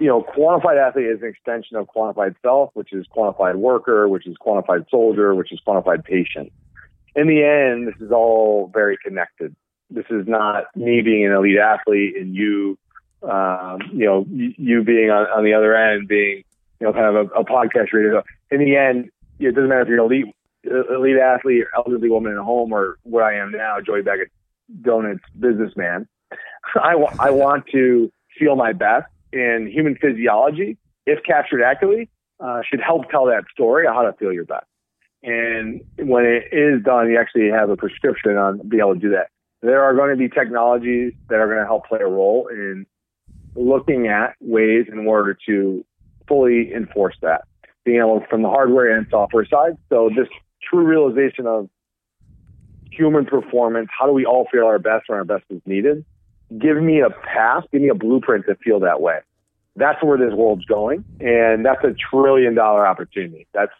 you 0.00 0.06
know, 0.06 0.22
quantified 0.22 0.78
athlete 0.78 1.06
is 1.06 1.20
an 1.20 1.28
extension 1.28 1.76
of 1.76 1.86
quantified 1.94 2.34
self, 2.42 2.70
which 2.72 2.92
is 2.92 3.06
quantified 3.14 3.56
worker, 3.56 4.08
which 4.08 4.26
is 4.26 4.34
quantified 4.44 4.88
soldier, 4.90 5.34
which 5.34 5.52
is 5.52 5.60
quantified 5.66 6.04
patient. 6.04 6.50
In 7.14 7.28
the 7.28 7.44
end, 7.44 7.86
this 7.86 8.00
is 8.00 8.10
all 8.10 8.70
very 8.72 8.96
connected. 9.04 9.54
This 9.90 10.06
is 10.08 10.26
not 10.26 10.74
me 10.74 11.02
being 11.02 11.26
an 11.26 11.32
elite 11.32 11.58
athlete 11.58 12.16
and 12.16 12.34
you, 12.34 12.78
um, 13.22 13.80
you 13.92 14.06
know, 14.06 14.24
you 14.30 14.82
being 14.82 15.10
on, 15.10 15.26
on 15.26 15.44
the 15.44 15.52
other 15.52 15.76
end 15.76 16.08
being, 16.08 16.44
you 16.80 16.86
know, 16.86 16.94
kind 16.94 17.14
of 17.14 17.30
a, 17.30 17.40
a 17.40 17.44
podcast 17.44 17.92
radio. 17.92 18.22
In 18.50 18.60
the 18.60 18.76
end, 18.76 19.10
it 19.38 19.54
doesn't 19.54 19.68
matter 19.68 19.82
if 19.82 19.88
you're 19.88 20.02
an 20.02 20.10
elite 20.10 20.34
elite 20.64 21.16
athlete 21.16 21.62
or 21.62 21.68
elderly 21.76 22.08
woman 22.08 22.32
at 22.32 22.38
home 22.38 22.72
or 22.72 22.98
what 23.02 23.22
I 23.22 23.34
am 23.34 23.50
now, 23.50 23.78
Joey 23.84 24.02
Beckett 24.02 24.30
donuts 24.80 25.20
businessman. 25.38 26.08
I, 26.82 26.92
w- 26.92 27.10
I 27.18 27.30
want 27.30 27.66
to 27.72 28.10
feel 28.38 28.56
my 28.56 28.72
best 28.72 29.06
in 29.32 29.70
human 29.72 29.96
physiology, 29.96 30.76
if 31.06 31.22
captured 31.24 31.62
accurately, 31.62 32.08
uh, 32.40 32.62
should 32.68 32.80
help 32.80 33.10
tell 33.10 33.26
that 33.26 33.44
story 33.52 33.86
of 33.86 33.94
how 33.94 34.02
to 34.02 34.12
feel 34.14 34.32
your 34.32 34.44
best. 34.44 34.66
And 35.22 35.82
when 35.98 36.24
it 36.24 36.52
is 36.52 36.82
done, 36.82 37.10
you 37.10 37.18
actually 37.18 37.50
have 37.50 37.68
a 37.68 37.76
prescription 37.76 38.36
on 38.36 38.66
being 38.68 38.80
able 38.80 38.94
to 38.94 39.00
do 39.00 39.10
that. 39.10 39.28
There 39.62 39.82
are 39.82 39.94
going 39.94 40.10
to 40.10 40.16
be 40.16 40.28
technologies 40.28 41.12
that 41.28 41.38
are 41.38 41.46
going 41.46 41.58
to 41.58 41.66
help 41.66 41.86
play 41.86 41.98
a 42.00 42.06
role 42.06 42.48
in 42.48 42.86
looking 43.54 44.08
at 44.08 44.34
ways 44.40 44.86
in 44.90 45.06
order 45.06 45.36
to 45.46 45.84
fully 46.26 46.72
enforce 46.72 47.16
that, 47.20 47.42
being 47.84 47.98
able 47.98 48.24
from 48.30 48.42
the 48.42 48.48
hardware 48.48 48.96
and 48.96 49.06
software 49.10 49.44
side. 49.44 49.76
So 49.90 50.08
this 50.16 50.28
true 50.62 50.86
realization 50.86 51.46
of 51.46 51.68
human 52.90 53.24
performance. 53.24 53.88
How 53.96 54.06
do 54.06 54.12
we 54.12 54.24
all 54.24 54.46
feel 54.50 54.66
our 54.66 54.78
best 54.78 55.08
when 55.08 55.18
our 55.18 55.24
best 55.24 55.44
is 55.50 55.60
needed? 55.66 56.04
Give 56.58 56.82
me 56.82 57.00
a 57.00 57.10
path, 57.10 57.64
give 57.72 57.82
me 57.82 57.88
a 57.88 57.94
blueprint 57.94 58.46
to 58.46 58.56
feel 58.56 58.80
that 58.80 59.00
way. 59.00 59.20
That's 59.76 60.02
where 60.02 60.18
this 60.18 60.34
world's 60.34 60.64
going, 60.64 61.04
and 61.20 61.64
that's 61.64 61.84
a 61.84 61.94
trillion 62.10 62.54
dollar 62.54 62.86
opportunity. 62.86 63.46
That's 63.52 63.72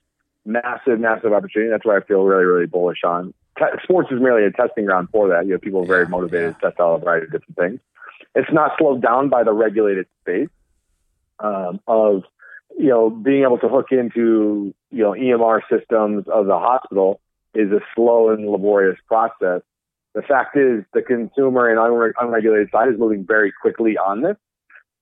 massive, 0.44 1.00
massive 1.00 1.32
opportunity. 1.32 1.70
That's 1.70 1.84
why 1.84 1.96
I 1.96 2.00
feel 2.00 2.22
really, 2.22 2.44
really 2.44 2.66
bullish 2.66 3.02
on. 3.04 3.34
Sports 3.82 4.10
is 4.10 4.20
merely 4.20 4.46
a 4.46 4.52
testing 4.52 4.86
ground 4.86 5.08
for 5.10 5.28
that. 5.28 5.46
You 5.46 5.52
know, 5.52 5.58
people 5.58 5.82
are 5.82 5.86
very 5.86 6.06
motivated 6.06 6.54
to 6.54 6.60
test 6.60 6.80
out 6.80 6.94
a 6.94 6.98
variety 6.98 7.26
of 7.26 7.32
different 7.32 7.56
things. 7.56 7.80
It's 8.34 8.52
not 8.52 8.72
slowed 8.78 9.02
down 9.02 9.28
by 9.28 9.42
the 9.42 9.52
regulated 9.52 10.06
space 10.22 10.48
um, 11.40 11.80
of 11.86 12.22
you 12.78 12.88
know 12.88 13.10
being 13.10 13.42
able 13.42 13.58
to 13.58 13.68
hook 13.68 13.86
into 13.90 14.74
you 14.90 15.02
know 15.02 15.12
EMR 15.12 15.60
systems 15.68 16.26
of 16.28 16.46
the 16.46 16.58
hospital 16.58 17.20
is 17.54 17.70
a 17.72 17.80
slow 17.94 18.30
and 18.30 18.48
laborious 18.48 18.98
process. 19.06 19.62
The 20.14 20.22
fact 20.22 20.56
is, 20.56 20.84
the 20.92 21.02
consumer 21.02 21.68
and 21.68 21.78
unre- 21.78 22.12
unregulated 22.20 22.70
side 22.70 22.88
is 22.88 22.98
moving 22.98 23.24
very 23.24 23.52
quickly 23.60 23.96
on 23.96 24.22
this. 24.22 24.36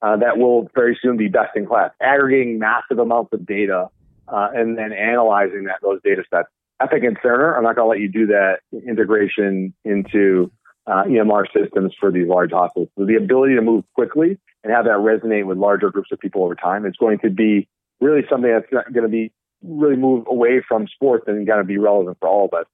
Uh, 0.00 0.16
that 0.16 0.38
will 0.38 0.70
very 0.74 0.96
soon 1.02 1.16
be 1.16 1.28
best 1.28 1.56
in 1.56 1.66
class, 1.66 1.90
aggregating 2.00 2.58
massive 2.58 2.98
amounts 2.98 3.32
of 3.32 3.44
data 3.44 3.88
uh, 4.28 4.48
and 4.54 4.78
then 4.78 4.92
analyzing 4.92 5.64
that 5.64 5.78
those 5.82 6.00
data 6.04 6.22
sets. 6.32 6.48
Epic 6.80 7.02
and 7.02 7.18
Cerner, 7.18 7.56
I'm 7.56 7.64
not 7.64 7.74
going 7.74 7.86
to 7.86 7.90
let 7.90 7.98
you 7.98 8.08
do 8.08 8.26
that 8.26 8.60
integration 8.72 9.74
into 9.84 10.52
uh, 10.86 11.04
EMR 11.04 11.46
systems 11.52 11.92
for 11.98 12.12
these 12.12 12.28
large 12.28 12.52
hospitals. 12.52 12.88
So 12.96 13.04
the 13.04 13.16
ability 13.16 13.56
to 13.56 13.62
move 13.62 13.84
quickly 13.94 14.38
and 14.62 14.72
have 14.72 14.84
that 14.84 14.98
resonate 14.98 15.44
with 15.46 15.58
larger 15.58 15.90
groups 15.90 16.10
of 16.12 16.20
people 16.20 16.44
over 16.44 16.54
time 16.54 16.86
is 16.86 16.94
going 16.96 17.18
to 17.20 17.30
be 17.30 17.68
really 18.00 18.22
something 18.30 18.50
that's 18.50 18.70
going 18.70 19.02
to 19.02 19.08
be 19.08 19.32
really 19.62 19.96
move 19.96 20.26
away 20.28 20.62
from 20.66 20.86
sports 20.86 21.24
and 21.26 21.46
got 21.46 21.56
to 21.56 21.64
be 21.64 21.78
relevant 21.78 22.16
for 22.20 22.28
all 22.28 22.44
of 22.44 22.54
us. 22.54 22.66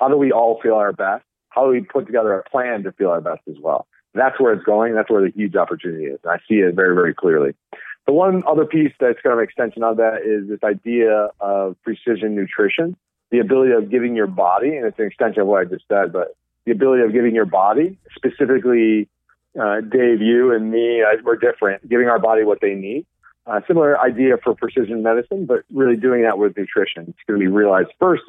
How 0.00 0.08
do 0.08 0.16
we 0.16 0.32
all 0.32 0.58
feel 0.62 0.74
our 0.74 0.92
best? 0.92 1.24
How 1.50 1.64
do 1.64 1.70
we 1.70 1.80
put 1.80 2.06
together 2.06 2.32
a 2.34 2.42
plan 2.48 2.82
to 2.84 2.92
feel 2.92 3.10
our 3.10 3.20
best 3.20 3.42
as 3.48 3.56
well? 3.60 3.86
That's 4.14 4.40
where 4.40 4.52
it's 4.52 4.64
going. 4.64 4.94
That's 4.94 5.10
where 5.10 5.22
the 5.22 5.30
huge 5.30 5.54
opportunity 5.54 6.06
is. 6.06 6.18
And 6.24 6.32
I 6.32 6.38
see 6.48 6.56
it 6.56 6.74
very, 6.74 6.94
very 6.94 7.14
clearly. 7.14 7.54
The 8.06 8.12
one 8.12 8.42
other 8.46 8.64
piece 8.64 8.92
that's 8.98 9.20
kind 9.20 9.32
of 9.32 9.38
an 9.38 9.44
extension 9.44 9.84
of 9.84 9.98
that 9.98 10.22
is 10.24 10.48
this 10.48 10.58
idea 10.64 11.28
of 11.38 11.76
precision 11.82 12.34
nutrition, 12.34 12.96
the 13.30 13.38
ability 13.38 13.72
of 13.72 13.90
giving 13.90 14.16
your 14.16 14.26
body, 14.26 14.76
and 14.76 14.86
it's 14.86 14.98
an 14.98 15.06
extension 15.06 15.42
of 15.42 15.48
what 15.48 15.60
I 15.60 15.64
just 15.64 15.84
said, 15.88 16.12
but 16.12 16.34
the 16.64 16.72
ability 16.72 17.04
of 17.04 17.12
giving 17.12 17.34
your 17.34 17.44
body, 17.44 17.98
specifically 18.16 19.08
uh, 19.60 19.80
Dave, 19.80 20.20
you 20.20 20.52
and 20.52 20.70
me, 20.70 21.04
we're 21.22 21.36
different, 21.36 21.88
giving 21.88 22.08
our 22.08 22.18
body 22.18 22.42
what 22.42 22.60
they 22.60 22.74
need 22.74 23.06
uh, 23.46 23.60
similar 23.66 23.98
idea 23.98 24.36
for 24.42 24.54
precision 24.54 25.02
medicine, 25.02 25.46
but 25.46 25.64
really 25.72 25.96
doing 25.96 26.22
that 26.22 26.38
with 26.38 26.56
nutrition. 26.56 27.06
It's 27.08 27.18
going 27.26 27.40
to 27.40 27.44
be 27.44 27.48
realized 27.48 27.88
first 27.98 28.22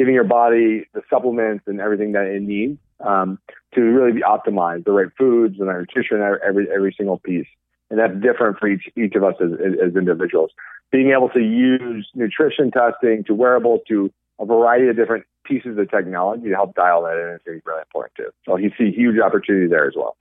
giving 0.00 0.14
your 0.14 0.24
body 0.24 0.86
the 0.94 1.02
supplements 1.10 1.64
and 1.66 1.78
everything 1.78 2.12
that 2.12 2.24
it 2.24 2.40
needs 2.40 2.78
um, 3.00 3.38
to 3.74 3.82
really 3.82 4.12
be 4.12 4.22
optimized, 4.22 4.86
the 4.86 4.92
right 4.92 5.12
foods 5.18 5.60
and 5.60 5.68
the 5.68 5.74
nutrition, 5.74 6.22
every 6.22 6.66
every 6.74 6.94
single 6.96 7.18
piece. 7.18 7.46
And 7.90 7.98
that's 7.98 8.14
different 8.14 8.58
for 8.58 8.66
each 8.66 8.88
each 8.96 9.14
of 9.14 9.24
us 9.24 9.34
as, 9.42 9.50
as 9.52 9.96
individuals. 9.96 10.52
Being 10.90 11.10
able 11.10 11.28
to 11.28 11.40
use 11.40 12.08
nutrition 12.14 12.70
testing 12.70 13.24
to 13.24 13.34
wearables 13.34 13.82
to 13.88 14.10
a 14.38 14.46
variety 14.46 14.88
of 14.88 14.96
different 14.96 15.26
pieces 15.44 15.76
of 15.76 15.90
technology 15.90 16.48
to 16.48 16.54
help 16.54 16.74
dial 16.74 17.02
that 17.02 17.18
in 17.18 17.54
is 17.54 17.62
really 17.66 17.82
important 17.82 18.14
too. 18.16 18.30
So 18.46 18.56
you 18.56 18.70
see 18.78 18.90
huge 18.90 19.20
opportunity 19.20 19.66
there 19.66 19.86
as 19.86 19.92
well. 19.94 20.16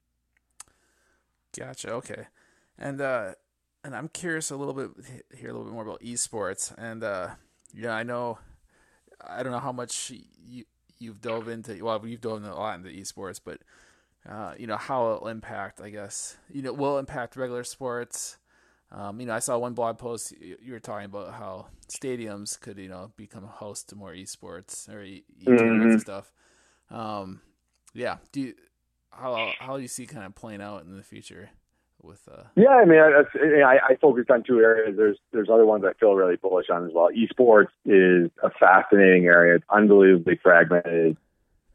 Gotcha. 1.58 1.92
Okay, 1.94 2.28
and 2.78 3.00
uh, 3.00 3.32
and 3.86 3.96
I'm 3.96 4.10
curious 4.10 4.52
a 4.52 4.58
little 4.58 4.74
bit 4.74 4.90
hear 5.38 5.52
a 5.52 5.54
little 5.54 5.68
bit 5.68 5.74
more 5.74 5.84
about 5.84 6.02
esports, 6.02 6.74
and 6.78 7.02
uh, 7.02 7.30
yeah, 7.74 7.94
I 7.96 8.04
know 8.04 8.40
I 9.26 9.44
don't 9.44 9.52
know 9.52 9.60
how 9.60 9.72
much 9.72 10.12
you 10.46 10.66
you've 11.00 11.22
dove 11.22 11.48
into. 11.48 11.84
Well, 11.84 12.06
you've 12.06 12.22
dove 12.22 12.38
into 12.38 12.54
a 12.54 12.56
lot 12.56 12.78
into 12.78 12.90
esports, 12.90 13.40
but 13.44 13.60
uh, 14.30 14.54
you 14.58 14.68
know 14.68 14.78
how 14.78 15.14
it'll 15.14 15.28
impact. 15.28 15.82
I 15.82 15.90
guess 15.90 16.38
you 16.52 16.62
know 16.62 16.74
will 16.74 16.98
impact 16.98 17.36
regular 17.36 17.64
sports. 17.64 18.38
Um, 18.92 19.20
you 19.20 19.28
know, 19.28 19.34
I 19.34 19.40
saw 19.40 19.58
one 19.58 19.74
blog 19.74 20.00
post 20.00 20.34
you 20.40 20.72
were 20.72 20.80
talking 20.80 21.06
about 21.06 21.34
how 21.34 21.68
stadiums 21.90 22.60
could, 22.60 22.80
you 22.80 22.90
know, 22.90 23.12
become 23.18 23.44
a 23.44 23.48
host 23.48 23.90
to 23.90 23.96
more 23.96 24.14
esports 24.14 24.90
or 24.90 25.04
e- 25.04 25.26
mm-hmm. 25.46 26.00
stuff. 26.00 26.32
Um, 26.90 27.42
yeah. 27.94 28.18
Do 28.32 28.42
you, 28.42 28.54
how 29.12 29.52
how 29.60 29.76
do 29.76 29.84
you 29.84 29.88
see 29.88 30.08
kind 30.08 30.26
of 30.26 30.34
playing 30.34 30.62
out 30.62 30.84
in 30.84 30.98
the 30.98 31.04
future? 31.04 31.52
With 32.02 32.28
uh... 32.32 32.44
yeah, 32.56 32.70
I 32.70 32.86
mean, 32.86 33.00
I, 33.00 33.24
I, 33.62 33.78
I 33.90 33.96
focused 33.96 34.30
on 34.32 34.44
two 34.44 34.60
areas. 34.60 34.96
There's 34.98 35.18
there's 35.32 35.50
other 35.50 35.66
ones 35.66 35.84
I 35.86 35.94
feel 36.00 36.14
really 36.14 36.38
bullish 36.38 36.70
on 36.70 36.86
as 36.86 36.92
well. 36.94 37.10
Esports 37.10 37.68
is 37.86 38.32
a 38.42 38.50
fascinating 38.50 39.26
area. 39.26 39.56
It's 39.56 39.66
unbelievably 39.70 40.40
fragmented, 40.42 41.18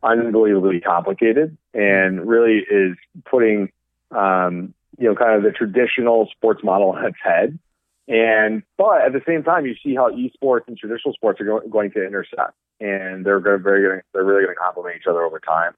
unbelievably 0.02 0.80
complicated, 0.80 1.56
and 1.74 2.26
really 2.26 2.64
is 2.70 2.96
putting 3.30 3.70
um, 4.10 4.74
you 4.98 5.08
know, 5.08 5.14
kind 5.14 5.34
of 5.36 5.42
the 5.42 5.50
traditional 5.50 6.28
sports 6.34 6.62
model 6.62 6.90
on 6.90 7.04
its 7.04 7.16
head. 7.22 7.58
And 8.06 8.62
but 8.76 9.02
at 9.02 9.12
the 9.12 9.22
same 9.26 9.42
time, 9.42 9.66
you 9.66 9.74
see 9.82 9.94
how 9.94 10.10
esports 10.10 10.68
and 10.68 10.76
traditional 10.76 11.14
sports 11.14 11.40
are 11.40 11.44
go- 11.44 11.68
going 11.68 11.90
to 11.92 12.04
intersect, 12.04 12.52
and 12.78 13.24
they're 13.24 13.40
very, 13.40 13.58
very 13.58 14.02
they're 14.12 14.24
really 14.24 14.44
going 14.44 14.54
to 14.54 14.60
complement 14.60 14.96
each 14.96 15.06
other 15.08 15.22
over 15.22 15.40
time. 15.40 15.72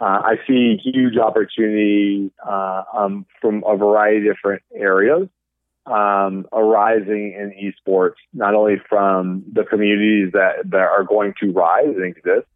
Uh, 0.00 0.22
I 0.24 0.34
see 0.46 0.76
huge 0.82 1.16
opportunity 1.16 2.30
uh, 2.46 2.84
um, 2.96 3.26
from 3.40 3.64
a 3.66 3.76
variety 3.76 4.28
of 4.28 4.36
different 4.36 4.62
areas 4.74 5.28
um, 5.86 6.46
arising 6.52 7.32
in 7.32 7.52
esports, 7.88 8.16
not 8.32 8.54
only 8.54 8.76
from 8.88 9.44
the 9.52 9.64
communities 9.64 10.32
that, 10.32 10.70
that 10.70 10.76
are 10.76 11.04
going 11.04 11.34
to 11.40 11.50
rise 11.52 11.86
and 11.86 12.04
exist, 12.04 12.46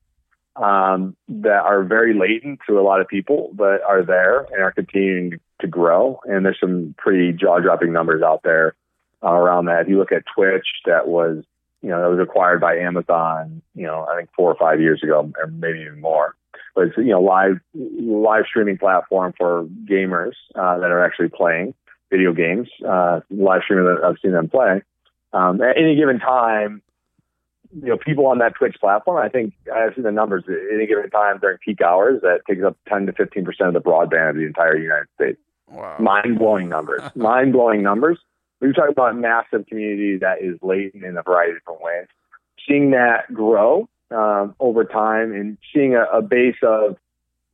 um, 0.57 1.17
that 1.29 1.63
are 1.65 1.83
very 1.83 2.15
latent 2.15 2.61
to 2.69 2.79
a 2.79 2.83
lot 2.83 3.01
of 3.01 3.09
people, 3.09 3.51
but 3.55 3.83
are 3.83 4.05
there 4.05 4.41
and 4.53 4.63
are 4.63 4.73
continuing 4.73 5.41
to 5.61 5.67
grow. 5.67 6.21
And 6.25 6.45
there's 6.45 6.61
some 6.61 6.95
pretty 6.99 7.33
jaw 7.33 7.59
dropping 7.61 7.93
numbers 7.93 8.23
out 8.23 8.43
there 8.45 8.75
uh, 9.23 9.33
around 9.33 9.65
that. 9.67 9.83
If 9.83 9.89
you 9.89 9.99
look 9.99 10.13
at 10.13 10.25
Twitch, 10.35 10.67
that 10.85 11.09
was, 11.09 11.45
you 11.83 11.89
know, 11.89 12.01
that 12.01 12.17
was 12.17 12.21
acquired 12.21 12.61
by 12.61 12.77
Amazon, 12.77 13.61
you 13.75 13.87
know, 13.87 14.07
I 14.11 14.17
think 14.17 14.31
four 14.35 14.51
or 14.51 14.57
five 14.57 14.81
years 14.81 15.03
ago, 15.03 15.31
or 15.37 15.47
maybe 15.49 15.81
even 15.81 16.01
more. 16.01 16.37
But 16.75 16.89
it's, 16.89 16.97
you 16.97 17.07
know, 17.07 17.21
live, 17.21 17.61
live 17.75 18.45
streaming 18.49 18.79
platform 18.79 19.35
for 19.37 19.65
gamers, 19.85 20.33
uh, 20.55 20.79
that 20.79 20.91
are 20.91 21.05
actually 21.05 21.29
playing 21.29 21.75
video 22.11 22.33
games, 22.33 22.69
uh, 22.89 23.21
live 23.31 23.63
streaming 23.65 23.87
that 23.87 24.05
I've 24.05 24.17
seen 24.23 24.33
them 24.33 24.49
play. 24.49 24.83
Um, 25.33 25.61
at 25.61 25.77
any 25.77 25.97
given 25.97 26.19
time, 26.19 26.83
you 27.75 27.89
know, 27.89 27.97
people 27.97 28.27
on 28.27 28.39
that 28.39 28.55
Twitch 28.55 28.77
platform, 28.81 29.23
I 29.23 29.29
think 29.29 29.55
I've 29.75 29.95
seen 29.95 30.05
the 30.05 30.13
numbers 30.13 30.45
at 30.47 30.75
any 30.75 30.87
given 30.87 31.11
time 31.11 31.39
during 31.41 31.59
peak 31.59 31.81
hours 31.81 32.21
that 32.23 32.41
takes 32.49 32.63
up 32.63 32.77
10 32.89 33.07
to 33.07 33.13
15% 33.13 33.47
of 33.67 33.73
the 33.73 33.81
broadband 33.81 34.31
of 34.31 34.37
the 34.37 34.47
entire 34.47 34.77
United 34.77 35.09
States. 35.15 35.39
Wow. 35.69 35.97
Mind 35.99 36.39
blowing 36.39 36.69
numbers. 36.69 37.03
Mind 37.15 37.53
blowing 37.53 37.83
numbers. 37.83 38.19
We're 38.63 38.73
talking 38.73 38.93
about 38.93 39.11
a 39.11 39.15
massive 39.15 39.67
community 39.67 40.19
that 40.19 40.41
is 40.41 40.57
latent 40.63 41.03
in 41.03 41.17
a 41.17 41.23
variety 41.23 41.53
of 41.53 41.59
different 41.59 41.83
ways. 41.83 42.07
Seeing 42.67 42.93
that 42.93 43.33
grow 43.35 43.89
um, 44.13 44.55
over 44.61 44.85
time 44.85 45.33
and 45.33 45.59
seeing 45.75 45.97
a, 45.97 46.05
a 46.05 46.23
base 46.23 46.57
of 46.63 46.97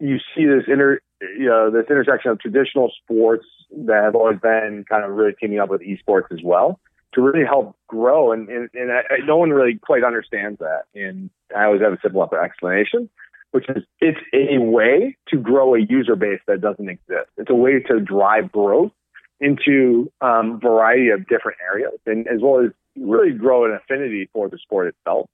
you 0.01 0.19
see 0.37 0.45
this 0.45 0.65
inter 0.69 1.01
you 1.21 1.47
know 1.47 1.71
this 1.71 1.87
intersection 1.89 2.31
of 2.31 2.39
traditional 2.39 2.93
sports 3.03 3.47
that 3.71 4.05
have 4.05 4.15
always 4.15 4.39
been 4.39 4.85
kind 4.89 5.05
of 5.05 5.13
really 5.13 5.33
teaming 5.41 5.59
up 5.59 5.71
with 5.71 5.81
esports 5.81 6.31
as 6.31 6.41
well 6.45 6.79
to 7.15 7.23
really 7.23 7.45
help 7.45 7.75
grow. 7.87 8.33
And, 8.33 8.49
and, 8.51 8.69
and 8.75 8.93
I, 8.93 9.03
no 9.25 9.39
one 9.39 9.51
really 9.51 9.79
quite 9.79 10.05
understands 10.05 10.59
that. 10.59 10.83
And 10.95 11.31
I 11.57 11.65
always 11.65 11.81
have 11.81 11.95
a 11.95 11.99
simple 12.03 12.23
explanation, 12.23 13.09
which 13.53 13.65
is 13.71 13.83
it's 14.01 14.19
a 14.35 14.59
way 14.59 15.17
to 15.29 15.39
grow 15.39 15.75
a 15.75 15.81
user 15.81 16.17
base 16.17 16.41
that 16.47 16.61
doesn't 16.61 16.89
exist. 16.89 17.31
It's 17.39 17.51
a 17.51 17.55
way 17.55 17.81
to 17.89 17.99
drive 17.99 18.53
growth 18.53 18.93
into 19.41 20.11
um, 20.21 20.61
variety 20.61 21.11
of 21.11 21.27
different 21.29 21.59
areas, 21.73 21.99
and 22.07 22.27
as 22.27 22.41
well 22.41 22.65
as 22.65 22.71
really 22.99 23.33
grow 23.33 23.65
an 23.65 23.73
affinity 23.73 24.29
for 24.33 24.49
the 24.49 24.59
sport 24.59 24.89
itself, 24.89 25.29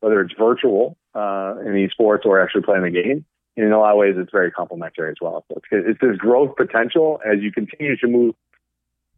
whether 0.00 0.20
it's 0.20 0.34
virtual 0.38 0.96
uh, 1.14 1.54
in 1.64 1.72
esports 1.74 2.24
or 2.24 2.40
actually 2.40 2.62
playing 2.62 2.84
the 2.84 2.90
game. 2.90 3.24
And 3.56 3.66
in 3.66 3.72
a 3.72 3.78
lot 3.78 3.92
of 3.92 3.98
ways, 3.98 4.14
it's 4.16 4.30
very 4.32 4.50
complementary 4.50 5.10
as 5.10 5.16
well. 5.20 5.44
So 5.48 5.60
it's, 5.70 5.86
it's 5.88 6.00
this 6.00 6.16
growth 6.16 6.56
potential 6.56 7.20
as 7.26 7.42
you 7.42 7.52
continue 7.52 7.96
to 7.98 8.06
move 8.06 8.34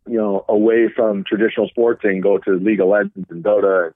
you 0.09 0.16
know, 0.16 0.45
away 0.49 0.88
from 0.95 1.24
traditional 1.24 1.68
sports 1.68 2.01
and 2.05 2.22
go 2.22 2.38
to 2.38 2.53
League 2.53 2.80
of 2.80 2.88
Legends 2.88 3.26
and 3.30 3.45
Dota, 3.45 3.93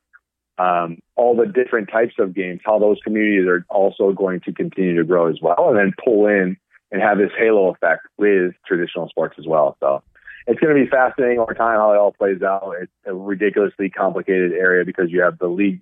um, 0.58 0.98
all 1.16 1.36
the 1.36 1.46
different 1.46 1.90
types 1.90 2.14
of 2.18 2.34
games, 2.34 2.60
how 2.64 2.78
those 2.78 2.98
communities 3.02 3.46
are 3.46 3.64
also 3.68 4.12
going 4.12 4.40
to 4.40 4.52
continue 4.52 4.96
to 4.96 5.04
grow 5.04 5.28
as 5.28 5.38
well, 5.42 5.68
and 5.68 5.76
then 5.76 5.92
pull 6.02 6.26
in 6.26 6.56
and 6.92 7.02
have 7.02 7.18
this 7.18 7.32
halo 7.36 7.70
effect 7.70 8.06
with 8.16 8.54
traditional 8.66 9.08
sports 9.08 9.34
as 9.38 9.46
well. 9.46 9.76
So 9.80 10.02
it's 10.46 10.60
going 10.60 10.76
to 10.76 10.84
be 10.84 10.88
fascinating 10.88 11.38
over 11.38 11.54
time 11.54 11.78
how 11.78 11.92
it 11.92 11.96
all 11.96 12.12
plays 12.12 12.42
out. 12.42 12.74
It's 12.80 12.92
a 13.04 13.14
ridiculously 13.14 13.90
complicated 13.90 14.52
area 14.52 14.84
because 14.84 15.10
you 15.10 15.22
have 15.22 15.38
the 15.38 15.48
league, 15.48 15.80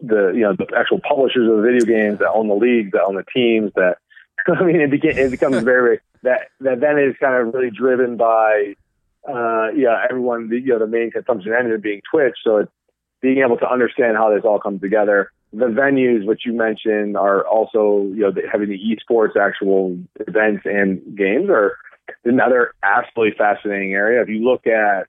the 0.00 0.32
you 0.34 0.40
know 0.40 0.54
the 0.54 0.66
actual 0.76 1.00
publishers 1.00 1.48
of 1.48 1.56
the 1.56 1.62
video 1.62 1.84
games 1.84 2.18
that 2.18 2.30
own 2.30 2.48
the 2.48 2.54
leagues, 2.54 2.92
that 2.92 3.02
own 3.02 3.16
the 3.16 3.24
teams. 3.34 3.72
That 3.76 3.98
I 4.48 4.64
mean, 4.64 4.80
it, 4.80 4.90
beca- 4.90 5.16
it 5.16 5.30
becomes 5.30 5.62
very, 5.62 5.82
very 5.82 6.00
that 6.22 6.48
that 6.60 6.80
then 6.80 6.98
is 6.98 7.14
kind 7.20 7.34
of 7.34 7.54
really 7.54 7.70
driven 7.70 8.16
by 8.16 8.74
uh, 9.28 9.68
yeah, 9.74 10.06
everyone, 10.08 10.48
the, 10.48 10.58
you 10.58 10.68
know, 10.68 10.78
the 10.78 10.86
main 10.86 11.10
consumption 11.10 11.52
engine 11.52 11.80
being 11.80 12.00
Twitch. 12.10 12.36
So 12.42 12.58
it's 12.58 12.72
being 13.20 13.38
able 13.38 13.58
to 13.58 13.70
understand 13.70 14.16
how 14.16 14.34
this 14.34 14.44
all 14.44 14.58
comes 14.58 14.80
together. 14.80 15.30
The 15.52 15.66
venues, 15.66 16.26
which 16.26 16.46
you 16.46 16.52
mentioned, 16.52 17.16
are 17.16 17.46
also, 17.46 18.06
you 18.14 18.20
know, 18.20 18.32
having 18.50 18.68
the 18.68 18.78
esports 18.78 19.36
actual 19.36 19.98
events 20.26 20.62
and 20.64 21.16
games 21.16 21.50
are 21.50 21.76
another 22.24 22.74
absolutely 22.82 23.36
fascinating 23.36 23.92
area. 23.92 24.22
If 24.22 24.28
you 24.28 24.44
look 24.44 24.66
at 24.66 25.06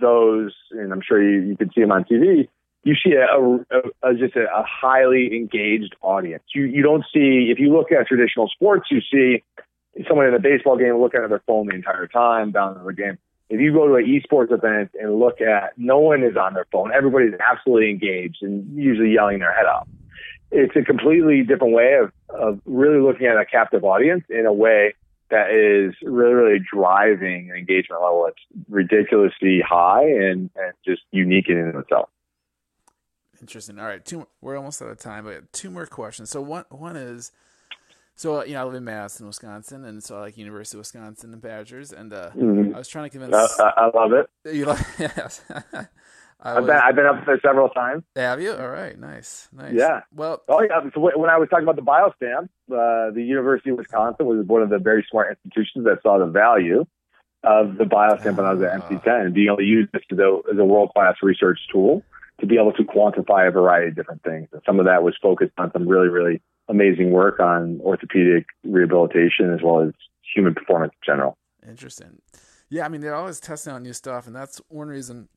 those, 0.00 0.54
and 0.70 0.92
I'm 0.92 1.02
sure 1.06 1.22
you, 1.22 1.40
you 1.40 1.56
can 1.56 1.70
see 1.72 1.80
them 1.80 1.92
on 1.92 2.04
TV, 2.04 2.48
you 2.84 2.94
see 2.94 3.12
a, 3.12 3.36
a, 3.36 4.10
a 4.10 4.14
just 4.14 4.36
a, 4.36 4.44
a, 4.44 4.64
highly 4.64 5.34
engaged 5.36 5.96
audience. 6.00 6.44
You 6.54 6.64
you 6.64 6.82
don't 6.82 7.04
see 7.12 7.50
if 7.50 7.58
you 7.58 7.72
look 7.72 7.90
at 7.92 8.06
traditional 8.06 8.48
sports, 8.48 8.88
you 8.90 9.00
see 9.00 9.42
someone 10.06 10.26
in 10.26 10.34
a 10.34 10.38
baseball 10.38 10.78
game 10.78 10.96
looking 11.00 11.20
at 11.22 11.28
their 11.28 11.42
phone 11.46 11.66
the 11.66 11.74
entire 11.74 12.06
time 12.06 12.52
down 12.52 12.80
the 12.84 12.92
game 12.92 13.18
if 13.50 13.60
you 13.60 13.72
go 13.72 13.86
to 13.88 13.94
an 13.94 14.04
esports 14.04 14.52
event 14.52 14.90
and 15.00 15.18
look 15.18 15.40
at 15.40 15.72
no 15.76 15.98
one 15.98 16.22
is 16.22 16.36
on 16.36 16.54
their 16.54 16.66
phone, 16.70 16.92
everybody's 16.92 17.32
absolutely 17.40 17.90
engaged 17.90 18.42
and 18.42 18.76
usually 18.76 19.12
yelling 19.12 19.38
their 19.38 19.52
head 19.52 19.66
off. 19.66 19.88
It's 20.50 20.76
a 20.76 20.82
completely 20.82 21.42
different 21.42 21.74
way 21.74 21.98
of, 22.02 22.12
of 22.28 22.60
really 22.66 23.00
looking 23.00 23.26
at 23.26 23.36
a 23.36 23.44
captive 23.44 23.84
audience 23.84 24.24
in 24.28 24.46
a 24.46 24.52
way 24.52 24.94
that 25.30 25.50
is 25.50 25.94
really, 26.02 26.32
really 26.32 26.58
driving 26.72 27.50
an 27.50 27.56
engagement 27.56 28.02
level 28.02 28.24
that's 28.26 28.64
ridiculously 28.68 29.60
high 29.66 30.04
and, 30.04 30.50
and 30.56 30.72
just 30.86 31.02
unique 31.10 31.48
in 31.48 31.72
itself. 31.76 32.08
Interesting. 33.40 33.78
All 33.78 33.86
right, 33.86 34.04
two. 34.04 34.26
We're 34.40 34.56
almost 34.56 34.82
out 34.82 34.88
of 34.88 34.98
time, 34.98 35.24
but 35.24 35.52
two 35.52 35.70
more 35.70 35.86
questions. 35.86 36.30
So 36.30 36.40
one 36.40 36.64
one 36.70 36.96
is, 36.96 37.30
so 38.16 38.44
you 38.44 38.54
know, 38.54 38.62
I 38.62 38.64
live 38.64 38.74
in 38.74 38.84
Madison, 38.84 39.26
Wisconsin, 39.26 39.84
and 39.84 40.02
so 40.02 40.16
I 40.16 40.20
like 40.20 40.36
University 40.36 40.76
of 40.76 40.80
Wisconsin 40.80 41.32
and 41.32 41.40
Badgers, 41.40 41.92
and 41.92 42.12
uh, 42.12 42.30
mm-hmm. 42.30 42.74
I 42.74 42.78
was 42.78 42.88
trying 42.88 43.04
to 43.04 43.10
convince. 43.10 43.34
Uh, 43.34 43.70
I 43.76 43.90
love 43.94 44.12
it. 44.12 44.28
You 44.52 44.66
like? 44.66 44.84
Yes. 44.98 45.42
I've 46.40 46.66
been 46.66 46.76
I've 46.76 46.94
been 46.94 47.06
up 47.06 47.26
there 47.26 47.40
several 47.44 47.68
times. 47.68 48.04
Have 48.14 48.40
you? 48.40 48.52
All 48.52 48.68
right, 48.68 48.98
nice, 48.98 49.48
nice. 49.52 49.74
Yeah. 49.74 50.02
Well. 50.14 50.42
Oh 50.48 50.62
yeah. 50.62 50.80
So 50.94 51.00
when 51.00 51.30
I 51.30 51.36
was 51.36 51.48
talking 51.48 51.64
about 51.64 51.76
the 51.76 51.82
biostamp, 51.82 52.44
uh, 52.70 53.12
the 53.12 53.22
University 53.22 53.70
of 53.70 53.78
Wisconsin 53.78 54.26
was 54.26 54.46
one 54.46 54.62
of 54.62 54.70
the 54.70 54.78
very 54.78 55.04
smart 55.10 55.30
institutions 55.30 55.84
that 55.86 55.98
saw 56.02 56.18
the 56.18 56.26
value 56.26 56.84
of 57.42 57.76
the 57.76 57.84
biostamp 57.84 58.36
when 58.36 58.46
I 58.46 58.52
was 58.52 58.62
at 58.62 58.82
MC10 58.82 59.32
being 59.32 59.48
able 59.48 59.58
to 59.58 59.64
use 59.64 59.88
this 59.92 60.02
as 60.12 60.18
a, 60.18 60.38
as 60.52 60.58
a 60.58 60.64
world 60.64 60.90
class 60.94 61.16
research 61.22 61.58
tool 61.72 62.02
to 62.40 62.46
be 62.46 62.56
able 62.56 62.72
to 62.72 62.82
quantify 62.84 63.48
a 63.48 63.50
variety 63.50 63.88
of 63.88 63.96
different 63.96 64.22
things. 64.22 64.48
And 64.52 64.62
some 64.64 64.78
of 64.78 64.86
that 64.86 65.02
was 65.02 65.16
focused 65.20 65.52
on 65.58 65.72
some 65.72 65.88
really 65.88 66.08
really 66.08 66.40
amazing 66.68 67.10
work 67.10 67.40
on 67.40 67.80
orthopedic 67.82 68.46
rehabilitation 68.62 69.52
as 69.52 69.60
well 69.62 69.80
as 69.80 69.92
human 70.34 70.54
performance 70.54 70.92
in 71.02 71.12
general. 71.12 71.36
Interesting. 71.68 72.20
Yeah, 72.70 72.84
I 72.84 72.88
mean 72.88 73.00
they're 73.00 73.16
always 73.16 73.40
testing 73.40 73.72
out 73.72 73.82
new 73.82 73.92
stuff, 73.92 74.28
and 74.28 74.36
that's 74.36 74.60
one 74.68 74.86
reason 74.86 75.28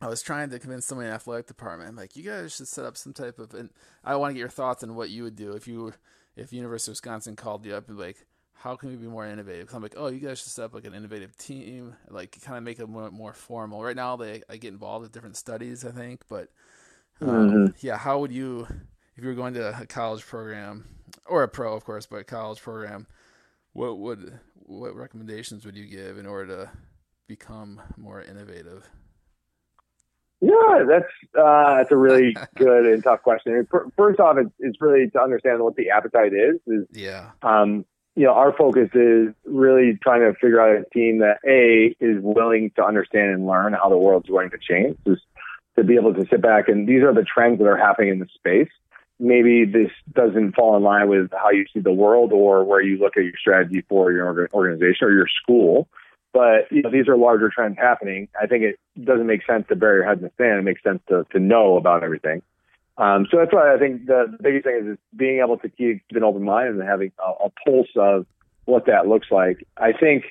I 0.00 0.08
was 0.08 0.22
trying 0.22 0.50
to 0.50 0.58
convince 0.58 0.86
somebody 0.86 1.06
in 1.06 1.10
the 1.10 1.14
athletic 1.14 1.46
department. 1.46 1.88
I'm 1.88 1.96
like, 1.96 2.16
you 2.16 2.22
guys 2.22 2.54
should 2.54 2.68
set 2.68 2.84
up 2.84 2.96
some 2.96 3.12
type 3.12 3.38
of. 3.38 3.54
And 3.54 3.70
I 4.04 4.16
want 4.16 4.30
to 4.30 4.34
get 4.34 4.40
your 4.40 4.48
thoughts 4.48 4.82
on 4.82 4.94
what 4.94 5.10
you 5.10 5.22
would 5.22 5.36
do 5.36 5.52
if 5.52 5.66
you, 5.66 5.92
if 6.36 6.52
University 6.52 6.90
of 6.90 6.94
Wisconsin 6.94 7.36
called 7.36 7.64
you 7.64 7.74
up 7.74 7.88
and 7.88 7.98
like, 7.98 8.26
how 8.52 8.76
can 8.76 8.90
we 8.90 8.96
be 8.96 9.06
more 9.06 9.26
innovative? 9.26 9.72
I'm 9.74 9.82
like, 9.82 9.94
oh, 9.96 10.08
you 10.08 10.18
guys 10.18 10.38
should 10.38 10.48
set 10.48 10.64
up 10.64 10.74
like 10.74 10.84
an 10.84 10.94
innovative 10.94 11.36
team, 11.36 11.94
like 12.08 12.40
kind 12.42 12.58
of 12.58 12.64
make 12.64 12.78
it 12.78 12.88
more, 12.88 13.10
more 13.10 13.32
formal. 13.32 13.82
Right 13.82 13.96
now, 13.96 14.16
they 14.16 14.42
I 14.48 14.56
get 14.56 14.72
involved 14.72 15.02
with 15.02 15.12
different 15.12 15.36
studies, 15.36 15.84
I 15.84 15.92
think, 15.92 16.22
but 16.28 16.48
um, 17.20 17.28
mm-hmm. 17.28 17.66
yeah, 17.80 17.96
how 17.96 18.18
would 18.18 18.32
you, 18.32 18.66
if 19.14 19.22
you 19.22 19.28
were 19.28 19.34
going 19.34 19.54
to 19.54 19.80
a 19.80 19.86
college 19.86 20.26
program 20.26 20.84
or 21.26 21.42
a 21.42 21.48
pro, 21.48 21.74
of 21.74 21.84
course, 21.84 22.06
but 22.06 22.16
a 22.16 22.24
college 22.24 22.60
program, 22.60 23.06
what 23.72 23.98
would 23.98 24.40
what 24.54 24.96
recommendations 24.96 25.64
would 25.64 25.76
you 25.76 25.86
give 25.86 26.18
in 26.18 26.26
order 26.26 26.56
to 26.56 26.70
become 27.28 27.80
more 27.96 28.22
innovative? 28.22 28.88
Yeah, 30.40 30.84
that's 30.86 31.12
uh, 31.38 31.76
that's 31.78 31.90
a 31.90 31.96
really 31.96 32.36
good 32.56 32.86
and 32.86 33.02
tough 33.02 33.22
question. 33.22 33.66
First 33.96 34.20
off, 34.20 34.36
it's, 34.38 34.50
it's 34.58 34.80
really 34.80 35.08
to 35.10 35.20
understand 35.20 35.62
what 35.62 35.76
the 35.76 35.90
appetite 35.90 36.32
is. 36.32 36.56
is 36.66 36.86
yeah. 36.92 37.30
Um, 37.42 37.84
you 38.14 38.24
know, 38.24 38.32
our 38.32 38.52
focus 38.52 38.88
is 38.94 39.34
really 39.44 39.98
trying 40.02 40.20
to 40.20 40.32
figure 40.40 40.60
out 40.60 40.80
a 40.80 40.84
team 40.90 41.18
that 41.18 41.38
a 41.46 41.94
is 42.02 42.16
willing 42.22 42.70
to 42.76 42.84
understand 42.84 43.30
and 43.30 43.46
learn 43.46 43.74
how 43.74 43.90
the 43.90 43.96
world's 43.96 44.28
going 44.28 44.50
to 44.50 44.58
change. 44.58 44.96
Just 45.06 45.22
to 45.76 45.84
be 45.84 45.96
able 45.96 46.14
to 46.14 46.26
sit 46.28 46.40
back 46.40 46.68
and 46.68 46.88
these 46.88 47.02
are 47.02 47.14
the 47.14 47.24
trends 47.24 47.58
that 47.58 47.66
are 47.66 47.76
happening 47.76 48.10
in 48.10 48.18
the 48.18 48.26
space. 48.34 48.70
Maybe 49.18 49.64
this 49.64 49.90
doesn't 50.12 50.54
fall 50.54 50.76
in 50.76 50.82
line 50.82 51.08
with 51.08 51.30
how 51.32 51.50
you 51.50 51.64
see 51.72 51.80
the 51.80 51.92
world 51.92 52.32
or 52.32 52.64
where 52.64 52.82
you 52.82 52.98
look 52.98 53.16
at 53.16 53.24
your 53.24 53.36
strategy 53.38 53.84
for 53.88 54.12
your 54.12 54.48
organization 54.52 55.06
or 55.06 55.12
your 55.12 55.28
school. 55.42 55.88
But 56.32 56.70
you 56.70 56.82
know, 56.82 56.90
these 56.90 57.08
are 57.08 57.16
larger 57.16 57.50
trends 57.54 57.76
happening. 57.78 58.28
I 58.40 58.46
think 58.46 58.64
it 58.64 58.78
doesn't 59.02 59.26
make 59.26 59.46
sense 59.46 59.66
to 59.68 59.76
bury 59.76 59.98
your 59.98 60.06
head 60.06 60.18
in 60.18 60.24
the 60.24 60.32
sand. 60.36 60.58
It 60.58 60.62
makes 60.62 60.82
sense 60.82 61.00
to, 61.08 61.26
to 61.32 61.38
know 61.38 61.76
about 61.76 62.02
everything. 62.02 62.42
Um, 62.98 63.26
so 63.30 63.38
that's 63.38 63.52
why 63.52 63.74
I 63.74 63.78
think 63.78 64.06
the, 64.06 64.36
biggest 64.40 64.64
thing 64.64 64.80
is, 64.82 64.92
is 64.92 64.98
being 65.14 65.40
able 65.40 65.58
to 65.58 65.68
keep 65.68 66.02
an 66.12 66.24
open 66.24 66.42
mind 66.42 66.68
and 66.68 66.88
having 66.88 67.12
a, 67.24 67.46
a 67.46 67.50
pulse 67.64 67.88
of 67.96 68.26
what 68.64 68.86
that 68.86 69.06
looks 69.06 69.28
like. 69.30 69.66
I 69.76 69.92
think 69.92 70.24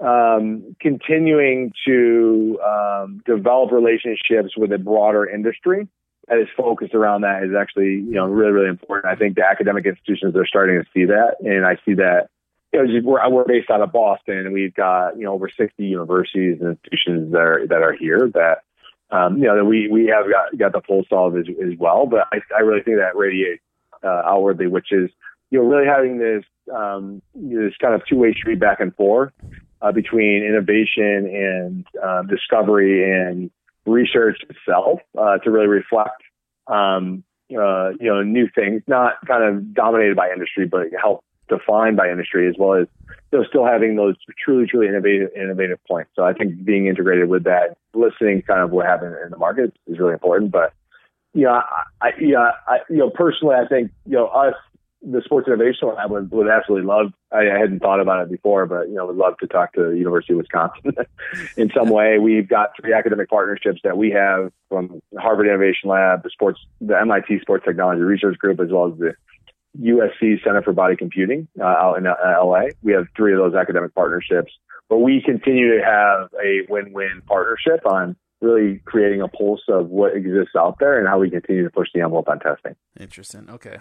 um, 0.00 0.76
continuing 0.80 1.72
to 1.86 2.58
um, 2.64 3.22
develop 3.24 3.72
relationships 3.72 4.56
with 4.56 4.72
a 4.72 4.78
broader 4.78 5.28
industry 5.28 5.88
that 6.28 6.38
is 6.38 6.48
focused 6.56 6.94
around 6.94 7.22
that 7.22 7.42
is 7.42 7.50
actually 7.58 7.94
you 7.94 8.14
know 8.14 8.26
really 8.26 8.52
really 8.52 8.68
important. 8.68 9.12
I 9.12 9.16
think 9.16 9.36
the 9.36 9.44
academic 9.44 9.86
institutions 9.86 10.36
are 10.36 10.46
starting 10.46 10.80
to 10.80 10.84
see 10.94 11.06
that, 11.06 11.36
and 11.40 11.64
I 11.64 11.76
see 11.84 11.94
that. 11.94 12.28
You 12.72 12.84
know, 12.84 13.00
we're, 13.02 13.30
we're 13.30 13.44
based 13.44 13.70
out 13.70 13.80
of 13.80 13.92
Boston, 13.92 14.38
and 14.38 14.52
we've 14.52 14.74
got 14.74 15.16
you 15.16 15.24
know 15.24 15.32
over 15.32 15.48
60 15.48 15.82
universities 15.82 16.58
and 16.60 16.70
institutions 16.70 17.32
that 17.32 17.40
are 17.40 17.66
that 17.66 17.82
are 17.82 17.92
here 17.92 18.30
that 18.34 18.62
um, 19.10 19.38
you 19.38 19.44
know, 19.44 19.56
that 19.56 19.64
we, 19.64 19.88
we 19.88 20.06
have 20.06 20.26
got, 20.30 20.58
got 20.58 20.72
the 20.72 20.86
full 20.86 21.04
solve 21.08 21.36
as, 21.36 21.46
as 21.48 21.78
well. 21.78 22.06
But 22.06 22.26
I, 22.32 22.40
I 22.54 22.60
really 22.60 22.82
think 22.82 22.98
that 22.98 23.16
radiates 23.16 23.62
uh, 24.04 24.22
outwardly, 24.26 24.66
which 24.66 24.92
is, 24.92 25.10
you 25.50 25.58
know, 25.58 25.64
really 25.64 25.86
having 25.86 26.18
this, 26.18 26.44
um, 26.74 27.22
this 27.34 27.72
kind 27.80 27.94
of 27.94 28.02
two 28.06 28.16
way 28.16 28.34
street 28.34 28.60
back 28.60 28.80
and 28.80 28.94
forth 28.94 29.32
uh, 29.80 29.92
between 29.92 30.44
innovation 30.44 31.26
and 31.26 31.86
uh, 32.02 32.22
discovery 32.22 33.10
and 33.10 33.50
research 33.86 34.38
itself 34.50 35.00
uh, 35.16 35.38
to 35.38 35.50
really 35.50 35.68
reflect, 35.68 36.22
um, 36.66 37.24
uh, 37.50 37.90
you 37.98 38.08
know, 38.08 38.22
new 38.22 38.46
things, 38.54 38.82
not 38.86 39.14
kind 39.26 39.42
of 39.42 39.72
dominated 39.72 40.16
by 40.16 40.30
industry, 40.30 40.66
but 40.66 40.88
help 41.00 41.24
defined 41.48 41.96
by 41.96 42.10
industry 42.10 42.48
as 42.48 42.54
well 42.58 42.74
as 42.74 42.86
you 43.32 43.38
know, 43.38 43.44
still 43.44 43.64
having 43.64 43.96
those 43.96 44.16
truly, 44.42 44.66
truly 44.66 44.88
innovative, 44.88 45.30
innovative 45.36 45.78
points. 45.86 46.10
So 46.16 46.24
I 46.24 46.32
think 46.32 46.64
being 46.64 46.86
integrated 46.86 47.28
with 47.28 47.44
that, 47.44 47.76
listening 47.94 48.42
kind 48.42 48.60
of 48.60 48.70
what 48.70 48.86
happened 48.86 49.16
in 49.24 49.30
the 49.30 49.36
market 49.36 49.74
is 49.86 49.98
really 49.98 50.12
important. 50.12 50.50
But 50.50 50.72
you 51.34 51.44
know, 51.44 51.52
I, 51.52 51.82
I 52.00 52.10
yeah, 52.20 52.50
I, 52.66 52.78
you 52.88 52.98
know, 52.98 53.10
personally, 53.10 53.54
I 53.54 53.66
think 53.68 53.90
you 54.06 54.16
know 54.16 54.26
us, 54.28 54.54
the 55.02 55.22
Sports 55.24 55.46
Innovation 55.46 55.88
Lab 55.88 56.10
would, 56.10 56.30
would 56.30 56.48
absolutely 56.48 56.86
love. 56.86 57.12
I, 57.30 57.50
I 57.50 57.58
hadn't 57.58 57.80
thought 57.80 58.00
about 58.00 58.22
it 58.22 58.30
before, 58.30 58.66
but 58.66 58.88
you 58.88 58.94
know, 58.94 59.06
would 59.06 59.16
love 59.16 59.36
to 59.38 59.46
talk 59.46 59.74
to 59.74 59.90
the 59.90 59.98
University 59.98 60.32
of 60.32 60.38
Wisconsin 60.38 60.94
in 61.56 61.70
some 61.76 61.90
way. 61.90 62.18
We've 62.18 62.48
got 62.48 62.70
three 62.80 62.94
academic 62.94 63.28
partnerships 63.28 63.80
that 63.84 63.96
we 63.98 64.10
have 64.10 64.50
from 64.68 65.00
Harvard 65.18 65.46
Innovation 65.46 65.90
Lab, 65.90 66.22
the 66.22 66.30
sports, 66.30 66.60
the 66.80 66.98
MIT 66.98 67.40
Sports 67.40 67.64
Technology 67.64 68.00
Research 68.00 68.38
Group, 68.38 68.58
as 68.60 68.70
well 68.70 68.92
as 68.92 68.98
the 68.98 69.14
USC 69.80 70.42
Center 70.44 70.62
for 70.62 70.72
Body 70.72 70.96
Computing 70.96 71.48
uh, 71.60 71.64
out 71.64 71.96
in 71.98 72.06
uh, 72.06 72.14
LA. 72.42 72.68
We 72.82 72.92
have 72.92 73.06
three 73.16 73.32
of 73.32 73.38
those 73.38 73.54
academic 73.54 73.94
partnerships, 73.94 74.52
but 74.88 74.98
we 74.98 75.22
continue 75.24 75.78
to 75.78 75.84
have 75.84 76.28
a 76.42 76.66
win-win 76.68 77.22
partnership 77.26 77.86
on 77.86 78.16
really 78.40 78.80
creating 78.84 79.20
a 79.20 79.28
pulse 79.28 79.62
of 79.68 79.88
what 79.88 80.16
exists 80.16 80.54
out 80.56 80.76
there 80.78 80.98
and 80.98 81.08
how 81.08 81.18
we 81.18 81.30
continue 81.30 81.64
to 81.64 81.70
push 81.70 81.88
the 81.92 82.00
envelope 82.00 82.28
on 82.28 82.38
testing. 82.38 82.74
Interesting. 82.98 83.48
Okay. 83.50 83.78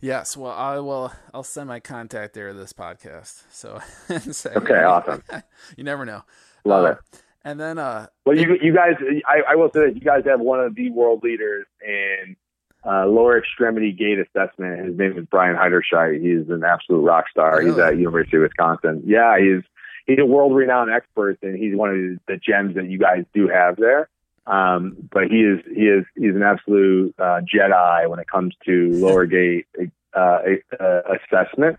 Yes. 0.00 0.36
Well, 0.36 0.52
I 0.52 0.78
will. 0.78 1.12
I'll 1.34 1.42
send 1.42 1.68
my 1.68 1.78
contact 1.78 2.34
there 2.34 2.52
to 2.52 2.58
this 2.58 2.72
podcast. 2.72 3.42
So. 3.52 3.80
say, 4.32 4.50
okay. 4.56 4.82
Awesome. 4.82 5.22
you 5.76 5.84
never 5.84 6.04
know. 6.04 6.22
Love 6.64 6.84
uh, 6.84 6.90
it. 6.92 6.98
And 7.44 7.58
then, 7.58 7.78
uh, 7.78 8.06
well, 8.26 8.36
you 8.36 8.58
you 8.60 8.74
guys, 8.74 8.94
I, 9.26 9.52
I 9.52 9.54
will 9.56 9.70
say 9.72 9.86
that 9.86 9.94
you 9.94 10.02
guys 10.02 10.24
have 10.26 10.40
one 10.40 10.60
of 10.60 10.74
the 10.74 10.90
world 10.90 11.22
leaders 11.22 11.66
in 11.82 12.36
uh, 12.84 13.06
lower 13.06 13.38
extremity 13.38 13.92
gait 13.92 14.18
assessment. 14.18 14.86
His 14.86 14.96
name 14.96 15.18
is 15.18 15.26
Bryan 15.26 15.56
Heiderscheit. 15.56 16.20
He's 16.20 16.48
an 16.50 16.64
absolute 16.64 17.02
rock 17.02 17.26
star. 17.30 17.60
He's 17.60 17.76
at 17.78 17.98
University 17.98 18.36
of 18.38 18.42
Wisconsin. 18.44 19.02
Yeah, 19.04 19.38
he's 19.38 19.62
he's 20.06 20.18
a 20.18 20.24
world 20.24 20.54
renowned 20.54 20.90
expert, 20.90 21.38
and 21.42 21.56
he's 21.56 21.76
one 21.76 21.90
of 21.90 22.26
the 22.26 22.36
gems 22.36 22.74
that 22.76 22.88
you 22.88 22.98
guys 22.98 23.24
do 23.34 23.48
have 23.48 23.76
there. 23.76 24.08
Um, 24.46 24.96
but 25.12 25.24
he 25.30 25.42
is 25.42 25.60
he 25.66 25.82
is 25.82 26.04
he's 26.16 26.34
an 26.34 26.42
absolute 26.42 27.14
uh, 27.18 27.40
Jedi 27.42 28.08
when 28.08 28.18
it 28.18 28.26
comes 28.28 28.54
to 28.64 28.90
lower 28.92 29.26
gait 29.26 29.66
uh, 30.14 30.38
uh, 30.78 31.00
assessment 31.14 31.78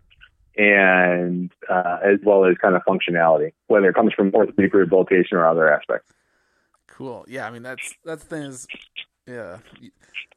and 0.58 1.52
uh, 1.70 1.98
as 2.04 2.20
well 2.24 2.46
as 2.46 2.58
kind 2.58 2.76
of 2.76 2.82
functionality, 2.84 3.54
whether 3.68 3.90
it 3.90 3.96
comes 3.96 4.14
from 4.14 4.34
orthopedic 4.34 4.74
rehabilitation 4.74 5.38
or 5.38 5.48
other 5.48 5.72
aspects. 5.72 6.12
Cool. 6.88 7.26
Yeah, 7.28 7.48
I 7.48 7.52
mean 7.52 7.64
that's 7.64 7.96
that's 8.06 8.24
the 8.24 8.30
thing 8.30 8.44
is 8.44 8.68
yeah, 9.28 9.60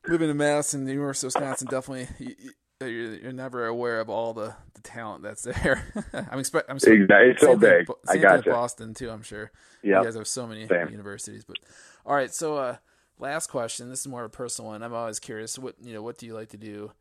living 0.07 0.30
in 0.30 0.37
Madison, 0.37 0.85
the 0.85 0.93
University 0.93 1.26
of 1.26 1.35
Wisconsin, 1.35 1.68
definitely 1.70 2.09
you, 2.18 2.35
you're, 2.80 3.14
you're, 3.14 3.32
never 3.32 3.66
aware 3.66 4.01
of 4.01 4.11
all 4.11 4.35
the, 4.35 4.55
the 4.74 4.80
talent 4.82 5.22
that's 5.22 5.43
there. 5.62 5.85
I'm 6.12 6.39
expect 6.39 6.68
I'm 6.68 6.76
exactly. 6.76 7.30
it's 7.30 7.41
so 7.41 7.57
big. 7.57 7.87
Thing, 7.87 7.97
I 8.09 8.16
got 8.16 8.47
you. 8.47 8.53
Boston 8.53 8.95
too. 8.95 9.11
I'm 9.11 9.22
sure. 9.22 9.51
Yeah, 9.82 9.99
you 9.99 10.05
guys 10.05 10.14
have 10.14 10.28
so 10.28 10.47
many 10.47 10.66
Same. 10.66 10.89
universities. 10.91 11.45
But 11.45 11.57
all 12.05 12.14
right, 12.14 12.32
so 12.32 12.57
uh, 12.57 12.76
last 13.18 13.49
question. 13.49 13.89
This 13.89 14.01
is 14.01 14.09
more 14.09 14.24
of 14.24 14.26
a 14.26 14.37
personal 14.37 14.70
one. 14.70 14.82
I'm 14.82 14.95
always 14.95 15.20
curious. 15.20 15.59
What 15.59 15.76
you 15.82 15.95
know? 15.95 16.03
What 16.03 16.18
do 16.18 16.26
you 16.26 16.35
like 16.35 16.51
to 16.51 16.59
do 16.59 16.93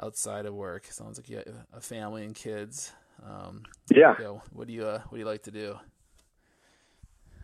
outside 0.00 0.46
of 0.46 0.54
work? 0.54 0.86
Sounds 0.86 1.18
like 1.18 1.28
you 1.28 1.36
have 1.36 1.46
a 1.72 1.80
family 1.80 2.24
and 2.24 2.34
kids. 2.34 2.92
Um, 3.24 3.62
yeah. 3.90 4.14
You 4.18 4.24
know, 4.24 4.42
what 4.52 4.66
do 4.66 4.72
you 4.72 4.86
uh, 4.86 5.00
What 5.08 5.12
do 5.12 5.18
you 5.18 5.26
like 5.26 5.44
to 5.44 5.50
do? 5.50 5.76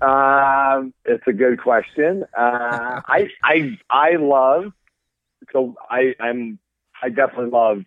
Um, 0.05 0.93
it's 1.05 1.25
a 1.27 1.33
good 1.33 1.61
question. 1.61 2.25
Uh, 2.37 3.01
I 3.07 3.29
I 3.43 3.79
I 3.89 4.17
love 4.17 4.73
so 5.53 5.75
I 5.89 6.15
I'm 6.21 6.59
I 7.03 7.09
definitely 7.09 7.51
love 7.51 7.85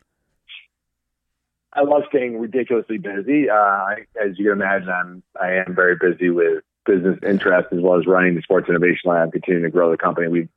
I 1.74 1.82
love 1.82 2.04
staying 2.10 2.40
ridiculously 2.40 2.98
busy. 2.98 3.50
Uh, 3.50 3.54
I, 3.54 3.96
as 4.20 4.38
you 4.40 4.46
can 4.46 4.54
imagine, 4.54 4.90
I'm 4.90 5.24
I 5.40 5.64
am 5.68 5.76
very 5.76 5.96
busy 5.96 6.30
with 6.30 6.64
business 6.86 7.20
interests 7.28 7.72
as 7.72 7.80
well 7.82 8.00
as 8.00 8.08
running 8.08 8.36
the 8.36 8.42
Sports 8.42 8.70
Innovation 8.70 9.12
Lab, 9.12 9.32
continuing 9.32 9.66
to 9.66 9.70
grow 9.70 9.92
the 9.92 9.98
company. 9.98 10.28
We've 10.28 10.50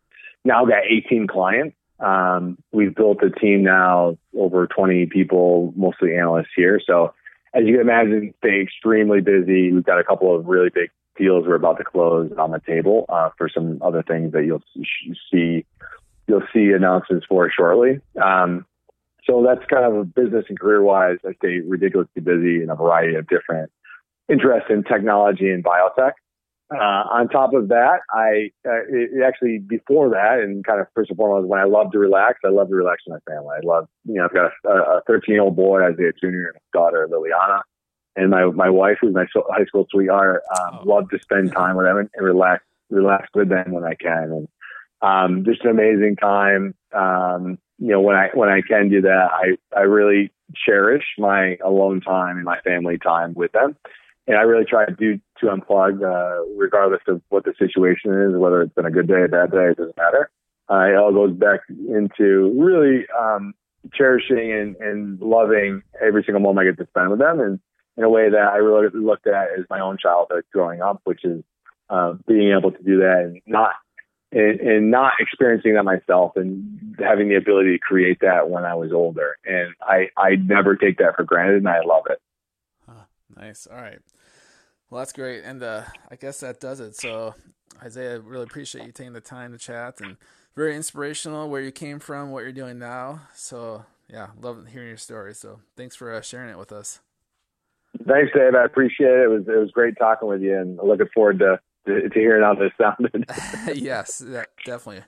now 0.44 0.64
got 0.64 0.84
18 0.88 1.26
clients. 1.26 1.76
Um, 1.98 2.56
we've 2.72 2.94
built 2.94 3.18
a 3.22 3.28
team 3.28 3.62
now 3.62 4.16
over 4.34 4.66
20 4.66 5.06
people, 5.06 5.74
mostly 5.76 6.16
analysts 6.16 6.52
here. 6.56 6.80
So 6.86 7.12
as 7.52 7.64
you 7.66 7.72
can 7.72 7.82
imagine, 7.82 8.32
stay 8.38 8.62
extremely 8.62 9.20
busy. 9.20 9.70
We've 9.72 9.84
got 9.84 9.98
a 9.98 10.04
couple 10.04 10.34
of 10.34 10.46
really 10.46 10.70
big 10.72 10.90
deals 11.20 11.44
we're 11.46 11.54
about 11.54 11.78
to 11.78 11.84
close 11.84 12.32
on 12.38 12.50
the 12.50 12.60
table 12.66 13.04
uh, 13.08 13.30
for 13.36 13.48
some 13.48 13.80
other 13.82 14.02
things 14.02 14.32
that 14.32 14.44
you'll 14.44 14.62
see 15.30 15.64
you'll 16.26 16.42
see 16.52 16.72
announcements 16.74 17.26
for 17.28 17.50
shortly. 17.50 18.00
Um, 18.22 18.64
so 19.24 19.44
that's 19.46 19.64
kind 19.68 19.84
of 19.84 20.14
business 20.14 20.44
and 20.48 20.58
career 20.58 20.82
wise. 20.82 21.18
I 21.26 21.32
stay 21.34 21.60
ridiculously 21.60 22.22
busy 22.22 22.62
in 22.62 22.70
a 22.70 22.76
variety 22.76 23.16
of 23.16 23.28
different 23.28 23.70
interests 24.28 24.68
in 24.70 24.84
technology 24.84 25.50
and 25.50 25.62
biotech. 25.62 26.12
Uh, 26.72 27.02
on 27.10 27.28
top 27.28 27.52
of 27.52 27.68
that, 27.68 27.98
I 28.12 28.50
uh, 28.64 28.86
it, 28.88 29.24
actually 29.26 29.58
before 29.58 30.10
that, 30.10 30.38
and 30.38 30.64
kind 30.64 30.80
of 30.80 30.86
first 30.94 31.10
and 31.10 31.16
foremost, 31.16 31.48
when 31.48 31.58
I 31.58 31.64
love 31.64 31.90
to 31.92 31.98
relax, 31.98 32.38
I 32.44 32.50
love 32.50 32.68
to 32.68 32.76
relax 32.76 33.02
with 33.06 33.20
my 33.26 33.32
family. 33.32 33.56
I 33.56 33.66
love, 33.66 33.88
you 34.04 34.14
know, 34.14 34.26
I've 34.26 34.32
got 34.32 34.52
a 34.64 35.00
13 35.08 35.34
year 35.34 35.42
old 35.42 35.56
boy, 35.56 35.82
Isaiah 35.82 36.12
Jr., 36.12 36.26
and 36.26 36.58
daughter, 36.72 37.08
Liliana 37.10 37.62
and 38.16 38.30
my 38.30 38.44
my 38.46 38.70
wife, 38.70 38.98
who's 39.00 39.14
my 39.14 39.26
high 39.50 39.64
school 39.64 39.86
sweetheart, 39.90 40.42
um, 40.58 40.80
oh. 40.80 40.82
love 40.84 41.11
to 41.11 41.18
spend 41.20 41.52
time 41.52 41.76
with 41.76 41.86
them 41.86 41.98
and, 41.98 42.11
and, 42.14 42.24
relax 42.24 42.64
relax 42.90 43.28
with 43.34 43.48
them 43.48 43.72
when 43.72 43.84
I 43.84 43.94
can, 43.94 44.30
and 44.32 44.48
um, 45.02 45.44
just 45.44 45.64
an 45.64 45.70
amazing 45.70 46.16
time. 46.16 46.74
Um, 46.92 47.58
you 47.78 47.88
know, 47.88 48.00
when 48.00 48.16
I 48.16 48.28
when 48.34 48.48
I 48.48 48.61
can 48.66 48.88
do 48.88 49.00
that, 49.02 49.28
I 49.32 49.56
I 49.76 49.82
really 49.82 50.32
cherish 50.54 51.04
my 51.18 51.56
alone 51.64 52.00
time 52.00 52.36
and 52.36 52.44
my 52.44 52.61
family 52.61 52.98
time 52.98 53.34
with 53.34 53.52
them. 53.52 53.76
and 54.26 54.36
I 54.36 54.42
really 54.42 54.64
try 54.64 54.84
to 54.86 54.92
do 54.92 55.20
to 55.38 55.46
unplug, 55.46 56.02
uh, 56.02 56.44
regardless 56.56 57.02
of 57.08 57.22
what 57.28 57.44
the 57.44 57.54
situation 57.58 58.12
is, 58.12 58.36
whether 58.36 58.62
it's 58.62 58.74
been 58.74 58.86
a 58.86 58.90
good 58.90 59.08
day, 59.08 59.22
a 59.24 59.28
bad 59.28 59.50
day, 59.50 59.70
it 59.70 59.76
doesn't 59.76 59.96
matter. 59.96 60.30
Uh, 60.70 60.86
it 60.86 60.96
all 60.96 61.12
goes 61.12 61.32
back 61.32 61.61
into 61.68 62.54
really 62.56 63.06
um, 63.18 63.54
cherishing 63.92 64.52
and, 64.52 64.76
and 64.76 65.20
loving 65.20 65.82
every 66.00 66.22
single 66.24 66.40
moment 66.40 66.66
I 66.66 66.70
get 66.70 66.78
to 66.78 66.86
spend 66.88 67.11
with 67.11 67.18
them, 67.18 67.40
and 67.40 67.61
in 68.01 68.05
a 68.05 68.09
way 68.09 68.30
that 68.30 68.40
I 68.40 68.57
really 68.57 68.88
looked 68.94 69.26
at 69.26 69.48
as 69.59 69.66
my 69.68 69.80
own 69.80 69.98
childhood 69.98 70.44
growing 70.51 70.80
up, 70.80 71.03
which 71.05 71.22
is 71.22 71.44
uh, 71.90 72.14
being 72.26 72.57
able 72.57 72.72
to 72.72 72.82
do 72.82 73.01
that 73.01 73.24
and 73.26 73.42
not 73.46 73.74
and, 74.32 74.59
and 74.61 74.90
not 74.90 75.12
experiencing 75.20 75.74
that 75.74 75.82
myself 75.82 76.32
and 76.36 76.96
having 76.98 77.28
the 77.28 77.34
ability 77.34 77.72
to 77.72 77.78
create 77.78 78.20
that 78.20 78.48
when 78.48 78.64
I 78.64 78.74
was 78.74 78.90
older. 78.90 79.36
And 79.44 79.74
I 79.82 80.09
I 80.16 80.36
never 80.36 80.76
take 80.76 80.96
that 80.96 81.14
for 81.14 81.24
granted, 81.24 81.57
and 81.57 81.68
I 81.68 81.80
love 81.84 82.05
it. 82.09 82.22
Huh, 82.88 83.05
nice. 83.36 83.68
All 83.70 83.76
right. 83.76 84.01
Well, 84.88 85.01
that's 85.01 85.12
great, 85.12 85.44
and 85.44 85.62
uh, 85.62 85.82
I 86.11 86.16
guess 86.16 86.40
that 86.40 86.59
does 86.59 86.80
it. 86.80 86.96
So, 86.96 87.34
Isaiah, 87.82 88.14
I 88.14 88.16
really 88.16 88.44
appreciate 88.44 88.86
you 88.86 88.92
taking 88.92 89.12
the 89.12 89.20
time 89.20 89.53
to 89.53 89.59
chat, 89.59 90.01
and 90.01 90.16
very 90.57 90.74
inspirational 90.74 91.51
where 91.51 91.61
you 91.61 91.70
came 91.70 91.98
from, 91.98 92.30
what 92.30 92.44
you're 92.44 92.51
doing 92.51 92.78
now. 92.78 93.20
So, 93.34 93.84
yeah, 94.09 94.28
love 94.40 94.66
hearing 94.72 94.88
your 94.88 94.96
story. 94.96 95.34
So, 95.34 95.61
thanks 95.76 95.94
for 95.94 96.12
uh, 96.14 96.22
sharing 96.22 96.48
it 96.48 96.59
with 96.59 96.72
us. 96.72 97.01
Thanks, 98.07 98.32
Dave. 98.34 98.55
I 98.55 98.64
appreciate 98.64 99.11
it. 99.11 99.24
It 99.24 99.28
was 99.28 99.49
it 99.49 99.59
was 99.59 99.70
great 99.72 99.99
talking 99.99 100.28
with 100.28 100.43
you, 100.43 100.57
and 100.57 100.78
looking 100.82 101.09
forward 101.14 101.38
to 101.41 101.61
to, 101.86 102.09
to 102.09 102.18
hearing 102.18 102.43
how 102.43 102.55
this 102.55 102.72
sounded. 102.78 103.24
yes, 103.74 104.22
yeah, 104.26 104.45
definitely. 104.64 105.03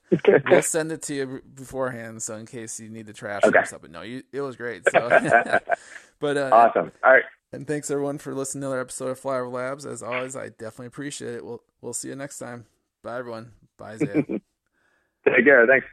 we'll 0.51 0.63
send 0.63 0.93
it 0.93 1.03
to 1.03 1.15
you 1.15 1.43
beforehand, 1.55 2.23
so 2.23 2.37
in 2.37 2.47
case 2.47 2.81
you 2.81 2.89
need 2.89 3.07
the 3.07 3.13
trash 3.13 3.43
okay. 3.45 3.59
or 3.59 3.65
something. 3.65 3.93
No, 3.93 4.03
you, 4.03 4.23
it 4.33 4.41
was 4.41 4.57
great. 4.57 4.83
So, 4.91 5.09
but 6.21 6.37
uh, 6.37 6.51
awesome. 6.53 6.93
All 7.05 7.13
right. 7.13 7.25
And 7.53 7.67
thanks 7.67 7.91
everyone 7.91 8.17
for 8.19 8.35
listening 8.35 8.63
to 8.63 8.69
another 8.69 8.81
episode 8.81 9.11
of 9.11 9.21
Flyover 9.21 9.53
Labs. 9.53 9.85
As 9.85 10.03
always, 10.03 10.35
I 10.37 10.49
definitely 10.49 10.87
appreciate 10.87 11.35
it. 11.35 11.45
We'll 11.45 11.63
we'll 11.81 11.93
see 11.93 12.09
you 12.09 12.17
next 12.17 12.39
time. 12.39 12.67
Bye 13.03 13.19
everyone. 13.19 13.53
Bye 13.77 13.93
Isaiah. 13.93 14.25
Take 15.25 15.45
care. 15.45 15.67
Thanks. 15.67 15.87